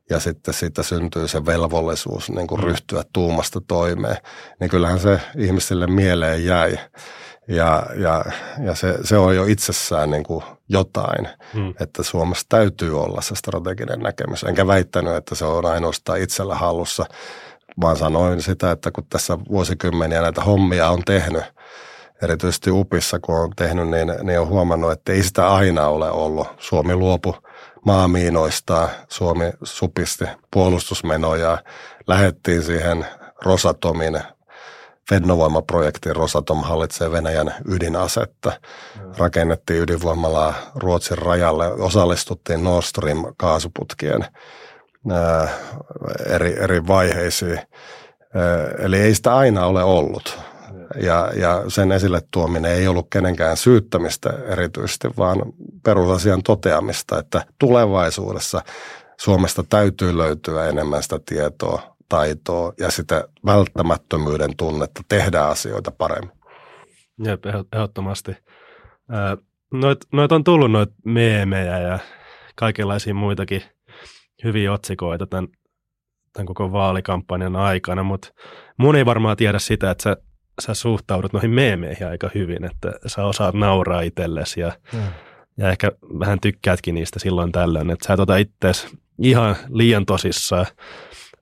ja 0.10 0.20
sitten 0.20 0.54
siitä 0.54 0.84
syntyy 0.84 1.28
se 1.28 1.46
velvollisuus 1.46 2.30
niin 2.30 2.48
kuin 2.48 2.64
ryhtyä 2.64 3.04
tuumasta 3.14 3.62
toimeen, 3.68 4.18
niin 4.60 4.70
kyllähän 4.70 5.00
se 5.00 5.22
ihmisille 5.38 5.88
mieleen 5.88 6.46
jäi. 6.46 6.78
Ja, 7.48 7.86
ja, 7.96 8.26
ja 8.64 8.76
se, 8.76 8.98
se 9.04 9.18
on 9.18 9.36
jo 9.36 9.46
itsessään 9.46 10.10
niin 10.10 10.24
kuin 10.24 10.44
jotain, 10.70 11.28
hmm. 11.54 11.74
että 11.80 12.04
Suomessa 12.04 12.46
täytyy 12.50 13.02
olla 13.02 13.22
se 13.22 13.36
strateginen 13.36 14.00
näkemys. 14.00 14.44
Enkä 14.44 14.68
väittänyt, 14.68 15.16
että 15.16 15.36
se 15.36 15.46
on 15.46 15.66
ainoastaan 15.66 16.22
itsellä 16.22 16.56
hallussa, 16.56 17.06
vaan 17.82 17.98
sanoin 17.98 18.42
sitä, 18.42 18.72
että 18.72 18.92
kun 18.92 19.06
tässä 19.10 19.38
vuosikymmeniä 19.50 20.22
näitä 20.22 20.44
hommia 20.44 20.90
on 20.90 21.02
tehnyt, 21.06 21.44
erityisesti 22.22 22.72
UPissa 22.72 23.20
kun 23.20 23.36
on 23.36 23.52
tehnyt, 23.56 23.90
niin, 23.90 24.14
niin 24.24 24.40
on 24.40 24.48
huomannut, 24.48 24.92
että 24.92 25.12
ei 25.12 25.24
sitä 25.24 25.54
aina 25.54 25.88
ole 25.88 26.12
ollut. 26.12 26.48
Suomi 26.58 26.96
luopu 26.96 27.36
maamiinoista, 27.86 28.90
Suomi 29.10 29.46
supisti 29.64 30.26
puolustusmenoja, 30.54 31.58
lähettiin 32.08 32.64
siihen 32.64 33.06
Rosatomin 33.44 34.20
Fennovoima-projektiin 35.10 36.16
Rosatom 36.16 36.64
hallitsee 36.64 37.12
Venäjän 37.12 37.54
ydinasetta. 37.66 38.52
Rakennettiin 39.18 39.82
ydinvoimalaa 39.82 40.54
Ruotsin 40.76 41.18
rajalle, 41.18 41.74
osallistuttiin 41.74 42.64
Nord 42.64 42.86
Stream 42.86 43.26
kaasuputkien 43.38 44.26
ää, 45.12 45.48
eri, 46.26 46.60
eri 46.60 46.88
vaiheisiin. 46.88 47.60
Ää, 48.36 48.68
eli 48.80 48.98
ei 48.98 49.16
sitä 49.16 49.36
aina 49.36 49.66
ole 49.66 49.84
ollut. 49.84 50.40
Ja, 51.02 51.32
ja 51.36 51.64
sen 51.68 51.92
esille 51.92 52.22
tuominen 52.32 52.72
ei 52.72 52.88
ollut 52.88 53.08
kenenkään 53.10 53.58
syyttämistä 53.58 54.30
erityisesti, 54.48 55.08
vaan 55.18 55.42
perusasian 55.84 56.44
toteamista, 56.44 57.20
että 57.20 57.46
tulevaisuudessa 57.60 58.62
Suomesta 59.18 59.64
täytyy 59.70 60.18
löytyä 60.18 60.68
enemmän 60.68 61.04
sitä 61.04 61.20
tietoa 61.26 61.97
taitoa 62.10 62.74
ja 62.80 62.92
sitä 62.92 63.28
välttämättömyyden 63.46 64.58
tunnetta 64.58 65.02
tehdä 65.10 65.42
asioita 65.42 65.92
paremmin. 65.92 66.38
Jep, 67.24 67.46
ehdottomasti. 67.74 68.38
Noit, 69.74 70.00
noit 70.14 70.32
on 70.32 70.44
tullut 70.44 70.72
noit 70.72 70.90
meemejä 71.06 71.80
ja 71.80 72.00
kaikenlaisia 72.56 73.14
muitakin 73.14 73.64
hyviä 74.44 74.74
otsikoita 74.74 75.28
tämän, 75.28 75.48
tämän 76.34 76.46
koko 76.46 76.72
vaalikampanjan 76.72 77.56
aikana, 77.56 78.04
mutta 78.04 78.30
mun 78.78 78.96
ei 78.96 79.06
varmaan 79.06 79.38
tiedä 79.38 79.60
sitä, 79.60 79.92
että 79.92 80.04
sä, 80.04 80.18
sä 80.62 80.74
suhtaudut 80.74 81.34
noihin 81.34 81.52
meemeihin 81.52 82.08
aika 82.08 82.30
hyvin, 82.36 82.64
että 82.64 82.94
sä 83.08 83.26
osaat 83.26 83.56
nauraa 83.56 84.02
itsellesi 84.02 84.62
ja, 84.62 84.72
mm. 84.94 85.00
ja 85.58 85.70
ehkä 85.70 85.92
vähän 86.20 86.40
tykkäätkin 86.40 86.96
niistä 86.96 87.20
silloin 87.20 87.52
tällöin, 87.52 87.90
että 87.90 88.08
sä 88.08 88.14
et 88.14 88.20
ota 88.20 88.38
itseäsi 88.38 88.98
ihan 89.22 89.56
liian 89.70 90.06
tosissaan. 90.06 90.66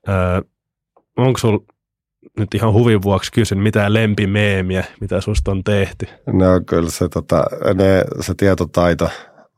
Öö, 0.10 0.42
onko 1.18 1.38
sulla 1.38 1.60
nyt 2.40 2.54
ihan 2.54 2.74
huvin 2.74 3.02
vuoksi 3.02 3.32
kysyn, 3.32 3.58
mitä 3.58 3.94
lempimeemiä, 3.94 4.84
mitä 5.02 5.22
susta 5.22 5.52
on 5.52 5.64
tehty? 5.64 6.08
No 6.28 6.46
kyllä 6.66 6.90
se, 6.90 7.10
tota, 7.10 7.46
ne, 7.74 8.04
se 8.22 8.34
tietotaito, 8.38 9.10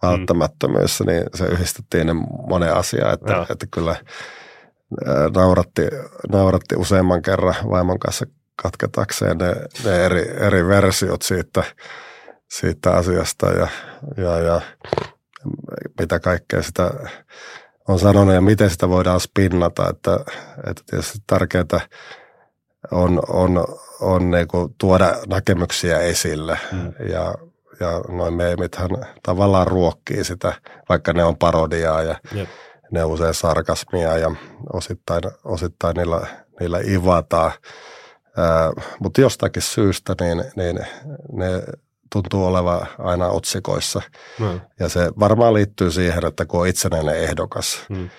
välttämättömyys, 0.01 0.99
mm. 0.99 1.07
niin 1.07 1.23
se 1.35 1.45
yhdistettiin 1.45 2.07
ne 2.07 2.13
monen 2.49 2.73
asiaan, 2.73 3.13
että, 3.13 3.45
että 3.49 3.67
kyllä 3.71 3.95
nauratti, 5.35 5.81
nauratti 6.31 6.75
useamman 6.75 7.21
kerran 7.21 7.55
vaimon 7.69 7.99
kanssa 7.99 8.25
katketakseen 8.61 9.37
ne, 9.37 9.55
ne 9.85 10.05
eri, 10.05 10.29
eri 10.39 10.67
versiot 10.67 11.21
siitä, 11.21 11.63
siitä 12.49 12.91
asiasta 12.91 13.47
ja, 13.47 13.67
ja, 14.17 14.39
ja 14.39 14.61
mitä 15.99 16.19
kaikkea 16.19 16.63
sitä 16.63 16.91
on 17.87 17.99
sanonut 17.99 18.35
ja 18.35 18.41
miten 18.41 18.69
sitä 18.69 18.89
voidaan 18.89 19.19
spinnata, 19.19 19.89
että, 19.89 20.19
että 20.69 20.83
tietysti 20.89 21.19
tärkeää 21.27 21.79
on, 22.91 23.21
on, 23.27 23.65
on 24.01 24.31
niin 24.31 24.47
kuin 24.47 24.75
tuoda 24.77 25.15
näkemyksiä 25.27 25.99
esille 25.99 26.59
mm. 26.71 26.93
ja, 27.09 27.35
ja 27.79 28.01
noin 28.07 28.33
meemithän 28.33 28.89
tavallaan 29.23 29.67
ruokkii 29.67 30.23
sitä, 30.23 30.53
vaikka 30.89 31.13
ne 31.13 31.23
on 31.23 31.37
parodiaa 31.37 32.03
ja 32.03 32.15
yep. 32.35 32.49
ne 32.91 33.03
on 33.03 33.11
usein 33.11 33.33
sarkasmia 33.33 34.17
ja 34.17 34.35
osittain, 34.73 35.23
osittain 35.43 35.95
niillä, 35.95 36.27
niillä 36.59 36.79
ivataan. 36.79 37.51
mutta 38.99 39.21
jostakin 39.21 39.61
syystä 39.61 40.15
niin, 40.21 40.43
niin 40.55 40.79
ne 41.31 41.63
tuntuu 42.11 42.45
olevan 42.45 42.87
aina 42.99 43.27
otsikoissa. 43.27 44.01
Mm. 44.39 44.61
Ja 44.79 44.89
se 44.89 45.11
varmaan 45.19 45.53
liittyy 45.53 45.91
siihen, 45.91 46.25
että 46.25 46.45
kun 46.45 46.61
on 46.61 46.67
itsenäinen 46.67 47.17
ehdokas, 47.17 47.85
mm. 47.89 48.09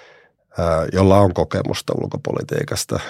ää, 0.59 0.87
jolla 0.93 1.19
on 1.19 1.35
kokemusta 1.35 1.93
ulkopolitiikasta, 2.03 3.01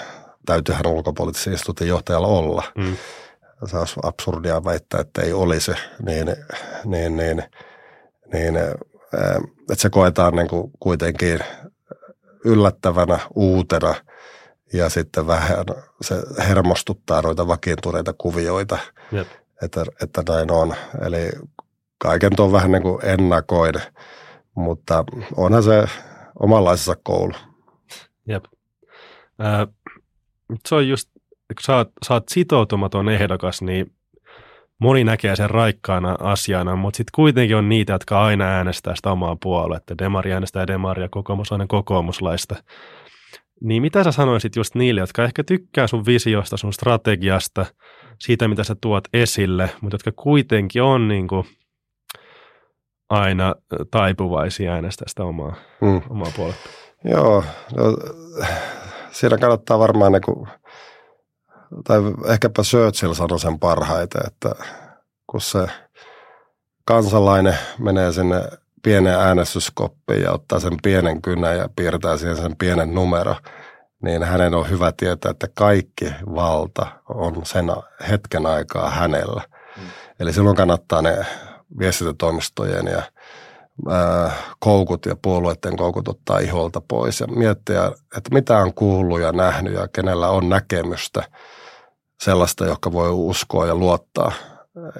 täytyyhän 0.45 0.87
ulkopoliittisen 0.87 1.53
instituutin 1.53 1.87
johtajalla 1.87 2.27
olla. 2.27 2.63
Mm. 2.77 2.97
Se 3.65 3.77
olisi 3.77 3.95
absurdia 4.03 4.63
väittää, 4.63 5.01
että 5.01 5.21
ei 5.21 5.33
olisi, 5.33 5.71
niin, 6.05 6.27
niin, 6.85 7.17
niin, 7.17 7.43
niin 8.33 8.57
ää, 8.57 8.73
että 9.59 9.81
se 9.81 9.89
koetaan 9.89 10.35
niin 10.35 10.47
kuin 10.47 10.71
kuitenkin 10.79 11.39
yllättävänä 12.45 13.19
uutena 13.35 13.95
ja 14.73 14.89
sitten 14.89 15.27
vähän 15.27 15.57
se 16.01 16.15
hermostuttaa 16.47 17.21
noita 17.21 17.47
vakiintuneita 17.47 18.13
kuvioita. 18.17 18.77
Jep 19.11 19.27
että, 19.63 19.85
että 20.03 20.23
näin 20.29 20.51
on. 20.51 20.73
Eli 21.05 21.31
kaiken 21.97 22.35
tuon 22.35 22.51
vähän 22.51 22.71
niin 22.71 22.83
kuin 22.83 23.05
ennakoin, 23.05 23.75
mutta 24.55 25.03
onhan 25.37 25.63
se 25.63 25.85
omanlaisessa 26.39 26.95
koulu. 27.03 27.33
Jep. 28.27 28.45
Äh, 29.41 29.67
se 30.67 30.75
on 30.75 30.87
just 30.87 31.09
kun 31.53 31.63
sä 31.65 31.75
oot, 31.75 31.91
sä 32.07 32.13
oot 32.13 32.29
sitoutumaton 32.29 33.09
ehdokas, 33.09 33.61
niin 33.61 33.91
moni 34.79 35.03
näkee 35.03 35.35
sen 35.35 35.49
raikkaana 35.49 36.15
asiana, 36.19 36.75
mutta 36.75 36.97
sitten 36.97 37.11
kuitenkin 37.15 37.57
on 37.57 37.69
niitä, 37.69 37.93
jotka 37.93 38.23
aina 38.23 38.45
äänestää 38.45 38.95
sitä 38.95 39.11
omaa 39.11 39.37
puoluetta. 39.43 39.97
Demari 39.97 40.33
äänestää 40.33 40.67
demaria, 40.67 41.09
kokoomus 41.09 41.51
aina 41.51 41.67
kokoomuslaista. 41.67 42.55
Niin 43.61 43.81
mitä 43.81 44.03
sä 44.03 44.11
sanoisit 44.11 44.55
just 44.55 44.75
niille, 44.75 44.99
jotka 45.01 45.23
ehkä 45.23 45.43
tykkää 45.43 45.87
sun 45.87 46.05
visiosta, 46.05 46.57
sun 46.57 46.73
strategiasta, 46.73 47.65
siitä 48.19 48.47
mitä 48.47 48.63
sä 48.63 48.75
tuot 48.81 49.03
esille, 49.13 49.69
mutta 49.81 49.95
jotka 49.95 50.11
kuitenkin 50.11 50.83
on 50.83 51.07
niin 51.07 51.27
kuin 51.27 51.47
aina 53.09 53.55
taipuvaisia 53.91 54.73
äänestää 54.73 55.07
sitä 55.07 55.23
omaa, 55.23 55.55
mm. 55.81 56.01
omaa 56.09 56.31
puoletta? 56.35 56.69
Joo, 57.03 57.43
no, 57.75 57.83
siinä 59.11 59.37
kannattaa 59.37 59.79
varmaan 59.79 60.11
niin 60.11 60.21
kuin, 60.21 60.47
tai 61.83 61.99
ehkäpä 62.27 62.63
Churchill 62.63 63.13
sanoi 63.13 63.39
sen 63.39 63.59
parhaiten, 63.59 64.21
että 64.27 64.55
kun 65.27 65.41
se 65.41 65.67
kansalainen 66.85 67.57
menee 67.79 68.11
sinne 68.11 68.41
pienen 68.83 69.13
äänestyskoppiin 69.13 70.21
ja 70.21 70.31
ottaa 70.31 70.59
sen 70.59 70.77
pienen 70.83 71.21
kynän 71.21 71.57
ja 71.57 71.69
piirtää 71.75 72.17
siihen 72.17 72.37
sen 72.37 72.55
pienen 72.57 72.93
numero, 72.93 73.35
niin 74.03 74.23
hänen 74.23 74.53
on 74.53 74.69
hyvä 74.69 74.91
tietää, 74.97 75.31
että 75.31 75.47
kaikki 75.53 76.13
valta 76.35 76.87
on 77.09 77.45
sen 77.45 77.65
hetken 78.09 78.45
aikaa 78.45 78.89
hänellä. 78.89 79.41
Mm. 79.77 79.83
Eli 80.19 80.33
silloin 80.33 80.55
kannattaa 80.55 81.01
ne 81.01 81.25
viestintätoimistojen 81.79 82.85
ja 82.85 83.01
ää, 83.89 84.31
koukut 84.59 85.05
ja 85.05 85.15
puolueiden 85.21 85.77
koukut 85.77 86.07
ottaa 86.07 86.39
iholta 86.39 86.81
pois 86.87 87.19
ja 87.19 87.27
miettiä, 87.27 87.91
että 88.17 88.33
mitä 88.33 88.57
on 88.57 88.73
kuullut 88.73 89.21
ja 89.21 89.31
nähnyt 89.31 89.73
ja 89.73 89.87
kenellä 89.87 90.29
on 90.29 90.49
näkemystä 90.49 91.23
sellaista, 92.21 92.65
joka 92.65 92.91
voi 92.91 93.09
uskoa 93.09 93.65
ja 93.65 93.75
luottaa 93.75 94.31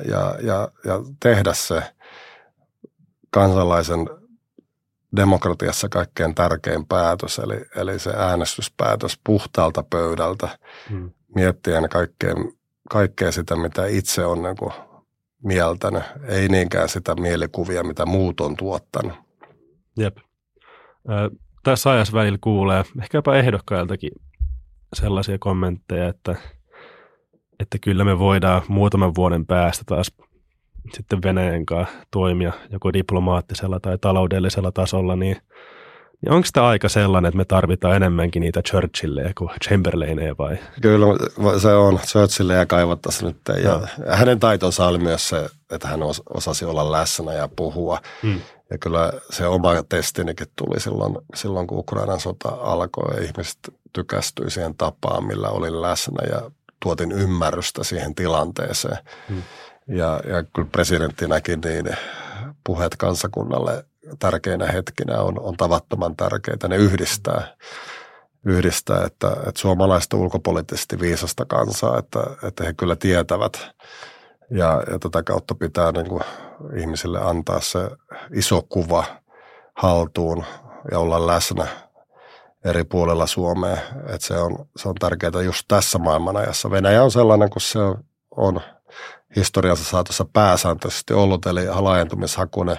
ja, 0.05 0.35
ja, 0.41 0.67
ja 0.85 0.99
tehdä 1.19 1.53
se 1.53 1.83
kansalaisen 3.31 4.18
demokratiassa 5.15 5.89
kaikkein 5.89 6.35
tärkein 6.35 6.85
päätös, 6.85 7.39
eli, 7.39 7.65
eli 7.75 7.99
se 7.99 8.13
äänestyspäätös 8.17 9.19
puhtaalta 9.23 9.83
pöydältä, 9.89 10.49
hmm. 10.89 11.11
miettien 11.35 11.89
kaikkea, 11.89 12.35
kaikkea 12.89 13.31
sitä, 13.31 13.55
mitä 13.55 13.85
itse 13.85 14.25
on 14.25 14.43
niin 14.43 14.57
kuin 14.57 14.73
mieltänyt, 15.43 16.03
ei 16.27 16.47
niinkään 16.47 16.89
sitä 16.89 17.15
mielikuvia, 17.15 17.83
mitä 17.83 18.05
muut 18.05 18.39
on 18.39 18.57
tuottanut. 18.57 19.13
Jep. 19.97 20.17
Tässä 21.63 21.89
ajassa 21.89 22.13
välillä 22.13 22.37
kuulee 22.41 22.83
ehkäpä 23.01 23.35
ehdokkailtakin 23.35 24.11
sellaisia 24.93 25.37
kommentteja, 25.39 26.07
että, 26.07 26.35
että 27.59 27.77
kyllä 27.81 28.03
me 28.03 28.19
voidaan 28.19 28.61
muutaman 28.67 29.15
vuoden 29.15 29.45
päästä 29.45 29.83
taas 29.85 30.11
sitten 30.93 31.21
Venäjän 31.23 31.65
kanssa 31.65 31.95
toimia 32.11 32.53
joko 32.71 32.93
diplomaattisella 32.93 33.79
tai 33.79 33.97
taloudellisella 33.97 34.71
tasolla, 34.71 35.15
niin, 35.15 35.37
niin 36.21 36.31
onko 36.31 36.47
tämä 36.53 36.67
aika 36.67 36.89
sellainen, 36.89 37.29
että 37.29 37.37
me 37.37 37.45
tarvitaan 37.45 37.95
enemmänkin 37.95 38.41
niitä 38.41 38.61
Churchilleja 38.61 39.31
kuin 39.37 39.49
Chamberlaineja 39.65 40.35
vai? 40.37 40.57
Kyllä 40.81 41.05
se 41.59 41.73
on. 41.73 41.99
Churchilleja 42.05 42.65
kaivattaisiin 42.65 43.27
nyt. 43.27 43.63
Ja 43.63 43.77
no. 43.77 43.87
hänen 44.07 44.39
taitonsa 44.39 44.87
oli 44.87 44.97
myös 44.97 45.29
se, 45.29 45.49
että 45.71 45.87
hän 45.87 45.99
osasi 46.29 46.65
olla 46.65 46.91
läsnä 46.91 47.33
ja 47.33 47.49
puhua. 47.55 47.99
Hmm. 48.23 48.39
Ja 48.71 48.77
kyllä 48.77 49.13
se 49.29 49.47
oma 49.47 49.83
testinikin 49.89 50.47
tuli 50.55 50.79
silloin, 50.79 51.15
silloin, 51.35 51.67
kun 51.67 51.77
Ukrainan 51.77 52.19
sota 52.19 52.49
alkoi 52.49 53.15
ja 53.15 53.23
ihmiset 53.23 53.59
tykästyi 53.93 54.51
siihen 54.51 54.75
tapaan, 54.75 55.23
millä 55.23 55.49
olin 55.49 55.81
läsnä 55.81 56.27
ja 56.31 56.51
tuotin 56.83 57.11
ymmärrystä 57.11 57.83
siihen 57.83 58.15
tilanteeseen. 58.15 58.97
Hmm. 59.29 59.41
Ja, 59.89 60.21
ja 60.27 60.43
kyllä 60.55 60.67
presidenttinäkin 60.71 61.61
niin 61.61 61.89
puheet 62.65 62.95
kansakunnalle 62.95 63.85
tärkeinä 64.19 64.65
hetkinä 64.67 65.21
on, 65.21 65.39
on 65.39 65.57
tavattoman 65.57 66.15
tärkeitä. 66.15 66.67
Ne 66.67 66.75
yhdistää, 66.75 67.55
yhdistää 68.45 69.05
että, 69.05 69.27
että 69.47 69.61
suomalaiset 69.61 70.13
ulkopoliittisesti 70.13 70.99
viisasta 70.99 71.45
kansaa, 71.45 71.97
että, 71.97 72.19
että 72.47 72.63
he 72.63 72.73
kyllä 72.73 72.95
tietävät. 72.95 73.69
Ja, 74.51 74.83
ja 74.91 74.99
tätä 74.99 75.23
kautta 75.23 75.55
pitää 75.55 75.91
niin 75.91 76.09
kuin 76.09 76.23
ihmisille 76.79 77.19
antaa 77.21 77.61
se 77.61 77.79
iso 78.33 78.61
kuva 78.69 79.03
haltuun 79.77 80.45
ja 80.91 80.99
olla 80.99 81.27
läsnä 81.27 81.67
eri 82.65 82.83
puolella 82.83 83.27
Suomea. 83.27 83.77
Että 83.99 84.27
se 84.27 84.37
on, 84.37 84.65
se 84.77 84.89
on 84.89 84.95
tärkeää 84.95 85.41
just 85.45 85.63
tässä 85.67 85.97
maailmanajassa. 85.97 86.71
Venäjä 86.71 87.03
on 87.03 87.11
sellainen 87.11 87.49
kuin 87.49 87.61
se 87.61 87.79
on 88.31 88.61
historiansa 89.35 89.83
saatossa 89.83 90.25
pääsääntöisesti 90.33 91.13
ollut, 91.13 91.45
eli 91.45 91.65
laajentumishakunen 91.67 92.77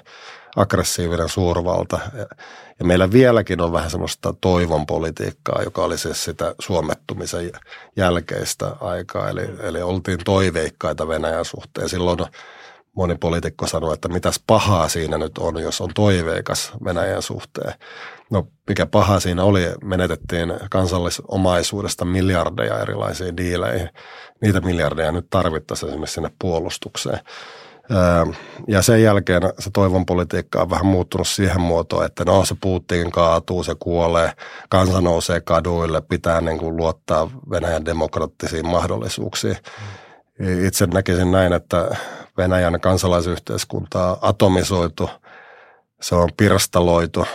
aggressiivinen 0.57 1.29
suurvalta. 1.29 1.99
Ja 2.79 2.85
meillä 2.85 3.13
vieläkin 3.13 3.61
on 3.61 3.73
vähän 3.73 3.91
semmoista 3.91 4.35
toivon 4.41 4.87
politiikkaa, 4.87 5.63
joka 5.63 5.85
oli 5.85 5.99
siis 5.99 6.25
sitä 6.25 6.55
suomettumisen 6.59 7.51
jälkeistä 7.97 8.77
aikaa. 8.81 9.29
Eli, 9.29 9.43
eli 9.63 9.83
oltiin 9.83 10.19
toiveikkaita 10.25 11.09
Venäjän 11.09 11.45
suhteen. 11.45 11.89
Silloin 11.89 12.19
moni 12.97 13.15
poliitikko 13.15 13.67
sanoi, 13.67 13.95
että 13.95 14.09
mitäs 14.09 14.41
pahaa 14.47 14.89
siinä 14.89 15.19
nyt 15.19 15.39
on, 15.39 15.63
jos 15.63 15.81
on 15.81 15.91
toiveikas 15.95 16.73
Venäjän 16.85 17.23
suhteen. 17.23 17.75
No 18.31 18.47
mikä 18.68 18.87
paha 18.87 19.20
siinä 19.20 19.45
oli, 19.45 19.66
menetettiin 19.85 20.53
kansallisomaisuudesta 20.70 22.05
miljardeja 22.05 22.78
erilaisiin 22.78 23.37
diileihin. 23.37 23.89
Niitä 24.43 24.61
miljardeja 24.61 25.12
nyt 25.12 25.26
tarvittaisiin 25.31 25.89
esimerkiksi 25.89 26.14
sinne 26.14 26.31
puolustukseen. 26.39 27.20
Ja 28.68 28.83
sen 28.83 29.03
jälkeen 29.03 29.43
se 29.59 29.70
toivon 29.70 30.07
politiikka 30.07 30.62
on 30.62 30.70
vähän 30.70 30.87
muuttunut 30.87 31.28
siihen 31.28 31.61
muotoon, 31.61 32.07
että 32.07 32.24
no 32.24 32.45
se 32.45 32.57
Putin 32.61 33.11
kaatuu, 33.11 33.62
se 33.62 33.74
kuolee, 33.78 34.33
kansa 34.68 35.01
nousee 35.01 35.41
kaduille, 35.41 36.01
pitää 36.01 36.41
niin 36.41 36.59
kuin 36.59 36.76
luottaa 36.76 37.31
Venäjän 37.51 37.85
demokraattisiin 37.85 38.66
mahdollisuuksiin. 38.66 39.57
Itse 40.66 40.87
näkisin 40.87 41.31
näin, 41.31 41.53
että 41.53 41.97
Venäjän 42.37 42.81
kansalaisyhteiskunta 42.81 44.11
on 44.11 44.18
atomisoitu, 44.22 45.11
se 46.01 46.14
on 46.14 46.28
pirstaloitu, 46.37 47.26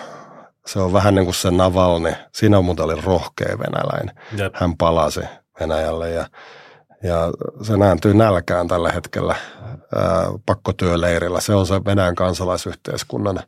se 0.67 0.79
on 0.79 0.93
vähän 0.93 1.15
niin 1.15 1.25
kuin 1.25 1.35
se 1.35 1.51
Navalni. 1.51 2.15
Siinä 2.33 2.57
on 2.57 2.65
muuten 2.65 2.85
oli 2.85 3.01
rohkea 3.01 3.59
venäläinen. 3.59 4.15
Jep. 4.37 4.55
Hän 4.55 4.77
palasi 4.77 5.21
Venäjälle 5.59 6.09
ja, 6.09 6.25
ja 7.03 7.31
se 7.61 7.77
nääntyy 7.77 8.13
nälkään 8.13 8.67
tällä 8.67 8.91
hetkellä 8.91 9.35
ää, 9.95 10.25
pakkotyöleirillä. 10.45 11.41
Se 11.41 11.53
on 11.53 11.67
se 11.67 11.85
Venäjän 11.85 12.15
kansalaisyhteiskunnan 12.15 13.39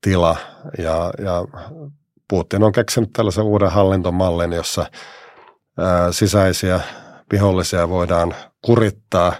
tila 0.00 0.36
ja, 0.78 1.12
ja 1.24 1.44
Putin 2.28 2.62
on 2.62 2.72
keksinyt 2.72 3.12
tällaisen 3.12 3.44
uuden 3.44 3.70
hallintomallin, 3.70 4.52
jossa 4.52 4.86
ää, 5.78 6.12
sisäisiä 6.12 6.80
vihollisia 7.32 7.88
voidaan 7.88 8.34
kurittaa 8.62 9.32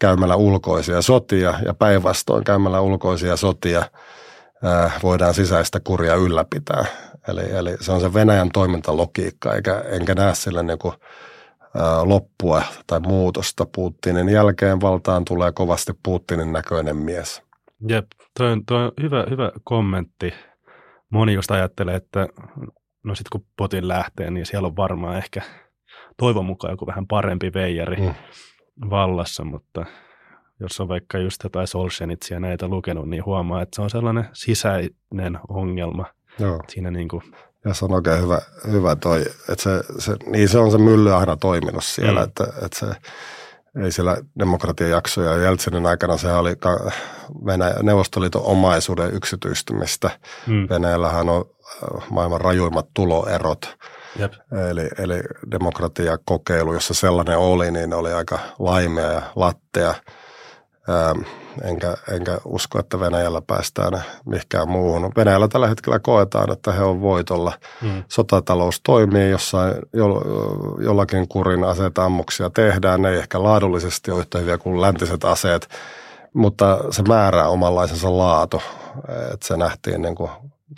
käymällä 0.00 0.36
ulkoisia 0.36 1.02
sotia 1.02 1.54
ja 1.64 1.74
päinvastoin 1.74 2.44
käymällä 2.44 2.80
ulkoisia 2.80 3.36
sotia– 3.36 3.82
voidaan 5.02 5.34
sisäistä 5.34 5.80
kuria 5.80 6.14
ylläpitää. 6.14 6.84
Eli, 7.28 7.52
eli 7.52 7.76
se 7.80 7.92
on 7.92 8.00
se 8.00 8.14
Venäjän 8.14 8.48
toimintalogiikka, 8.52 9.54
eikä, 9.54 9.78
enkä 9.78 10.14
näe 10.14 10.34
sille 10.34 10.62
niin 10.62 10.78
kuin, 10.78 10.94
ää, 11.76 12.08
loppua 12.08 12.62
tai 12.86 13.00
muutosta. 13.00 13.66
Putinin 13.74 14.28
jälkeen 14.28 14.80
valtaan 14.80 15.24
tulee 15.24 15.52
kovasti 15.52 15.92
Putinin 16.02 16.52
näköinen 16.52 16.96
mies. 16.96 17.42
Jep, 17.88 18.06
tuo 18.36 18.46
on, 18.46 18.64
toi 18.66 18.84
on 18.84 18.92
hyvä, 19.02 19.24
hyvä 19.30 19.52
kommentti. 19.64 20.34
Moni 21.10 21.34
just 21.34 21.50
ajattelee, 21.50 21.94
että 21.94 22.28
no 23.04 23.14
sitten 23.14 23.30
kun 23.32 23.46
Putin 23.56 23.88
lähtee, 23.88 24.30
niin 24.30 24.46
siellä 24.46 24.66
on 24.66 24.76
varmaan 24.76 25.16
ehkä 25.16 25.42
toivon 26.16 26.44
mukaan 26.44 26.72
joku 26.72 26.86
vähän 26.86 27.06
parempi 27.06 27.52
veijari 27.54 27.96
mm. 27.96 28.14
vallassa, 28.90 29.44
mutta– 29.44 29.86
jos 30.60 30.80
on 30.80 30.88
vaikka 30.88 31.18
just 31.18 31.42
jotain 31.44 31.66
Solzhenitsia 31.66 32.40
näitä 32.40 32.68
lukenut, 32.68 33.08
niin 33.08 33.24
huomaa, 33.24 33.62
että 33.62 33.76
se 33.76 33.82
on 33.82 33.90
sellainen 33.90 34.28
sisäinen 34.32 35.38
ongelma 35.48 36.04
Joo. 36.38 36.60
siinä 36.68 36.90
niin 36.90 37.08
kuin 37.08 37.22
ja 37.64 37.74
se 37.74 37.84
on 37.84 37.92
oikein 37.92 38.22
hyvä, 38.22 38.38
hyvä 38.70 38.96
toi, 38.96 39.20
että 39.20 39.62
se, 39.62 39.70
se, 39.98 40.16
niin 40.26 40.48
se 40.48 40.58
on 40.58 40.70
se 40.70 40.78
mylly 40.78 41.14
aina 41.14 41.36
toiminut 41.36 41.84
siellä, 41.84 42.20
mm. 42.20 42.24
että, 42.24 42.44
että 42.44 42.78
se 42.78 42.86
ei 43.84 43.92
siellä 43.92 44.16
demokratian 44.38 44.90
jaksoja. 44.90 45.36
Jeltsinin 45.36 45.86
aikana 45.86 46.16
se 46.16 46.32
oli 46.32 46.56
Venäjä, 47.46 47.74
Neuvostoliiton 47.82 48.42
omaisuuden 48.44 49.14
yksityistymistä. 49.14 50.10
Mm. 50.46 50.66
Venäjällähän 50.70 51.28
on 51.28 51.44
äh, 51.82 52.10
maailman 52.10 52.40
rajuimmat 52.40 52.86
tuloerot. 52.94 53.78
Jep. 54.18 54.32
Eli, 54.70 54.88
eli 54.98 55.20
demokratia 55.50 56.18
kokeilu, 56.24 56.74
jossa 56.74 56.94
sellainen 56.94 57.38
oli, 57.38 57.70
niin 57.70 57.94
oli 57.94 58.12
aika 58.12 58.38
laimea 58.58 59.12
ja 59.12 59.22
lattea– 59.36 59.94
enkä, 61.62 61.96
enkä 62.12 62.38
usko, 62.44 62.78
että 62.78 63.00
Venäjällä 63.00 63.42
päästään 63.46 64.04
mihinkään 64.26 64.68
muuhun. 64.68 65.12
Venäjällä 65.16 65.48
tällä 65.48 65.68
hetkellä 65.68 65.98
koetaan, 65.98 66.52
että 66.52 66.72
he 66.72 66.82
on 66.82 67.00
voitolla. 67.00 67.52
Hmm. 67.80 68.04
Sotatalous 68.08 68.80
toimii 68.80 69.30
jossain, 69.30 69.74
jo, 69.92 70.22
jollakin 70.78 71.28
kurin 71.28 71.64
aseet 71.64 71.98
ammuksia 71.98 72.50
tehdään. 72.50 73.02
Ne 73.02 73.10
ei 73.10 73.18
ehkä 73.18 73.42
laadullisesti 73.42 74.10
ole 74.10 74.20
yhtä 74.20 74.38
hyviä 74.38 74.58
kuin 74.58 74.80
läntiset 74.80 75.24
aseet, 75.24 75.68
mutta 76.34 76.78
se 76.90 77.02
määrää 77.02 77.48
omanlaisensa 77.48 78.18
laatu. 78.18 78.62
että 79.34 79.46
se 79.46 79.56
nähtiin 79.56 80.02
niin 80.02 80.14
kuin 80.14 80.30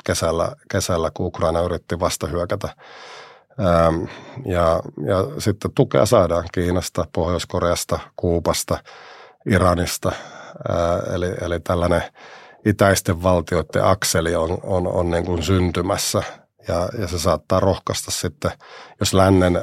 kesällä, 0.05 0.53
kesällä, 0.70 1.11
kun 1.14 1.26
Ukraina 1.26 1.61
yritti 1.61 2.00
vastahyökätä. 2.00 2.68
Ja, 4.44 4.82
ja 5.07 5.40
sitten 5.40 5.70
tukea 5.74 6.07
saadaan 6.07 6.44
Kiinasta, 6.53 7.05
Pohjois-Koreasta, 7.12 7.98
Kuupasta– 8.16 8.78
Iranista. 9.47 10.12
Eli, 11.14 11.34
eli 11.40 11.61
tällainen 11.61 12.03
itäisten 12.64 13.22
valtioiden 13.22 13.84
akseli 13.84 14.36
on, 14.36 14.59
on, 14.62 14.86
on 14.86 15.11
niin 15.11 15.26
kuin 15.26 15.43
syntymässä 15.43 16.22
ja, 16.68 16.88
ja 16.99 17.09
se 17.09 17.18
saattaa 17.18 17.61
rohkaista 17.61 18.11
sitten, 18.11 18.51
jos 19.01 19.14
lännen 19.14 19.62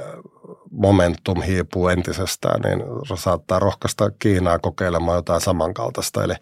momentum 0.71 1.41
hiipuu 1.41 1.87
entisestään, 1.87 2.61
niin 2.61 2.83
saattaa 3.15 3.59
rohkaista 3.59 4.11
Kiinaa 4.19 4.59
kokeilemaan 4.59 5.15
jotain 5.15 5.41
samankaltaista. 5.41 6.23
Eli 6.23 6.33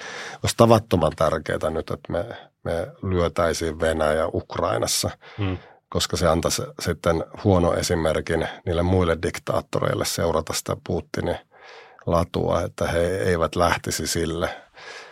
olisi 0.44 0.58
tavattoman 0.58 1.12
tärkeää 1.16 1.70
nyt, 1.70 1.92
että 1.92 2.12
me, 2.12 2.26
me 2.64 2.88
lyötäisiin 3.04 3.80
Venäjä 3.80 4.28
Ukrainassa, 4.34 5.10
hmm. 5.38 5.58
koska 5.90 6.18
se 6.18 6.28
antaisi 6.28 6.62
sitten 6.80 7.24
huono 7.44 7.74
esimerkin 7.74 8.48
niille 8.66 8.84
muille 8.84 9.18
diktaattoreille 9.24 10.06
seurata 10.06 10.54
sitä 10.54 10.78
Putinin 10.88 11.38
latua, 12.08 12.62
että 12.62 12.88
he 12.88 13.00
eivät 13.00 13.56
lähtisi 13.56 14.08
sille, 14.08 14.50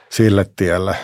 sille 0.10 0.46
tielle. 0.56 0.96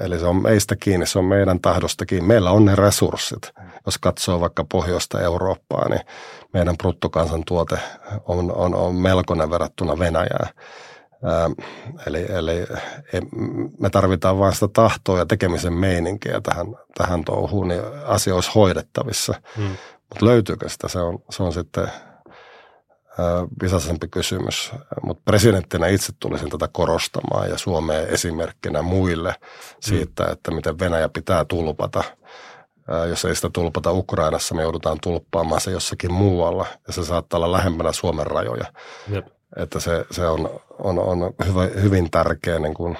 Eli 0.00 0.18
se 0.18 0.26
on 0.26 0.42
meistä 0.42 0.76
kiinni, 0.76 1.06
se 1.06 1.18
on 1.18 1.24
meidän 1.24 1.60
tahdostakin. 1.60 2.24
Meillä 2.24 2.50
on 2.50 2.64
ne 2.64 2.76
resurssit. 2.76 3.52
Jos 3.86 3.98
katsoo 3.98 4.40
vaikka 4.40 4.64
pohjoista 4.72 5.20
Eurooppaa, 5.20 5.88
niin 5.88 6.00
meidän 6.52 6.76
bruttokansantuote 6.76 7.78
on, 8.24 8.52
on, 8.52 8.74
on 8.74 8.94
melkoinen 8.94 9.50
verrattuna 9.50 9.98
Venäjään. 9.98 10.48
Eli, 12.06 12.26
eli 12.28 12.66
me 13.80 13.90
tarvitaan 13.90 14.38
vain 14.38 14.54
sitä 14.54 14.68
tahtoa 14.68 15.18
ja 15.18 15.26
tekemisen 15.26 15.72
meininkiä 15.72 16.40
tähän, 16.40 16.66
tähän 16.98 17.24
touhuun, 17.24 17.68
niin 17.68 17.82
asia 18.04 18.34
olisi 18.34 18.50
hoidettavissa. 18.54 19.34
Hmm. 19.56 19.76
Mutta 20.08 20.26
löytyykö 20.26 20.68
sitä, 20.68 20.88
se 20.88 20.98
on, 20.98 21.18
se 21.30 21.42
on 21.42 21.52
sitten 21.52 21.88
visaisempi 23.62 24.08
kysymys, 24.08 24.72
mutta 25.02 25.22
presidenttinä 25.24 25.86
itse 25.86 26.12
tulisin 26.20 26.50
tätä 26.50 26.68
korostamaan 26.72 27.50
ja 27.50 27.58
Suomeen 27.58 28.08
esimerkkinä 28.08 28.82
muille 28.82 29.34
siitä, 29.80 30.24
mm. 30.24 30.32
että 30.32 30.50
miten 30.50 30.78
Venäjä 30.78 31.08
pitää 31.08 31.44
tulpata. 31.44 32.04
Jos 33.08 33.24
ei 33.24 33.34
sitä 33.34 33.50
tulpata 33.52 33.92
Ukrainassa, 33.92 34.54
me 34.54 34.62
joudutaan 34.62 34.98
tulppaamaan 35.02 35.60
se 35.60 35.70
jossakin 35.70 36.12
muualla 36.12 36.66
ja 36.86 36.92
se 36.92 37.04
saattaa 37.04 37.38
olla 37.38 37.52
lähempänä 37.52 37.92
Suomen 37.92 38.26
rajoja. 38.26 38.66
Jep. 39.08 39.26
Että 39.56 39.80
se, 39.80 40.04
se 40.10 40.26
on, 40.26 40.60
on, 40.78 40.98
on 40.98 41.34
hyvä, 41.46 41.62
hyvin 41.82 42.10
tärkeä 42.10 42.58
niin 42.58 42.74
kuin 42.74 42.98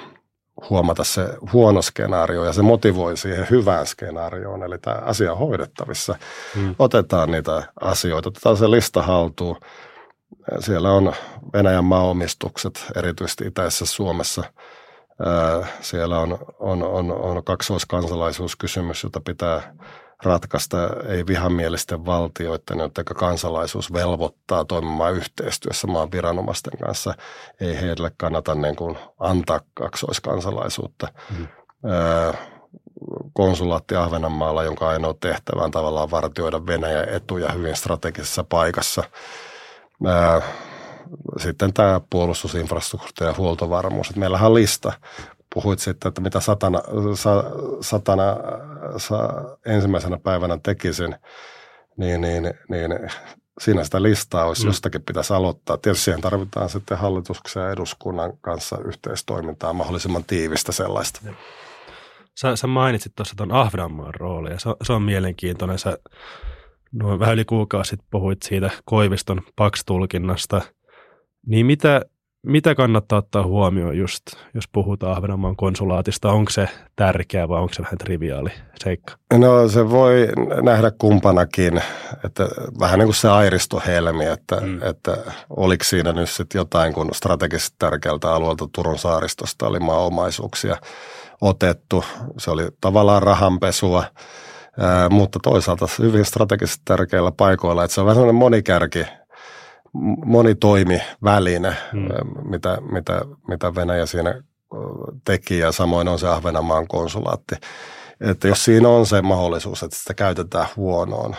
huomata 0.70 1.04
se 1.04 1.28
huono 1.52 1.82
skenaario 1.82 2.44
ja 2.44 2.52
se 2.52 2.62
motivoi 2.62 3.16
siihen 3.16 3.46
hyvään 3.50 3.86
skenaarioon. 3.86 4.62
Eli 4.62 4.78
tämä 4.78 4.96
asia 4.96 5.32
on 5.32 5.38
hoidettavissa. 5.38 6.14
Hmm. 6.54 6.74
Otetaan 6.78 7.30
niitä 7.30 7.62
asioita, 7.80 8.28
otetaan 8.28 8.56
se 8.56 8.70
lista 8.70 9.02
haltuun 9.02 9.56
siellä 10.60 10.92
on 10.92 11.12
Venäjän 11.52 11.84
maaomistukset, 11.84 12.86
erityisesti 12.96 13.46
itäisessä 13.46 13.86
Suomessa. 13.86 14.44
Siellä 15.80 16.18
on, 16.18 16.38
on, 16.58 16.82
on, 16.82 17.12
on 17.12 17.44
kaksoiskansalaisuuskysymys, 17.44 19.02
jota 19.02 19.20
pitää 19.20 19.74
ratkaista 20.22 20.76
ei 21.08 21.26
vihamielisten 21.26 22.06
valtioiden, 22.06 22.78
joiden 22.78 23.04
kansalaisuus 23.04 23.92
velvoittaa 23.92 24.64
toimimaan 24.64 25.14
yhteistyössä 25.14 25.86
maan 25.86 26.12
viranomaisten 26.12 26.78
kanssa. 26.78 27.14
Ei 27.60 27.80
heille 27.80 28.12
kannata 28.16 28.54
niin 28.54 28.76
kuin 28.76 28.98
antaa 29.18 29.60
kaksoiskansalaisuutta. 29.74 31.08
Mm. 31.38 31.46
Konsulaatti 33.32 33.96
Ahvenanmaalla, 33.96 34.64
jonka 34.64 34.88
ainoa 34.88 35.14
tehtävä 35.20 35.62
on 35.62 35.70
tavallaan 35.70 36.10
vartioida 36.10 36.66
Venäjän 36.66 37.08
etuja 37.08 37.52
hyvin 37.52 37.76
strategisessa 37.76 38.44
paikassa– 38.44 39.04
sitten 41.38 41.72
tämä 41.72 42.00
puolustusinfrastruktuuri 42.10 43.30
ja 43.30 43.36
huoltovarmuus. 43.38 44.08
Että 44.08 44.20
meillähän 44.20 44.48
on 44.48 44.54
lista. 44.54 44.92
Puhuit 45.54 45.78
sitten, 45.78 46.08
että 46.08 46.20
mitä 46.20 46.40
satana, 46.40 46.80
sa, 47.14 47.44
satana 47.80 48.36
sa, 48.96 49.28
ensimmäisenä 49.66 50.18
päivänä 50.18 50.58
tekisin, 50.62 51.16
niin, 51.96 52.20
niin, 52.20 52.54
niin 52.68 53.10
siinä 53.60 53.84
sitä 53.84 54.02
listaa 54.02 54.44
olisi, 54.44 54.62
mm. 54.62 54.68
jostakin 54.68 55.02
pitäisi 55.02 55.32
aloittaa. 55.32 55.78
Tietysti 55.78 56.04
siihen 56.04 56.20
tarvitaan 56.20 56.68
sitten 56.68 56.98
hallituksen 56.98 57.62
ja 57.62 57.70
eduskunnan 57.70 58.32
kanssa 58.40 58.78
yhteistoimintaa, 58.84 59.72
mahdollisimman 59.72 60.24
tiivistä 60.24 60.72
sellaista. 60.72 61.20
Sä, 62.40 62.56
sä 62.56 62.66
mainitsit 62.66 63.12
tuossa 63.14 63.34
tuon 63.36 63.52
Ahvenanmaan 63.52 64.14
rooli 64.14 64.50
ja 64.50 64.58
se, 64.58 64.70
se 64.82 64.92
on 64.92 65.02
mielenkiintoinen. 65.02 65.78
Sä 65.78 65.98
no, 66.96 67.18
vähän 67.18 67.34
yli 67.34 67.44
kuukausi 67.44 67.88
sitten 67.88 68.08
puhuit 68.10 68.42
siitä 68.42 68.70
Koiviston 68.84 69.42
Pax-tulkinnasta, 69.56 70.60
niin 71.46 71.66
mitä, 71.66 72.02
mitä 72.46 72.74
kannattaa 72.74 73.18
ottaa 73.18 73.42
huomioon 73.42 73.98
just, 73.98 74.22
jos 74.54 74.68
puhutaan 74.72 75.16
Ahvenanmaan 75.16 75.56
konsulaatista? 75.56 76.32
Onko 76.32 76.50
se 76.50 76.68
tärkeä 76.96 77.48
vai 77.48 77.60
onko 77.60 77.74
se 77.74 77.82
vähän 77.82 77.98
triviaali 77.98 78.50
seikka? 78.84 79.14
No 79.34 79.68
se 79.68 79.90
voi 79.90 80.28
nähdä 80.62 80.90
kumpanakin, 80.98 81.82
että 82.24 82.48
vähän 82.80 82.98
niin 82.98 83.06
kuin 83.06 83.14
se 83.14 83.28
Airisto 83.28 83.82
Helmi, 83.86 84.24
että, 84.24 84.56
mm. 84.60 84.82
että 84.82 85.16
oliko 85.50 85.84
siinä 85.84 86.12
nyt 86.12 86.30
sitten 86.30 86.58
jotain, 86.58 86.92
kun 86.92 87.10
strategisesti 87.12 87.76
tärkeältä 87.78 88.32
alueelta 88.32 88.68
Turun 88.72 88.98
saaristosta 88.98 89.66
oli 89.66 89.80
maa-omaisuuksia 89.80 90.76
otettu. 91.40 92.04
Se 92.38 92.50
oli 92.50 92.68
tavallaan 92.80 93.22
rahanpesua 93.22 94.04
mutta 95.10 95.38
toisaalta 95.42 95.86
hyvin 95.98 96.24
strategisesti 96.24 96.82
tärkeillä 96.84 97.32
paikoilla, 97.32 97.84
että 97.84 97.94
se 97.94 98.00
on 98.00 98.06
vähän 98.06 98.14
sellainen 98.14 98.34
monikärki, 98.34 99.04
monitoimiväline, 100.24 101.76
hmm. 101.92 102.08
mitä, 102.50 102.78
mitä, 102.92 103.20
mitä 103.48 103.74
Venäjä 103.74 104.06
siinä 104.06 104.42
teki 105.24 105.58
ja 105.58 105.72
samoin 105.72 106.08
on 106.08 106.18
se 106.18 106.28
Ahvenanmaan 106.28 106.88
konsulaatti. 106.88 107.54
Että 108.20 108.48
jos 108.48 108.64
siinä 108.64 108.88
on 108.88 109.06
se 109.06 109.22
mahdollisuus, 109.22 109.82
että 109.82 109.96
sitä 109.96 110.14
käytetään 110.14 110.66
huonoon, 110.76 111.36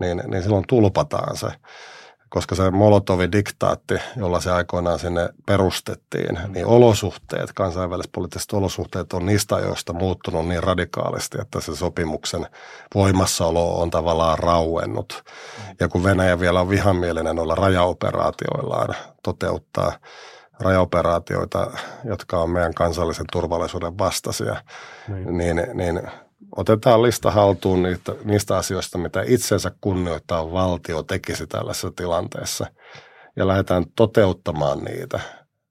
niin, 0.00 0.22
niin 0.26 0.42
silloin 0.42 0.64
tulpataan 0.68 1.36
se 1.36 1.48
koska 2.32 2.54
se 2.54 2.70
Molotovin 2.70 3.32
diktaatti, 3.32 3.94
jolla 4.16 4.40
se 4.40 4.50
aikoinaan 4.50 4.98
sinne 4.98 5.28
perustettiin, 5.46 6.38
niin 6.48 6.66
olosuhteet, 6.66 7.52
kansainväliset 7.52 8.12
poliittiset 8.12 8.52
olosuhteet 8.52 9.12
on 9.12 9.26
niistä 9.26 9.54
ajoista 9.54 9.92
muuttunut 9.92 10.48
niin 10.48 10.62
radikaalisti, 10.62 11.38
että 11.40 11.60
se 11.60 11.76
sopimuksen 11.76 12.46
voimassaolo 12.94 13.80
on 13.80 13.90
tavallaan 13.90 14.38
rauennut. 14.38 15.24
Ja 15.80 15.88
kun 15.88 16.04
Venäjä 16.04 16.40
vielä 16.40 16.60
on 16.60 16.68
vihamielinen 16.68 17.36
noilla 17.36 17.54
rajaoperaatioillaan 17.54 18.94
toteuttaa 19.22 19.92
rajaoperaatioita, 20.60 21.70
jotka 22.04 22.38
on 22.38 22.50
meidän 22.50 22.74
kansallisen 22.74 23.26
turvallisuuden 23.32 23.98
vastaisia, 23.98 24.56
niin, 25.08 25.36
niin, 25.36 25.62
niin 25.74 26.02
otetaan 26.56 27.02
lista 27.02 27.30
haltuun 27.30 27.82
niistä, 27.82 28.12
niistä 28.24 28.56
asioista, 28.56 28.98
mitä 28.98 29.22
itsensä 29.26 29.72
kunnioittaa 29.80 30.52
valtio 30.52 31.02
tekisi 31.02 31.46
tällaisessa 31.46 31.90
tilanteessa 31.96 32.66
ja 33.36 33.48
lähdetään 33.48 33.84
toteuttamaan 33.96 34.78
niitä. 34.78 35.20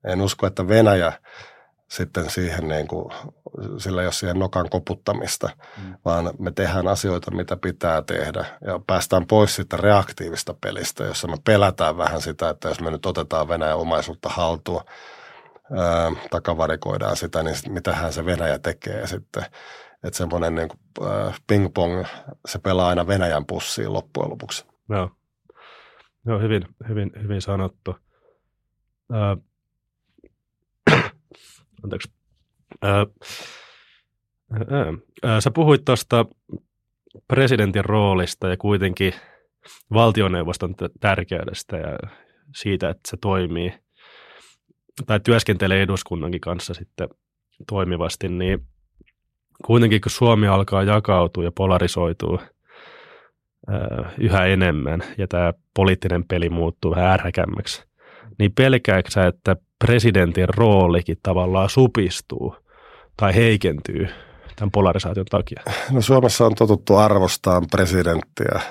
En 0.07 0.21
usko, 0.21 0.47
että 0.47 0.67
Venäjä 0.67 1.13
sitten 1.91 2.29
siihen 2.29 2.67
niin 2.67 2.87
kuin, 2.87 3.13
sillä 3.77 4.01
ei 4.01 4.07
ole 4.07 4.13
siihen 4.13 4.39
nokan 4.39 4.69
koputtamista, 4.69 5.49
mm. 5.77 5.95
vaan 6.05 6.31
me 6.39 6.51
tehdään 6.51 6.87
asioita, 6.87 7.31
mitä 7.31 7.57
pitää 7.57 8.01
tehdä 8.01 8.45
ja 8.65 8.79
päästään 8.87 9.27
pois 9.27 9.55
siitä 9.55 9.77
reaktiivista 9.77 10.55
pelistä, 10.61 11.03
jossa 11.03 11.27
me 11.27 11.37
pelätään 11.45 11.97
vähän 11.97 12.21
sitä, 12.21 12.49
että 12.49 12.67
jos 12.67 12.81
me 12.81 12.91
nyt 12.91 13.05
otetaan 13.05 13.47
Venäjän 13.47 13.77
omaisuutta 13.77 14.29
haltuun, 14.29 14.81
ää, 15.77 16.11
takavarikoidaan 16.29 17.15
sitä, 17.15 17.43
niin 17.43 17.55
mitähän 17.69 18.13
se 18.13 18.25
Venäjä 18.25 18.59
tekee 18.59 19.07
sitten. 19.07 19.45
Että 20.03 20.17
semmoinen 20.17 20.55
niin 20.55 20.67
kuin, 20.67 21.11
äh, 21.11 21.41
ping-pong, 21.47 22.05
se 22.47 22.59
pelaa 22.59 22.87
aina 22.87 23.07
Venäjän 23.07 23.45
pussiin 23.45 23.93
loppujen 23.93 24.29
lopuksi. 24.29 24.65
Joo, 24.89 25.11
Joo 26.25 26.39
hyvin, 26.39 26.65
hyvin, 26.89 27.11
hyvin 27.21 27.41
sanottu. 27.41 27.95
Äh, 29.13 29.37
anteeksi. 31.83 32.11
Äh, 32.85 32.99
äh, 34.53 34.87
äh, 35.25 35.39
sä 35.39 35.51
puhuit 35.51 35.85
tuosta 35.85 36.25
presidentin 37.27 37.85
roolista 37.85 38.47
ja 38.47 38.57
kuitenkin 38.57 39.13
valtioneuvoston 39.93 40.75
tärkeydestä 40.99 41.77
ja 41.77 41.97
siitä, 42.55 42.89
että 42.89 43.09
se 43.09 43.17
toimii. 43.17 43.73
tai 45.05 45.19
työskentelee 45.19 45.81
eduskunnankin 45.81 46.41
kanssa 46.41 46.73
sitten 46.73 47.09
toimivasti, 47.67 48.29
niin 48.29 48.67
kuitenkin 49.65 50.01
kun 50.01 50.11
Suomi 50.11 50.47
alkaa 50.47 50.83
jakautua 50.83 51.43
ja 51.43 51.51
polarisoituu 51.57 52.39
yhä 54.19 54.45
enemmän 54.45 55.03
ja 55.17 55.27
tämä 55.27 55.53
poliittinen 55.75 56.23
peli 56.27 56.49
muuttuu 56.49 56.91
vähän 56.91 57.11
ärhäkämmäksi, 57.11 57.83
niin 58.39 58.51
pelkääksä, 58.53 59.27
että 59.27 59.55
presidentin 59.85 60.47
roolikin 60.57 61.17
tavallaan 61.23 61.69
supistuu 61.69 62.55
tai 63.17 63.35
heikentyy 63.35 64.07
tämän 64.55 64.71
polarisaation 64.71 65.25
takia? 65.25 65.61
No 65.91 66.01
Suomessa 66.01 66.45
on 66.45 66.55
totuttu 66.55 66.95
arvostaa 66.95 67.61
presidenttiä 67.71 68.61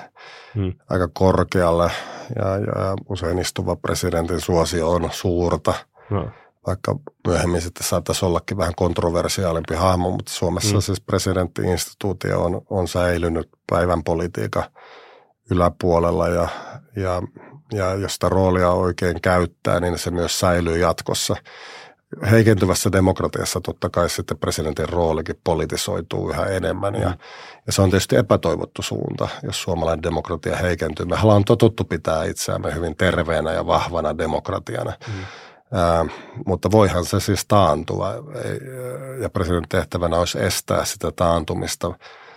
hmm. 0.55 0.73
aika 0.89 1.09
korkealle 1.13 1.91
ja, 2.35 2.45
ja 2.57 2.95
usein 3.09 3.39
istuva 3.39 3.75
presidentin 3.75 4.41
suosio 4.41 4.89
on 4.89 5.09
suurta. 5.11 5.73
No. 6.09 6.27
Vaikka 6.67 6.95
myöhemmin 7.27 7.61
sitten 7.61 7.87
saattaisi 7.87 8.25
ollakin 8.25 8.57
vähän 8.57 8.75
kontroversiaalimpi 8.75 9.75
hahmo, 9.75 10.09
mutta 10.09 10.31
Suomessa 10.31 10.71
hmm. 10.71 10.81
siis 10.81 11.01
presidenttiinstituutio 11.01 12.43
on, 12.43 12.61
on 12.69 12.87
säilynyt 12.87 13.49
päivän 13.69 14.03
politiikan 14.03 14.63
yläpuolella 15.51 16.27
ja, 16.27 16.47
ja, 16.95 17.21
ja 17.73 17.93
jos 17.93 18.13
sitä 18.13 18.29
roolia 18.29 18.71
oikein 18.71 19.21
käyttää, 19.21 19.79
niin 19.79 19.97
se 19.97 20.11
myös 20.11 20.39
säilyy 20.39 20.77
jatkossa 20.77 21.35
heikentyvässä 22.31 22.91
demokratiassa 22.91 23.61
totta 23.61 23.89
kai 23.89 24.09
sitten 24.09 24.37
presidentin 24.37 24.89
roolikin 24.89 25.35
politisoituu 25.43 26.29
yhä 26.29 26.45
enemmän 26.45 26.95
ja, 26.95 27.09
mm. 27.09 27.17
ja 27.67 27.73
se 27.73 27.81
on 27.81 27.89
tietysti 27.89 28.15
epätoivottu 28.15 28.81
suunta, 28.81 29.27
jos 29.43 29.61
suomalainen 29.61 30.03
demokratia 30.03 30.55
heikentyy. 30.55 31.05
Me 31.05 31.17
ollaan 31.23 31.43
totuttu 31.43 31.83
pitää 31.83 32.23
itseämme 32.23 32.73
hyvin 32.75 32.97
terveenä 32.97 33.51
ja 33.51 33.67
vahvana 33.67 34.17
demokratiana, 34.17 34.93
mm. 35.07 35.13
Ää, 35.73 36.05
mutta 36.45 36.71
voihan 36.71 37.05
se 37.05 37.19
siis 37.19 37.45
taantua. 37.47 38.13
Ja 39.21 39.29
presidentin 39.29 39.69
tehtävänä 39.69 40.17
olisi 40.17 40.43
estää 40.43 40.85
sitä 40.85 41.11
taantumista 41.15 41.93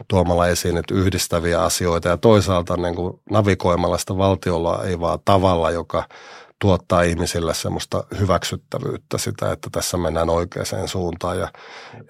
tuomalla 0.08 0.48
esiin 0.48 0.74
nyt 0.74 0.90
yhdistäviä 0.90 1.62
asioita. 1.62 2.08
Ja 2.08 2.16
toisaalta 2.16 2.76
niin 2.76 2.94
kuin 2.94 3.20
navigoimalla 3.30 3.98
sitä 3.98 4.16
valtiolla 4.16 4.84
ei 4.84 5.00
vaan 5.00 5.18
tavalla, 5.24 5.70
joka– 5.70 6.04
tuottaa 6.64 7.02
ihmisille 7.02 7.54
semmoista 7.54 8.04
hyväksyttävyyttä 8.18 9.18
sitä, 9.18 9.52
että 9.52 9.68
tässä 9.72 9.96
mennään 9.96 10.30
oikeaan 10.30 10.88
suuntaan. 10.88 11.38
Ja, 11.38 11.48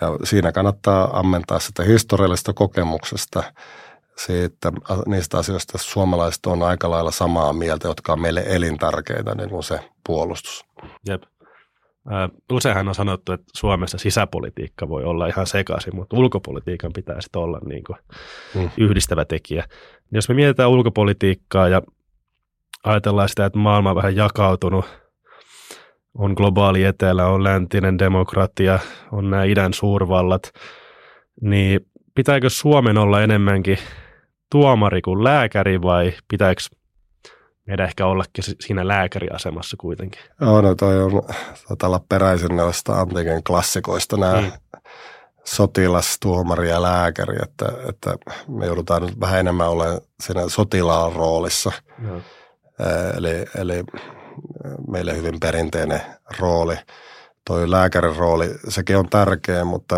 ja 0.00 0.08
siinä 0.24 0.52
kannattaa 0.52 1.18
ammentaa 1.18 1.58
sitä 1.58 1.82
historiallisesta 1.82 2.52
kokemuksesta 2.52 3.42
siitä, 4.16 4.72
niistä 5.06 5.38
asioista 5.38 5.78
suomalaiset 5.78 6.46
on 6.46 6.62
aika 6.62 6.90
lailla 6.90 7.10
samaa 7.10 7.52
mieltä, 7.52 7.88
jotka 7.88 8.12
on 8.12 8.20
meille 8.20 8.44
elintärkeitä, 8.46 9.34
niin 9.34 9.50
kuin 9.50 9.62
se 9.62 9.80
puolustus. 10.06 10.64
Jep. 11.08 11.22
Useinhan 12.52 12.88
on 12.88 12.94
sanottu, 12.94 13.32
että 13.32 13.46
Suomessa 13.54 13.98
sisäpolitiikka 13.98 14.88
voi 14.88 15.04
olla 15.04 15.26
ihan 15.26 15.46
sekaisin, 15.46 15.96
mutta 15.96 16.16
ulkopolitiikan 16.16 16.92
pitää 16.92 17.20
sitten 17.20 17.42
olla 17.42 17.60
niin 17.66 17.84
kuin 17.84 17.98
hmm. 18.54 18.70
yhdistävä 18.78 19.24
tekijä. 19.24 19.64
Jos 20.12 20.28
me 20.28 20.34
mietitään 20.34 20.70
ulkopolitiikkaa 20.70 21.68
ja 21.68 21.82
ajatellaan 22.84 23.28
sitä, 23.28 23.46
että 23.46 23.58
maailma 23.58 23.90
on 23.90 23.96
vähän 23.96 24.16
jakautunut, 24.16 24.84
on 26.18 26.32
globaali 26.32 26.84
etelä, 26.84 27.26
on 27.26 27.44
läntinen 27.44 27.98
demokratia, 27.98 28.78
on 29.12 29.30
nämä 29.30 29.44
idän 29.44 29.74
suurvallat, 29.74 30.52
niin 31.40 31.80
pitääkö 32.14 32.50
Suomen 32.50 32.98
olla 32.98 33.22
enemmänkin 33.22 33.78
tuomari 34.51 35.03
kuin 35.03 35.24
lääkäri 35.24 35.82
vai 35.82 36.12
pitääkö 36.28 36.61
meidän 37.66 37.86
ehkä 37.86 38.07
ollakin 38.07 38.45
siinä 38.61 38.88
lääkäriasemassa 38.88 39.76
kuitenkin? 39.80 40.20
Joo, 40.40 40.61
no 40.61 40.74
toi 40.74 41.03
on 41.03 41.22
taitaa 41.68 41.88
olla 41.88 42.05
peräisin 42.09 42.57
noista 42.57 43.01
antiikin 43.01 43.45
klassikoista 43.45 44.16
nämä 44.16 44.40
mm. 44.40 44.53
sotilas, 45.45 46.16
tuomari 46.20 46.68
ja 46.68 46.82
lääkäri, 46.82 47.36
että, 47.42 47.66
että 47.88 48.16
me 48.49 48.66
joudutaan 48.66 49.03
nyt 49.03 49.20
vähän 49.20 49.40
enemmän 49.40 49.70
olemaan 49.70 50.01
siinä 50.22 50.49
sotilaan 50.49 51.12
roolissa. 51.12 51.72
Mm 51.99 52.20
Eli, 53.16 53.45
eli 53.61 53.84
meille 54.88 55.16
hyvin 55.16 55.40
perinteinen 55.40 56.01
rooli. 56.38 56.74
Toi 57.47 57.70
lääkärin 57.70 58.16
rooli, 58.16 58.51
sekin 58.68 58.97
on 58.97 59.09
tärkeä, 59.09 59.64
mutta 59.64 59.97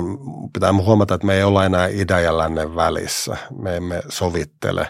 pitää 0.53 0.73
huomata, 0.73 1.15
että 1.15 1.27
me 1.27 1.35
ei 1.35 1.43
olla 1.43 1.65
enää 1.65 1.87
idän 1.87 2.23
ja 2.23 2.39
lännen 2.39 2.77
välissä. 2.77 3.37
Me 3.59 3.77
emme 3.77 4.03
sovittele 4.09 4.89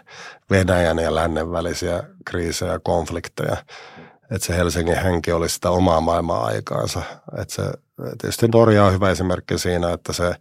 Venäjän 0.51 0.99
ja 0.99 1.15
lännen 1.15 1.53
välisiä 1.53 2.03
kriisejä 2.25 2.73
ja 2.73 2.79
konflikteja. 2.79 3.57
Että 4.31 4.47
se 4.47 4.57
Helsingin 4.57 5.03
henki 5.03 5.33
oli 5.33 5.49
sitä 5.49 5.71
omaa 5.71 6.01
maailmaa 6.01 6.45
aikaansa. 6.45 7.03
Että 7.39 7.55
se, 7.55 7.63
tietysti 8.19 8.49
Norja 8.49 8.85
on 8.85 8.93
hyvä 8.93 9.11
esimerkki 9.11 9.59
siinä, 9.59 9.93
että 9.93 10.13
se 10.13 10.35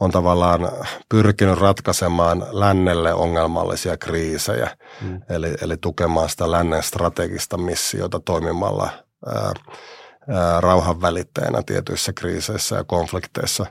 on 0.00 0.10
tavallaan 0.10 0.70
pyrkinyt 1.08 1.58
ratkaisemaan 1.58 2.46
lännelle 2.50 3.14
ongelmallisia 3.14 3.96
kriisejä, 3.96 4.70
mm. 5.00 5.22
eli, 5.28 5.54
eli 5.60 5.76
tukemaan 5.76 6.28
sitä 6.28 6.50
lännen 6.50 6.82
strategista 6.82 7.56
missiota 7.56 8.20
toimimalla 8.20 8.88
ää, 9.26 9.52
rauhan 10.60 11.00
välittäjänä 11.00 11.62
tietyissä 11.66 12.12
kriiseissä 12.12 12.76
ja 12.76 12.84
konflikteissa. 12.84 13.66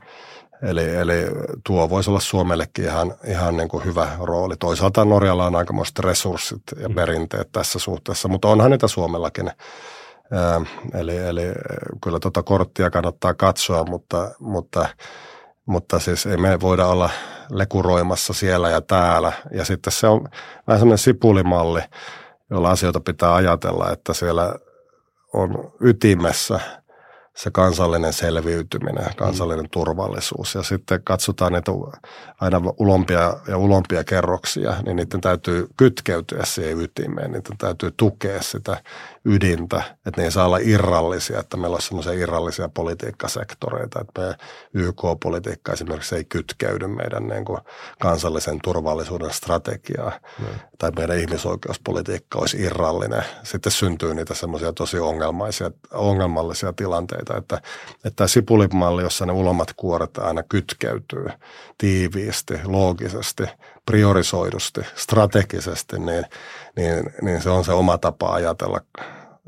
Eli, 0.61 0.95
eli 0.95 1.25
tuo 1.67 1.89
voisi 1.89 2.09
olla 2.09 2.19
Suomellekin 2.19 2.85
ihan, 2.85 3.15
ihan 3.23 3.57
niin 3.57 3.69
kuin 3.69 3.85
hyvä 3.85 4.07
rooli. 4.19 4.55
Toisaalta 4.57 5.05
Norjalla 5.05 5.45
on 5.45 5.55
aikamoiset 5.55 5.99
resurssit 5.99 6.61
ja 6.79 6.89
mm. 6.89 6.95
perinteet 6.95 7.51
tässä 7.51 7.79
suhteessa, 7.79 8.27
mutta 8.27 8.47
onhan 8.47 8.71
niitä 8.71 8.87
Suomellakin. 8.87 9.51
Eli, 10.93 11.17
eli 11.17 11.41
kyllä 12.03 12.19
tuota 12.19 12.43
korttia 12.43 12.89
kannattaa 12.89 13.33
katsoa, 13.33 13.83
mutta, 13.83 14.31
mutta– 14.39 14.87
mutta 15.65 15.99
siis 15.99 16.25
ei 16.25 16.37
me 16.37 16.59
voida 16.59 16.87
olla 16.87 17.09
lekuroimassa 17.49 18.33
siellä 18.33 18.69
ja 18.69 18.81
täällä. 18.81 19.33
Ja 19.51 19.65
sitten 19.65 19.93
se 19.93 20.07
on 20.07 20.27
vähän 20.67 20.79
semmoinen 20.79 20.97
sipulimalli, 20.97 21.81
jolla 22.49 22.71
asioita 22.71 22.99
pitää 22.99 23.35
ajatella, 23.35 23.91
että 23.91 24.13
siellä 24.13 24.55
on 25.33 25.73
ytimessä– 25.81 26.59
se 27.35 27.51
kansallinen 27.51 28.13
selviytyminen, 28.13 29.15
kansallinen 29.15 29.69
turvallisuus. 29.69 30.55
Ja 30.55 30.63
sitten 30.63 31.01
katsotaan 31.03 31.53
niitä 31.53 31.71
aina 32.41 32.61
ulompia 32.77 33.37
ja 33.47 33.57
ulompia 33.57 34.03
kerroksia, 34.03 34.73
niin 34.85 34.95
niiden 34.95 35.21
täytyy 35.21 35.67
kytkeytyä 35.77 36.41
siihen 36.43 36.81
ytimeen, 36.81 37.31
niiden 37.31 37.57
täytyy 37.57 37.91
tukea 37.97 38.41
sitä 38.41 38.77
ydintä, 39.25 39.83
että 40.05 40.21
ne 40.21 40.23
ei 40.23 40.31
saa 40.31 40.45
olla 40.45 40.57
irrallisia, 40.57 41.39
että 41.39 41.57
meillä 41.57 41.75
on 41.75 41.81
semmoisia 41.81 42.13
irrallisia 42.13 42.69
politiikkasektoreita, 42.69 44.01
että 44.01 44.21
me 44.21 44.35
YK-politiikka 44.73 45.73
esimerkiksi 45.73 46.15
ei 46.15 46.23
kytkeydy 46.23 46.87
meidän 46.87 47.27
niin 47.27 47.45
kuin 47.45 47.59
kansallisen 47.99 48.59
turvallisuuden 48.63 49.33
strategiaa 49.33 50.11
no. 50.39 50.47
tai 50.77 50.91
meidän 50.91 51.19
ihmisoikeuspolitiikka 51.19 52.39
olisi 52.39 52.61
irrallinen. 52.61 53.23
Sitten 53.43 53.71
syntyy 53.71 54.13
niitä 54.13 54.33
semmoisia 54.33 54.73
tosi 54.73 54.99
ongelmaisia, 54.99 55.71
ongelmallisia 55.91 56.73
tilanteita, 56.73 57.22
että, 57.37 57.55
että 57.95 58.15
tämä 58.15 58.27
sipulimalli, 58.27 59.01
jossa 59.01 59.25
ne 59.25 59.31
ulomat 59.31 59.73
kuoret 59.75 60.17
aina 60.17 60.43
kytkeytyy 60.43 61.25
tiiviisti, 61.77 62.53
loogisesti, 62.65 63.43
priorisoidusti, 63.85 64.81
strategisesti, 64.95 65.99
niin, 65.99 66.25
niin, 66.75 67.13
niin 67.21 67.41
se 67.41 67.49
on 67.49 67.65
se 67.65 67.71
oma 67.71 67.97
tapa 67.97 68.33
ajatella 68.33 68.81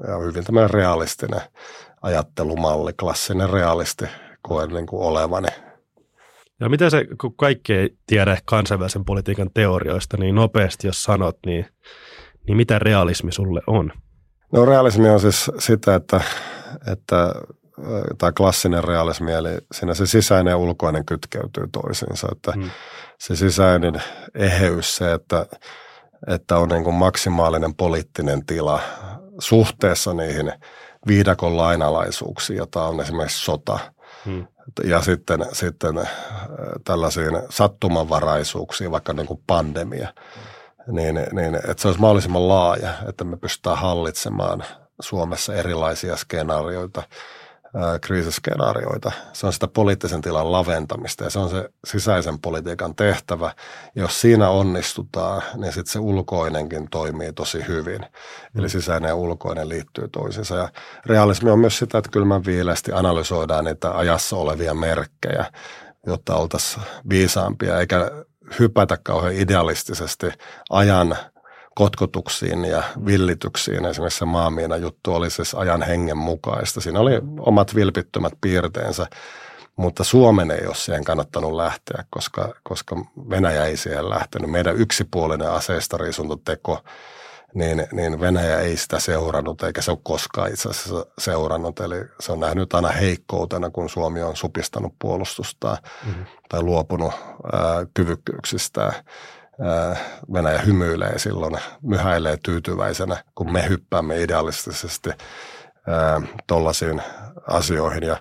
ja 0.07 0.17
hyvin 0.17 0.43
tämmöinen 0.43 0.69
realistinen 0.69 1.41
ajattelumalli, 2.01 2.93
klassinen 2.93 3.49
realisti 3.49 4.05
koen 4.41 4.69
niin 4.69 4.86
kuin 4.86 5.01
olevani. 5.01 5.47
Ja 6.59 6.69
mitä 6.69 6.89
se, 6.89 7.05
kun 7.21 7.36
kaikki 7.36 7.73
ei 7.73 7.97
tiedä 8.07 8.38
kansainvälisen 8.45 9.05
politiikan 9.05 9.49
teorioista, 9.53 10.17
niin 10.17 10.36
nopeasti 10.36 10.88
jos 10.88 11.03
sanot, 11.03 11.38
niin, 11.45 11.65
niin 12.47 12.57
mitä 12.57 12.80
realismi 12.80 13.32
sulle 13.32 13.61
on? 13.67 13.91
No 14.53 14.65
realismi 14.65 15.09
on 15.09 15.19
siis 15.19 15.51
sitä, 15.59 15.95
että, 15.95 16.21
että 16.91 17.34
tämä 18.17 18.32
klassinen 18.32 18.84
realismi, 18.84 19.32
eli 19.32 19.57
siinä 19.71 19.93
se 19.93 20.05
sisäinen 20.05 20.51
ja 20.51 20.57
ulkoinen 20.57 21.05
kytkeytyy 21.05 21.67
toisiinsa, 21.71 22.28
että 22.32 22.51
hmm. 22.51 22.69
se 23.19 23.36
sisäinen 23.36 24.03
eheys, 24.36 24.95
se, 24.95 25.13
että, 25.13 25.45
että 26.28 26.57
on 26.57 26.69
niin 26.69 26.84
kuin 26.84 26.95
maksimaalinen 26.95 27.76
poliittinen 27.76 28.45
tila 28.45 28.80
suhteessa 29.39 30.13
niihin 30.13 30.53
viidakon 31.07 31.57
lainalaisuuksiin, 31.57 32.57
jota 32.57 32.84
on 32.84 33.01
esimerkiksi 33.01 33.45
sota. 33.45 33.80
Hmm. 34.26 34.47
Ja 34.84 35.01
sitten, 35.01 35.45
sitten 35.53 35.95
tällaisiin 36.84 37.41
sattumanvaraisuuksiin, 37.49 38.91
vaikka 38.91 39.13
niin 39.13 39.28
kuin 39.28 39.43
pandemia. 39.47 40.13
Niin, 40.88 41.15
niin, 41.32 41.55
että 41.55 41.76
se 41.78 41.88
olisi 41.88 42.01
mahdollisimman 42.01 42.47
laaja, 42.47 42.93
että 43.09 43.23
me 43.23 43.38
pystytään 43.38 43.78
hallitsemaan 43.78 44.63
Suomessa 45.01 45.55
erilaisia 45.55 46.15
skenaarioita 46.15 47.03
kriisiskenaarioita. 48.01 49.11
Se 49.34 49.47
on 49.47 49.53
sitä 49.53 49.67
poliittisen 49.67 50.21
tilan 50.21 50.51
laventamista 50.51 51.23
ja 51.23 51.30
se 51.30 51.39
on 51.39 51.49
se 51.49 51.69
sisäisen 51.86 52.39
politiikan 52.39 52.95
tehtävä. 52.95 53.53
Jos 53.95 54.21
siinä 54.21 54.49
onnistutaan, 54.49 55.41
niin 55.55 55.73
sitten 55.73 55.91
se 55.91 55.99
ulkoinenkin 55.99 56.88
toimii 56.91 57.34
tosi 57.34 57.67
hyvin. 57.67 57.99
Mm. 58.01 58.59
Eli 58.59 58.69
sisäinen 58.69 59.09
ja 59.09 59.15
ulkoinen 59.15 59.69
liittyy 59.69 60.07
toisiinsa. 60.07 60.55
Ja 60.55 60.69
realismi 61.05 61.49
on 61.51 61.59
myös 61.59 61.78
sitä, 61.78 61.97
että 61.97 62.11
kylmän 62.11 62.45
viileästi 62.45 62.91
analysoidaan 62.91 63.65
niitä 63.65 63.97
ajassa 63.97 64.36
olevia 64.36 64.73
merkkejä, 64.73 65.45
jotta 66.05 66.36
oltaisiin 66.36 66.86
viisaampia, 67.09 67.80
eikä 67.80 68.11
hypätä 68.59 68.97
kauhean 69.03 69.34
idealistisesti 69.34 70.28
ajan 70.69 71.17
kotkotuksiin 71.76 72.65
ja 72.65 72.84
villityksiin. 73.05 73.86
Esimerkiksi 73.86 74.19
se 74.19 74.26
maamiina 74.26 74.78
juttu 74.78 75.13
oli 75.13 75.30
siis 75.30 75.55
ajan 75.55 75.82
hengen 75.82 76.17
mukaista. 76.17 76.82
Siinä 76.82 76.99
oli 76.99 77.11
omat 77.39 77.76
vilpittömät 77.76 78.34
piirteensä, 78.41 79.07
mutta 79.76 80.03
Suomen 80.03 80.51
ei 80.51 80.67
ole 80.67 80.76
siihen 80.76 81.03
kannattanut 81.03 81.53
lähteä, 81.53 82.05
koska, 82.09 82.53
koska 82.63 82.95
Venäjä 83.30 83.65
ei 83.65 83.78
siihen 83.78 84.09
lähtenyt. 84.09 84.51
Meidän 84.51 84.76
yksipuolinen 84.76 85.51
aseistariisuntoteko, 85.51 86.80
niin, 87.53 87.88
niin 87.91 88.19
Venäjä 88.19 88.59
ei 88.59 88.78
sitä 88.78 88.99
seurannut, 88.99 89.63
eikä 89.63 89.82
se 89.82 89.91
ole 89.91 89.99
koskaan 90.03 90.51
itse 90.51 90.69
asiassa 90.69 91.05
seurannut. 91.17 91.80
Eli 91.80 91.95
se 92.19 92.32
on 92.32 92.39
nähnyt 92.39 92.73
aina 92.73 92.88
heikkoutena, 92.88 93.69
kun 93.69 93.89
Suomi 93.89 94.21
on 94.21 94.36
supistanut 94.36 94.93
puolustustaan 94.99 95.78
mm-hmm. 96.05 96.26
tai 96.49 96.61
luopunut 96.63 97.13
ää, 97.53 97.86
kyvykkyyksistään. 97.93 98.93
Venäjä 100.34 100.60
hymyilee 100.60 101.20
silloin, 101.20 101.58
myhäilee 101.82 102.38
tyytyväisenä, 102.43 103.24
kun 103.36 103.51
me 103.53 103.70
hyppäämme 103.70 104.22
idealistisesti 104.22 105.10
tuollaisiin 106.47 107.01
asioihin 107.47 108.03
ja, 108.03 108.18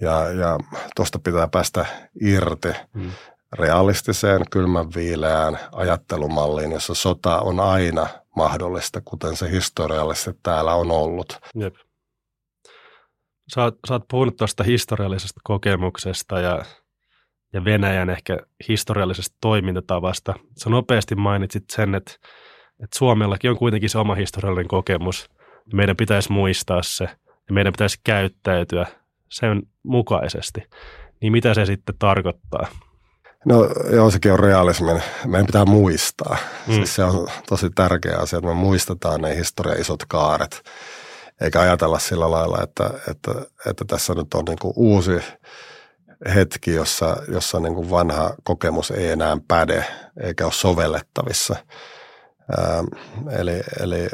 ja, 0.00 0.30
ja 0.30 0.58
tuosta 0.96 1.18
pitää 1.18 1.48
päästä 1.48 1.86
irti 2.20 2.72
mm. 2.94 3.10
realistiseen, 3.52 4.42
kylmän 4.50 4.94
viileään 4.94 5.58
ajattelumalliin, 5.72 6.72
jossa 6.72 6.94
sota 6.94 7.40
on 7.40 7.60
aina 7.60 8.06
mahdollista, 8.36 9.00
kuten 9.04 9.36
se 9.36 9.50
historiallisesti 9.50 10.40
täällä 10.42 10.74
on 10.74 10.90
ollut. 10.90 11.38
Jep. 11.54 11.74
Sä 13.54 13.72
sä 13.88 13.94
oot 13.94 14.08
puhunut 14.10 14.36
tuosta 14.36 14.64
historiallisesta 14.64 15.40
kokemuksesta 15.44 16.40
ja 16.40 16.64
ja 17.56 17.64
Venäjän 17.64 18.10
ehkä 18.10 18.38
historiallisesta 18.68 19.36
toimintatavasta. 19.40 20.34
Sä 20.58 20.70
nopeasti 20.70 21.14
mainitsit 21.14 21.64
sen, 21.72 21.94
että, 21.94 22.12
että 22.82 22.98
Suomellakin 22.98 23.50
on 23.50 23.56
kuitenkin 23.56 23.90
se 23.90 23.98
oma 23.98 24.14
historiallinen 24.14 24.68
kokemus. 24.68 25.30
Ja 25.40 25.76
meidän 25.76 25.96
pitäisi 25.96 26.32
muistaa 26.32 26.82
se 26.82 27.04
ja 27.48 27.54
meidän 27.54 27.72
pitäisi 27.72 28.00
käyttäytyä 28.04 28.86
sen 29.28 29.62
mukaisesti. 29.82 30.62
Niin 31.20 31.32
mitä 31.32 31.54
se 31.54 31.66
sitten 31.66 31.94
tarkoittaa? 31.98 32.66
No 33.44 33.68
joo, 33.92 34.10
sekin 34.10 34.32
on 34.32 34.38
realismin. 34.38 35.02
Meidän 35.26 35.46
pitää 35.46 35.64
muistaa. 35.64 36.36
Mm. 36.66 36.74
Siis 36.74 36.94
se 36.94 37.04
on 37.04 37.28
tosi 37.48 37.70
tärkeä 37.70 38.16
asia, 38.16 38.38
että 38.38 38.48
me 38.48 38.54
muistetaan 38.54 39.20
ne 39.20 39.36
historian 39.36 39.80
isot 39.80 40.04
kaaret. 40.08 40.62
Eikä 41.40 41.60
ajatella 41.60 41.98
sillä 41.98 42.30
lailla, 42.30 42.58
että, 42.62 42.90
että, 43.10 43.32
että 43.70 43.84
tässä 43.84 44.14
nyt 44.14 44.34
on 44.34 44.44
niin 44.44 44.72
uusi 44.74 45.20
hetki, 46.34 46.74
jossa, 46.74 47.16
jossa 47.28 47.60
niin 47.60 47.74
kuin 47.74 47.90
vanha 47.90 48.34
kokemus 48.44 48.90
ei 48.90 49.10
enää 49.10 49.36
päde 49.48 49.84
eikä 50.20 50.44
ole 50.44 50.52
sovellettavissa. 50.52 51.56
Ää, 52.58 52.84
eli, 53.38 53.60
eli 53.80 54.08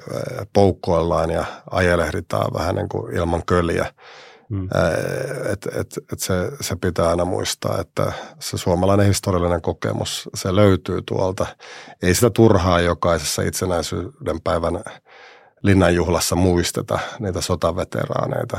poukkoillaan 0.53 1.31
ja 1.31 1.45
ajelehditaan 1.71 2.55
vähän 2.55 2.75
niin 2.75 2.89
kuin 2.89 3.17
ilman 3.17 3.43
köliä. 3.47 3.95
Mm. 4.49 4.69
Et, 5.53 5.67
et, 5.67 5.99
et 6.13 6.21
se, 6.21 6.35
se 6.61 6.77
pitää 6.77 7.09
aina 7.09 7.25
muistaa, 7.25 7.81
että 7.81 8.13
se 8.39 8.57
suomalainen 8.57 9.07
historiallinen 9.07 9.63
kokemus, 9.63 10.29
se 10.35 10.55
löytyy 10.55 11.03
tuolta. 11.03 11.47
Ei 12.03 12.15
sitä 12.15 12.31
turhaa 12.31 12.81
jokaisessa 12.81 13.43
itsenäisyyden 13.43 14.41
päivän 14.45 14.83
linnanjuhlassa 15.63 16.37
muisteta 16.37 16.99
niitä 17.19 17.41
sotaveteraaneita. 17.41 18.59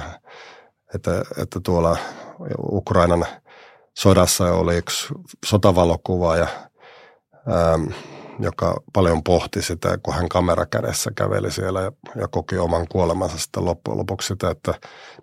Että, 0.95 1.23
että 1.37 1.59
tuolla 1.63 1.97
Ukrainan 2.71 3.25
sodassa 3.97 4.53
oli 4.53 4.77
yksi 4.77 5.07
sotavalokuva, 5.45 6.37
ja, 6.37 6.47
ähm, 7.51 7.83
joka 8.39 8.81
paljon 8.93 9.23
pohti 9.23 9.61
sitä, 9.61 9.97
kun 10.03 10.13
hän 10.13 10.29
kamera 10.29 10.65
kädessä 10.65 11.11
käveli 11.15 11.51
siellä 11.51 11.81
ja, 11.81 11.91
ja 12.15 12.27
koki 12.27 12.57
oman 12.57 12.87
kuolemansa 12.87 13.37
sitten 13.37 13.65
loppujen 13.65 13.97
lopuksi 13.97 14.27
sitä, 14.27 14.49
että 14.49 14.73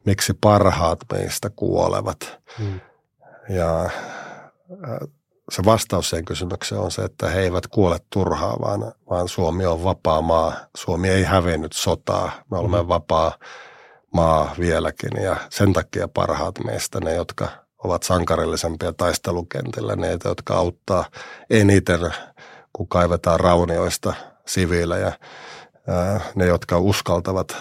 miksi 0.06 0.32
parhaat 0.40 0.98
meistä 1.12 1.50
kuolevat. 1.50 2.38
Hmm. 2.58 2.80
Ja 3.48 3.84
äh, 3.84 3.90
se 5.50 5.62
vastaus 5.64 6.10
siihen 6.10 6.24
kysymykseen 6.24 6.80
on 6.80 6.90
se, 6.90 7.02
että 7.02 7.28
he 7.28 7.40
eivät 7.40 7.66
kuole 7.66 7.98
turhaa, 8.12 8.56
vaan, 8.60 8.92
vaan 9.10 9.28
Suomi 9.28 9.66
on 9.66 9.84
vapaa 9.84 10.22
maa. 10.22 10.52
Suomi 10.76 11.08
ei 11.08 11.22
hävinnyt 11.22 11.72
sotaa. 11.72 12.30
Me 12.50 12.58
olemme 12.58 12.78
hmm. 12.78 12.88
vapaa 12.88 13.32
maa 14.14 14.54
vieläkin 14.58 15.22
ja 15.22 15.36
sen 15.50 15.72
takia 15.72 16.08
parhaat 16.08 16.54
meistä, 16.64 17.00
ne 17.00 17.14
jotka 17.14 17.48
ovat 17.84 18.02
sankarillisempia 18.02 18.92
taistelukentillä, 18.92 19.96
ne 19.96 20.18
jotka 20.24 20.54
auttaa 20.54 21.04
eniten, 21.50 22.00
kun 22.72 22.88
kaivetaan 22.88 23.40
raunioista 23.40 24.14
siviilejä, 24.46 25.12
ne 26.34 26.46
jotka 26.46 26.78
uskaltavat 26.78 27.56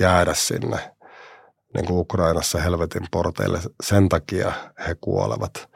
jäädä 0.00 0.34
sinne, 0.34 0.96
niin 1.74 1.86
kuin 1.86 1.98
Ukrainassa 1.98 2.58
helvetin 2.60 3.06
porteille, 3.10 3.60
sen 3.82 4.08
takia 4.08 4.52
he 4.88 4.94
kuolevat. 5.00 5.68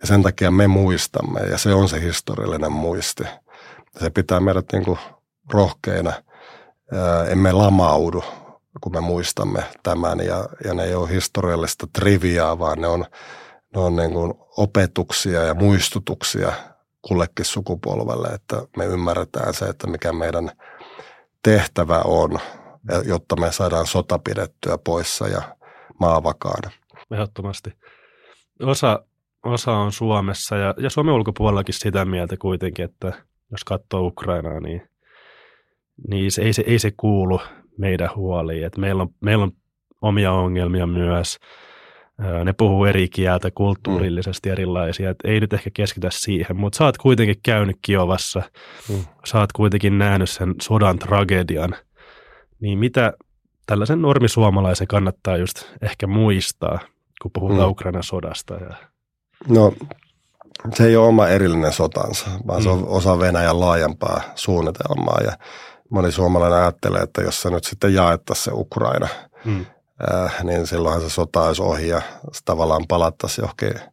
Ja 0.00 0.06
sen 0.06 0.22
takia 0.22 0.50
me 0.50 0.66
muistamme, 0.66 1.40
ja 1.40 1.58
se 1.58 1.74
on 1.74 1.88
se 1.88 2.00
historiallinen 2.00 2.72
muisti. 2.72 3.24
Se 4.00 4.10
pitää 4.10 4.40
meidät 4.40 4.66
niin 4.72 4.84
kuin 4.84 4.98
rohkeina, 5.52 6.12
emme 7.28 7.52
lamaudu, 7.52 8.24
kun 8.80 8.92
me 8.92 9.00
muistamme 9.00 9.64
tämän. 9.82 10.18
Ja, 10.18 10.48
ja 10.64 10.74
ne 10.74 10.84
ei 10.84 10.94
ole 10.94 11.10
historiallista 11.10 11.86
triviaa, 11.92 12.58
vaan 12.58 12.80
ne 12.80 12.86
on, 12.86 13.04
ne 13.74 13.80
on 13.80 13.96
niin 13.96 14.12
kuin 14.12 14.34
opetuksia 14.56 15.42
ja 15.42 15.54
muistutuksia 15.54 16.52
kullekin 17.02 17.44
sukupolvelle, 17.44 18.28
että 18.28 18.56
me 18.76 18.84
ymmärretään 18.84 19.54
se, 19.54 19.64
että 19.64 19.86
mikä 19.86 20.12
meidän 20.12 20.50
tehtävä 21.42 22.02
on, 22.04 22.38
jotta 23.04 23.36
me 23.36 23.52
saadaan 23.52 23.86
sota 23.86 24.18
pidettyä 24.18 24.78
poissa 24.84 25.28
ja 25.28 25.42
maa 26.00 26.22
vakaana. 26.22 26.70
Ehdottomasti. 27.10 27.70
Osa, 28.62 29.04
osa 29.44 29.72
on 29.72 29.92
Suomessa 29.92 30.56
ja, 30.56 30.74
ja 30.78 30.90
Suomen 30.90 31.14
ulkopuolellakin 31.14 31.74
sitä 31.74 32.04
mieltä 32.04 32.36
kuitenkin, 32.36 32.84
että 32.84 33.12
jos 33.50 33.64
katsoo 33.64 34.06
Ukrainaa, 34.06 34.60
niin, 34.60 34.88
niin 36.08 36.30
se, 36.30 36.42
ei, 36.42 36.52
se, 36.52 36.64
ei 36.66 36.78
se 36.78 36.90
kuulu 36.96 37.40
meidän 37.80 38.10
huoliin. 38.16 38.66
Et 38.66 38.76
meillä, 38.76 39.02
on, 39.02 39.08
meillä 39.20 39.42
on 39.42 39.52
omia 40.02 40.32
ongelmia 40.32 40.86
myös. 40.86 41.38
Ne 42.44 42.52
puhuu 42.52 42.84
eri 42.84 43.08
kieltä, 43.08 43.50
kulttuurillisesti 43.50 44.48
mm. 44.48 44.52
erilaisia. 44.52 45.10
Et 45.10 45.18
ei 45.24 45.40
nyt 45.40 45.52
ehkä 45.52 45.70
keskitä 45.74 46.08
siihen, 46.10 46.56
mutta 46.56 46.76
sä 46.76 46.84
oot 46.84 46.98
kuitenkin 46.98 47.36
käynyt 47.42 47.76
Kiovassa. 47.82 48.42
Mm. 48.88 49.04
Sä 49.24 49.38
oot 49.38 49.52
kuitenkin 49.52 49.98
nähnyt 49.98 50.30
sen 50.30 50.54
sodan 50.62 50.98
tragedian. 50.98 51.74
Niin 52.60 52.78
mitä 52.78 53.12
tällaisen 53.66 54.02
normisuomalaisen 54.02 54.86
kannattaa 54.86 55.36
just 55.36 55.64
ehkä 55.82 56.06
muistaa, 56.06 56.78
kun 57.22 57.30
puhutaan 57.34 57.68
mm. 57.68 57.70
Ukrainan 57.70 58.02
sodasta? 58.02 58.54
Ja... 58.54 58.74
No 59.48 59.72
se 60.74 60.86
ei 60.86 60.96
ole 60.96 61.06
oma 61.06 61.28
erillinen 61.28 61.72
sotansa, 61.72 62.26
vaan 62.46 62.60
mm. 62.60 62.62
se 62.62 62.68
on 62.68 62.88
osa 62.88 63.18
Venäjän 63.18 63.60
laajempaa 63.60 64.20
suunnitelmaa. 64.34 65.20
Ja 65.24 65.32
moni 65.90 66.12
suomalainen 66.12 66.58
ajattelee, 66.58 67.02
että 67.02 67.22
jos 67.22 67.42
se 67.42 67.50
nyt 67.50 67.64
sitten 67.64 67.94
jaettaisiin 67.94 68.44
se 68.44 68.50
Ukraina, 68.54 69.08
mm. 69.44 69.66
äh, 70.12 70.44
niin 70.44 70.66
silloinhan 70.66 71.02
se 71.02 71.10
sota 71.10 71.42
olisi 71.42 71.62
ohi 71.62 71.88
ja 71.88 72.02
tavallaan 72.44 72.86
palattaisiin 72.88 73.42
johonkin, 73.42 73.90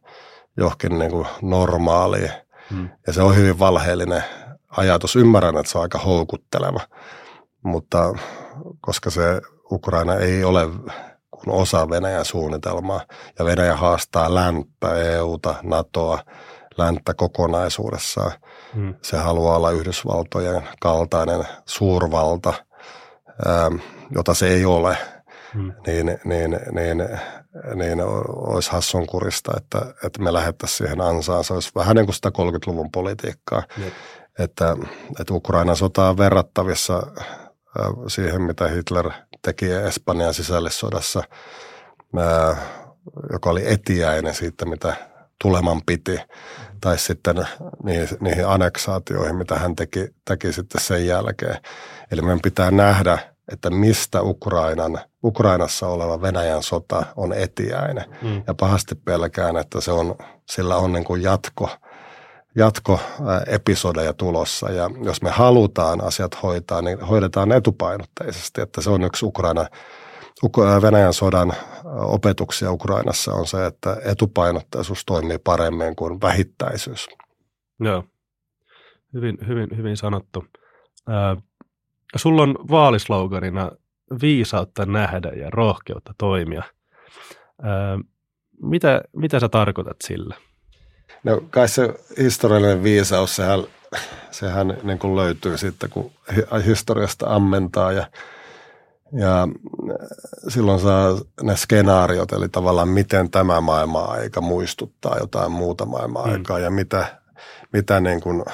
johonkin 0.56 0.98
niin 0.98 1.10
kuin 1.10 1.26
normaaliin. 1.42 2.32
Mm. 2.70 2.88
Ja 3.06 3.12
se 3.12 3.22
on 3.22 3.36
hyvin 3.36 3.58
valheellinen 3.58 4.24
ajatus. 4.76 5.16
Ymmärrän, 5.16 5.56
että 5.56 5.72
se 5.72 5.78
on 5.78 5.82
aika 5.82 5.98
houkutteleva, 5.98 6.80
mutta 7.62 8.14
koska 8.80 9.10
se 9.10 9.40
Ukraina 9.72 10.14
ei 10.14 10.44
ole 10.44 10.66
kuin 11.30 11.54
osa 11.60 11.90
Venäjän 11.90 12.24
suunnitelmaa 12.24 13.00
ja 13.38 13.44
Venäjä 13.44 13.76
haastaa 13.76 14.34
länttä, 14.34 14.94
EUta, 14.94 15.54
NATOa, 15.62 16.18
länttä 16.78 17.14
kokonaisuudessaan– 17.14 18.32
Mm. 18.74 18.94
Se 19.02 19.16
haluaa 19.16 19.56
olla 19.56 19.70
Yhdysvaltojen 19.70 20.62
kaltainen 20.80 21.44
suurvalta, 21.66 22.52
ähm, 23.48 23.74
jota 24.10 24.34
se 24.34 24.48
ei 24.48 24.64
ole. 24.64 24.98
Mm. 25.54 25.72
Niin, 25.86 26.06
niin, 26.24 26.60
niin, 26.72 26.98
niin 27.74 27.98
olisi 28.26 28.72
hassunkurista, 28.72 29.52
että, 29.56 29.78
että 30.04 30.22
me 30.22 30.32
lähettäisiin 30.32 30.76
siihen 30.76 31.00
ansaan. 31.00 31.44
Se 31.44 31.54
olisi 31.54 31.70
vähän 31.74 31.96
niin 31.96 32.06
kuin 32.06 32.14
sitä 32.14 32.28
30-luvun 32.28 32.90
politiikkaa. 32.90 33.62
Mm. 33.76 33.84
Että, 34.38 34.76
että 35.20 35.34
Ukrainan 35.34 35.76
sota 35.76 36.08
on 36.08 36.16
verrattavissa 36.16 36.96
äh, 36.96 37.24
siihen, 38.08 38.42
mitä 38.42 38.68
Hitler 38.68 39.10
teki 39.42 39.72
Espanjan 39.72 40.34
sisällissodassa 40.34 41.22
joka 43.32 43.50
oli 43.50 43.72
etiäinen 43.72 44.34
siitä, 44.34 44.64
mitä 44.64 44.96
tuleman 45.42 45.80
piti, 45.86 46.20
tai 46.80 46.98
sitten 46.98 47.46
niihin, 47.82 48.08
niihin 48.20 48.46
aneksaatioihin, 48.46 49.36
mitä 49.36 49.54
hän 49.54 49.76
teki, 49.76 50.08
teki 50.24 50.52
sitten 50.52 50.80
sen 50.80 51.06
jälkeen. 51.06 51.56
Eli 52.10 52.22
meidän 52.22 52.40
pitää 52.42 52.70
nähdä, 52.70 53.18
että 53.52 53.70
mistä 53.70 54.22
Ukrainan, 54.22 54.98
Ukrainassa 55.24 55.88
oleva 55.88 56.22
Venäjän 56.22 56.62
sota 56.62 57.02
on 57.16 57.32
etiäinen. 57.32 58.04
Mm. 58.22 58.42
Ja 58.46 58.54
pahasti 58.54 58.94
pelkään, 58.94 59.56
että 59.56 59.80
se 59.80 59.92
on, 59.92 60.14
sillä 60.50 60.76
on 60.76 60.92
niin 60.92 61.04
kuin 61.04 61.22
jatko, 61.22 61.70
jatkoepisodeja 62.56 64.12
tulossa. 64.12 64.70
Ja 64.70 64.90
jos 65.02 65.22
me 65.22 65.30
halutaan 65.30 66.04
asiat 66.04 66.42
hoitaa, 66.42 66.82
niin 66.82 67.00
hoidetaan 67.00 67.52
etupainotteisesti, 67.52 68.60
että 68.60 68.80
se 68.80 68.90
on 68.90 69.02
yksi 69.02 69.26
Ukraina 69.26 69.66
Venäjän 70.82 71.12
sodan 71.12 71.52
opetuksia 71.84 72.72
Ukrainassa 72.72 73.32
on 73.32 73.46
se, 73.46 73.66
että 73.66 73.96
etupainotteisuus 74.04 75.04
toimii 75.04 75.38
paremmin 75.38 75.96
kuin 75.96 76.20
vähittäisyys. 76.20 77.08
Joo, 77.80 78.04
hyvin, 79.14 79.38
hyvin, 79.48 79.76
hyvin 79.76 79.96
sanottu. 79.96 80.44
Ää, 81.08 81.36
sulla 82.16 82.42
on 82.42 82.54
vaalisloganina 82.70 83.70
viisautta 84.22 84.86
nähdä 84.86 85.28
ja 85.28 85.50
rohkeutta 85.50 86.14
toimia. 86.18 86.62
Ää, 87.62 87.98
mitä, 88.62 89.00
mitä 89.16 89.40
sä 89.40 89.48
tarkoitat 89.48 89.96
sillä? 90.04 90.34
No 91.24 91.40
kai 91.50 91.68
se 91.68 91.94
historiallinen 92.22 92.82
viisaus, 92.82 93.36
sehän, 93.36 93.64
sehän 94.30 94.78
niin 94.82 94.98
kuin 94.98 95.16
löytyy 95.16 95.58
sitten, 95.58 95.90
kun 95.90 96.10
historiasta 96.66 97.34
ammentaa 97.34 97.92
ja– 97.92 98.06
ja 99.12 99.42
äh, 99.42 99.48
silloin 100.48 100.80
saa 100.80 101.18
ne 101.42 101.56
skenaariot, 101.56 102.32
eli 102.32 102.48
tavallaan 102.48 102.88
miten 102.88 103.30
tämä 103.30 103.60
maailma-aika 103.60 104.40
muistuttaa 104.40 105.18
jotain 105.18 105.52
muuta 105.52 105.86
maailma-aikaa 105.86 106.58
mm. 106.58 106.64
ja 106.64 106.70
mitä, 106.70 107.20
mitä 107.72 108.00
niin 108.00 108.20
kuin, 108.20 108.44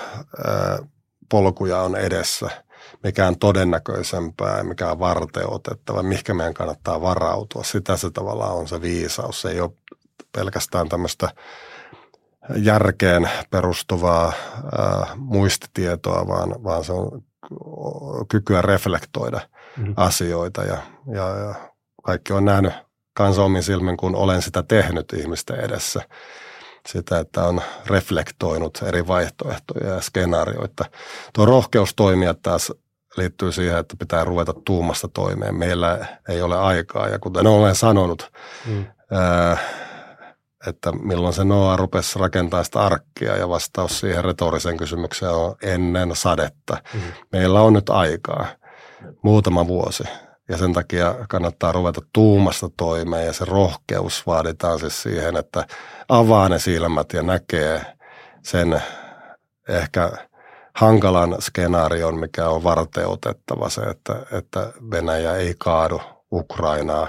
ää, 0.46 0.72
äh, 0.72 0.88
polkuja 1.30 1.80
on 1.80 1.96
edessä, 1.96 2.50
mikä 3.02 3.26
on 3.26 3.38
todennäköisempää 3.38 4.58
ja 4.58 4.64
mikä 4.64 4.90
on 4.90 4.98
varteutettava, 4.98 6.02
mihinkä 6.02 6.34
meidän 6.34 6.54
kannattaa 6.54 7.00
varautua. 7.00 7.64
Sitä 7.64 7.96
se 7.96 8.10
tavallaan 8.10 8.54
on 8.54 8.68
se 8.68 8.80
viisaus. 8.80 9.40
Se 9.40 9.48
ei 9.48 9.60
ole 9.60 9.70
pelkästään 10.32 10.88
tämmöistä 10.88 11.28
järkeen 12.56 13.30
perustuvaa 13.50 14.32
ää, 14.78 15.02
äh, 15.02 15.12
muistitietoa, 15.16 16.26
vaan, 16.26 16.64
vaan 16.64 16.84
se 16.84 16.92
on 16.92 17.22
kykyä 18.28 18.62
reflektoida– 18.62 19.40
mm. 19.76 19.94
asioita 19.96 20.62
ja, 20.62 20.78
ja, 21.14 21.28
ja 21.38 21.54
kaikki 22.02 22.32
on 22.32 22.44
nähnyt 22.44 22.72
kanssa 23.14 23.42
omin 23.42 23.62
silmin, 23.62 23.96
kun 23.96 24.16
olen 24.16 24.42
sitä 24.42 24.62
tehnyt 24.62 25.12
ihmisten 25.12 25.60
edessä. 25.60 26.00
Sitä, 26.88 27.18
että 27.18 27.44
on 27.44 27.60
reflektoinut 27.86 28.78
eri 28.82 29.06
vaihtoehtoja 29.06 29.94
ja 29.94 30.00
skenaarioita. 30.00 30.84
Tuo 31.32 31.46
rohkeus 31.46 31.94
toimia 31.94 32.34
taas 32.34 32.72
liittyy 33.16 33.52
siihen, 33.52 33.78
että 33.78 33.96
pitää 33.98 34.24
ruveta 34.24 34.54
tuumasta 34.64 35.08
toimeen. 35.08 35.54
Meillä 35.54 36.06
ei 36.28 36.42
ole 36.42 36.58
aikaa 36.58 37.08
ja 37.08 37.18
kuten 37.18 37.46
olen 37.46 37.74
sanonut, 37.74 38.32
mm. 38.66 38.86
ää, 39.10 39.56
että 40.66 40.92
milloin 40.92 41.34
se 41.34 41.44
Noa 41.44 41.76
rupesi 41.76 42.18
rakentamaan 42.18 42.64
sitä 42.64 42.80
arkkia 42.80 43.36
ja 43.36 43.48
vastaus 43.48 44.00
siihen 44.00 44.24
retoriseen 44.24 44.76
kysymykseen 44.76 45.32
on 45.32 45.54
ennen 45.62 46.16
sadetta. 46.16 46.76
Mm. 46.94 47.00
Meillä 47.32 47.60
on 47.60 47.72
nyt 47.72 47.90
aikaa 47.90 48.46
muutama 49.22 49.66
vuosi. 49.66 50.04
Ja 50.48 50.56
sen 50.56 50.72
takia 50.72 51.14
kannattaa 51.28 51.72
ruveta 51.72 52.00
tuumasta 52.12 52.70
toimeen 52.76 53.26
ja 53.26 53.32
se 53.32 53.44
rohkeus 53.44 54.26
vaaditaan 54.26 54.78
siis 54.78 55.02
siihen, 55.02 55.36
että 55.36 55.66
avaa 56.08 56.48
ne 56.48 56.58
silmät 56.58 57.12
ja 57.12 57.22
näkee 57.22 57.80
sen 58.42 58.82
ehkä 59.68 60.10
hankalan 60.74 61.36
skenaarion, 61.40 62.18
mikä 62.18 62.48
on 62.48 62.64
varteutettava 62.64 63.68
se, 63.68 63.80
että, 63.82 64.26
että 64.32 64.72
Venäjä 64.90 65.36
ei 65.36 65.54
kaadu 65.58 66.00
Ukrainaa 66.32 67.08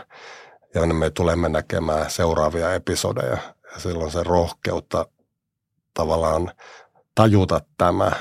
ja 0.76 0.86
me 0.86 1.10
tulemme 1.10 1.50
näkemään 1.50 2.10
seuraavia 2.12 2.74
episodeja. 2.74 3.38
Ja 3.74 3.80
silloin 3.80 4.12
se 4.12 4.24
rohkeutta 4.24 5.06
tavallaan 5.94 6.52
tajuta 7.16 7.62
tämä 7.78 8.12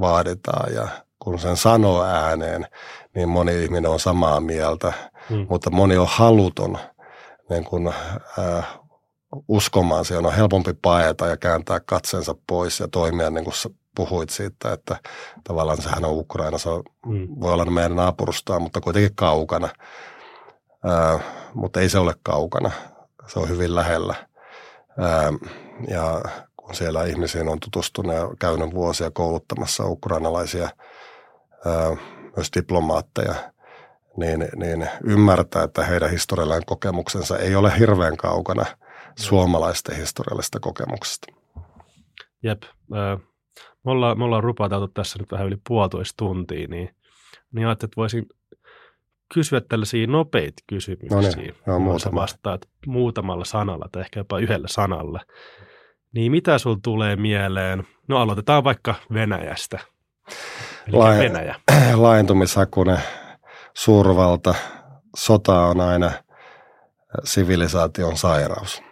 vaaditaan 0.00 0.74
ja 0.74 0.88
kun 1.24 1.38
sen 1.38 1.56
sanoo 1.56 2.02
ääneen, 2.02 2.66
niin 3.14 3.28
moni 3.28 3.62
ihminen 3.62 3.90
on 3.90 4.00
samaa 4.00 4.40
mieltä, 4.40 4.92
hmm. 5.30 5.46
mutta 5.50 5.70
moni 5.70 5.96
on 5.96 6.06
haluton 6.10 6.78
niin 7.50 7.64
kun, 7.64 7.92
äh, 8.38 8.78
uskomaan. 9.48 10.04
Siihen 10.04 10.26
on 10.26 10.34
helpompi 10.34 10.72
paeta 10.82 11.26
ja 11.26 11.36
kääntää 11.36 11.80
katsensa 11.80 12.34
pois 12.46 12.80
ja 12.80 12.88
toimia 12.88 13.30
niin 13.30 13.44
kuin 13.44 13.54
puhuit 13.96 14.30
siitä, 14.30 14.72
että 14.72 14.96
tavallaan 15.44 15.82
sehän 15.82 16.04
on 16.04 16.18
Ukraina, 16.18 16.58
se 16.58 16.68
on, 16.68 16.82
hmm. 17.06 17.28
voi 17.40 17.52
olla 17.52 17.64
meidän 17.64 17.96
naapurustaa, 17.96 18.60
mutta 18.60 18.80
kuitenkin 18.80 19.14
kaukana. 19.14 19.68
Äh, 20.88 21.24
mutta 21.54 21.80
ei 21.80 21.88
se 21.88 21.98
ole 21.98 22.14
kaukana, 22.22 22.70
se 23.26 23.38
on 23.38 23.48
hyvin 23.48 23.74
lähellä. 23.74 24.14
Äh, 25.02 25.50
ja 25.88 26.22
kun 26.56 26.74
siellä 26.74 27.04
ihmisiin 27.04 27.48
on 27.48 27.60
tutustunut 27.60 28.14
ja 28.14 28.28
käynyt 28.38 28.74
vuosia 28.74 29.10
kouluttamassa 29.10 29.84
ukrainalaisia– 29.86 30.68
myös 32.36 32.50
diplomaatteja, 32.56 33.34
niin, 34.16 34.48
niin 34.56 34.88
ymmärtää, 35.04 35.62
että 35.62 35.84
heidän 35.84 36.10
historiallinen 36.10 36.66
kokemuksensa 36.66 37.38
ei 37.38 37.54
ole 37.54 37.78
hirveän 37.78 38.16
kaukana 38.16 38.64
suomalaisten 39.18 39.96
historiallisesta 39.96 40.60
kokemuksesta. 40.60 41.26
Jep. 42.42 42.62
Me 43.84 43.90
ollaan, 43.90 44.18
me 44.18 44.24
ollaan 44.24 44.44
rupatautu 44.44 44.88
tässä 44.88 45.18
nyt 45.18 45.32
vähän 45.32 45.46
yli 45.46 45.56
puolitoista 45.68 46.16
tuntia, 46.16 46.68
niin, 46.68 46.96
niin 47.52 47.66
ajattelin, 47.66 47.88
että 47.88 47.96
voisin 48.00 48.26
kysyä 49.34 49.60
tällaisia 49.60 50.06
nopeita 50.06 50.62
kysymyksiä. 50.66 51.20
No 51.20 51.36
niin, 51.36 51.54
no, 51.66 51.78
muutama. 51.78 52.20
Vastaat 52.20 52.60
muutamalla 52.86 53.44
sanalla 53.44 53.88
tai 53.92 54.02
ehkä 54.02 54.20
jopa 54.20 54.38
yhdellä 54.38 54.68
sanalla. 54.68 55.20
Niin 56.14 56.32
mitä 56.32 56.58
sul 56.58 56.74
tulee 56.82 57.16
mieleen? 57.16 57.86
No 58.08 58.18
aloitetaan 58.18 58.64
vaikka 58.64 58.94
Venäjästä. 59.12 59.78
Eli 60.88 61.18
Venäjä. 61.18 61.54
Laajentumishakunen 61.94 62.98
suurvalta. 63.74 64.54
Sota 65.16 65.60
on 65.60 65.80
aina 65.80 66.10
sivilisaation 67.24 68.16
sairaus. 68.16 68.82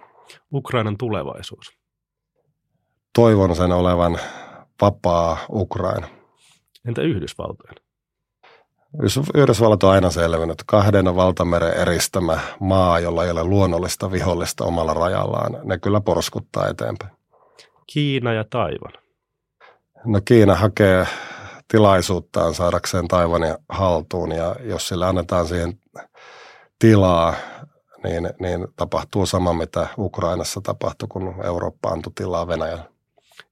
Ukrainan 0.53 0.99
tulevaisuus. 0.99 1.73
Toivon 3.15 3.57
sen 3.57 3.73
olevan 3.73 4.19
vapaa 4.81 5.39
Ukraina. 5.51 6.09
Entä 6.89 7.03
Yhdysvaltojen? 7.03 7.75
Yhdysvallat 9.35 9.83
on 9.83 9.91
aina 9.91 10.11
selvinnyt. 10.11 10.63
Kahden 10.67 11.17
valtameren 11.17 11.75
eristämä 11.75 12.39
maa, 12.61 13.01
jolla 13.01 13.25
ei 13.25 13.31
ole 13.31 13.45
luonnollista 13.45 14.13
vihollista 14.13 14.65
omalla 14.65 14.95
rajallaan. 14.95 15.59
Ne 15.65 15.79
kyllä 15.79 16.01
porskuttaa 16.01 16.69
eteenpäin. 16.69 17.13
Kiina 17.87 18.33
ja 18.33 18.45
Taivan. 18.51 18.93
No 20.05 20.21
Kiina 20.25 20.55
hakee 20.55 21.07
tilaisuuttaan 21.73 22.55
saadakseen 22.55 23.09
Taivanin 23.09 23.57
haltuun 23.69 24.33
ja 24.33 24.57
jos 24.61 24.89
sille 24.89 25.07
annetaan 25.07 25.49
siihen 25.49 25.81
tilaa, 26.79 27.35
niin, 28.05 28.31
niin 28.41 28.69
tapahtuu 28.77 29.27
sama, 29.27 29.53
mitä 29.53 29.87
Ukrainassa 29.99 30.61
tapahtui, 30.61 31.09
kun 31.09 31.35
Eurooppa 31.45 31.89
antoi 31.89 32.13
tilaa 32.15 32.49
Venäjälle. 32.49 32.85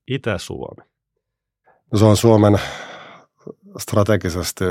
Itä-Suomi. 0.09 0.85
No 1.93 1.99
se 1.99 2.05
on 2.05 2.17
Suomen 2.17 2.61
strategisesti 3.79 4.65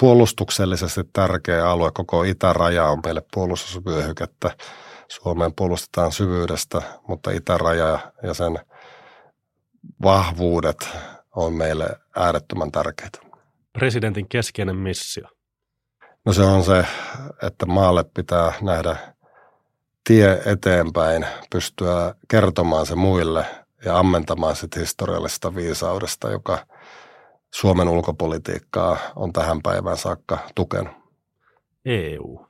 puolustuksellisesti 0.00 1.00
tärkeä 1.12 1.70
alue. 1.70 1.90
Koko 1.94 2.22
itäraja 2.22 2.86
on 2.86 3.00
meille 3.04 3.22
puolustusvyöhykettä. 3.34 4.56
Suomeen 5.08 5.54
puolustetaan 5.54 6.12
syvyydestä, 6.12 6.82
mutta 7.08 7.30
itäraja 7.30 7.98
ja 8.22 8.34
sen 8.34 8.58
vahvuudet 10.02 10.88
on 11.36 11.52
meille 11.52 11.86
äärettömän 12.16 12.72
tärkeitä. 12.72 13.18
Presidentin 13.72 14.28
keskeinen 14.28 14.76
missio? 14.76 15.28
No 16.26 16.32
se 16.32 16.42
on 16.42 16.64
se, 16.64 16.86
että 17.42 17.66
maalle 17.66 18.04
pitää 18.14 18.52
nähdä 18.60 18.96
tie 20.06 20.42
eteenpäin, 20.46 21.26
pystyä 21.52 22.14
kertomaan 22.28 22.86
se 22.86 22.94
muille 22.94 23.46
ja 23.84 23.98
ammentamaan 23.98 24.56
sitä 24.56 24.80
historiallisesta 24.80 25.54
viisaudesta, 25.54 26.30
joka 26.30 26.66
Suomen 27.54 27.88
ulkopolitiikkaa 27.88 28.96
on 29.16 29.32
tähän 29.32 29.62
päivään 29.62 29.96
saakka 29.96 30.38
tukenut. 30.54 30.92
EU. 31.84 32.46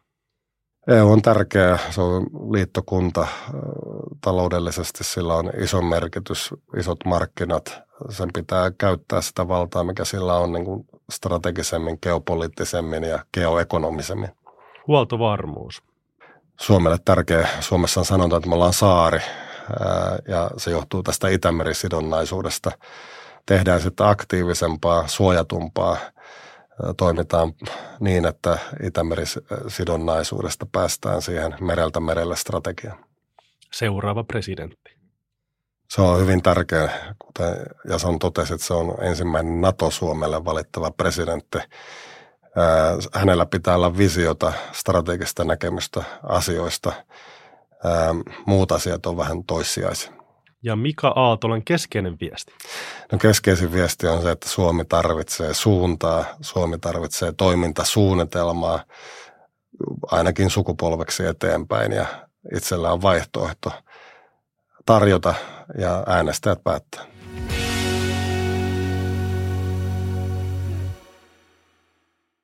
EU 0.88 1.12
on 1.12 1.22
tärkeä, 1.22 1.78
se 1.90 2.00
on 2.00 2.22
liittokunta 2.52 3.26
taloudellisesti, 4.20 5.04
sillä 5.04 5.34
on 5.34 5.50
iso 5.58 5.82
merkitys, 5.82 6.54
isot 6.78 6.98
markkinat, 7.04 7.82
sen 8.10 8.28
pitää 8.34 8.70
käyttää 8.78 9.20
sitä 9.20 9.48
valtaa, 9.48 9.84
mikä 9.84 10.04
sillä 10.04 10.34
on 10.34 10.52
niin 10.52 10.64
kuin 10.64 10.86
strategisemmin, 11.10 11.98
geopoliittisemmin 12.02 13.04
ja 13.04 13.24
geoekonomisemmin. 13.34 14.30
Huoltovarmuus. 14.86 15.82
Suomelle 16.60 16.98
tärkeä. 17.04 17.48
Suomessa 17.60 18.00
on 18.00 18.06
sanonta, 18.06 18.36
että 18.36 18.48
me 18.48 18.54
ollaan 18.54 18.72
saari 18.72 19.20
ja 20.28 20.50
se 20.56 20.70
johtuu 20.70 21.02
tästä 21.02 21.28
Itämerisidonnaisuudesta. 21.28 22.70
Tehdään 23.46 23.80
sitten 23.80 24.06
aktiivisempaa, 24.06 25.08
suojatumpaa, 25.08 25.96
toimitaan 26.96 27.52
niin, 28.00 28.26
että 28.26 28.58
Itämerisidonnaisuudesta 28.82 30.66
päästään 30.72 31.22
siihen 31.22 31.54
mereltä 31.60 32.00
merelle 32.00 32.36
strategiaan. 32.36 33.04
Seuraava 33.72 34.24
presidentti. 34.24 34.91
Se 35.94 36.02
on 36.02 36.20
hyvin 36.20 36.42
tärkeä, 36.42 36.90
kuten 37.18 37.56
Jason 37.88 38.18
totesi, 38.18 38.54
että 38.54 38.66
se 38.66 38.74
on 38.74 38.94
ensimmäinen 39.04 39.60
NATO-Suomelle 39.60 40.44
valittava 40.44 40.90
presidentti. 40.90 41.58
Hänellä 43.14 43.46
pitää 43.46 43.74
olla 43.74 43.96
visiota, 43.96 44.52
strategista 44.72 45.44
näkemystä 45.44 46.02
asioista. 46.22 46.92
Muut 48.46 48.72
asiat 48.72 49.06
on 49.06 49.16
vähän 49.16 49.44
toissijaisia. 49.44 50.12
Ja 50.62 50.76
Mika 50.76 51.08
Aatolan 51.08 51.64
keskeinen 51.64 52.16
viesti? 52.20 52.52
No 53.12 53.18
keskeisin 53.18 53.72
viesti 53.72 54.06
on 54.06 54.22
se, 54.22 54.30
että 54.30 54.48
Suomi 54.48 54.84
tarvitsee 54.84 55.54
suuntaa, 55.54 56.24
Suomi 56.40 56.78
tarvitsee 56.78 57.32
toimintasuunnitelmaa 57.32 58.84
ainakin 60.10 60.50
sukupolveksi 60.50 61.26
eteenpäin 61.26 61.92
ja 61.92 62.06
itsellä 62.56 62.92
on 62.92 63.02
vaihtoehto 63.02 63.72
tarjota 64.86 65.34
ja 65.78 66.04
äänestäjät 66.06 66.64
päättää. 66.64 67.11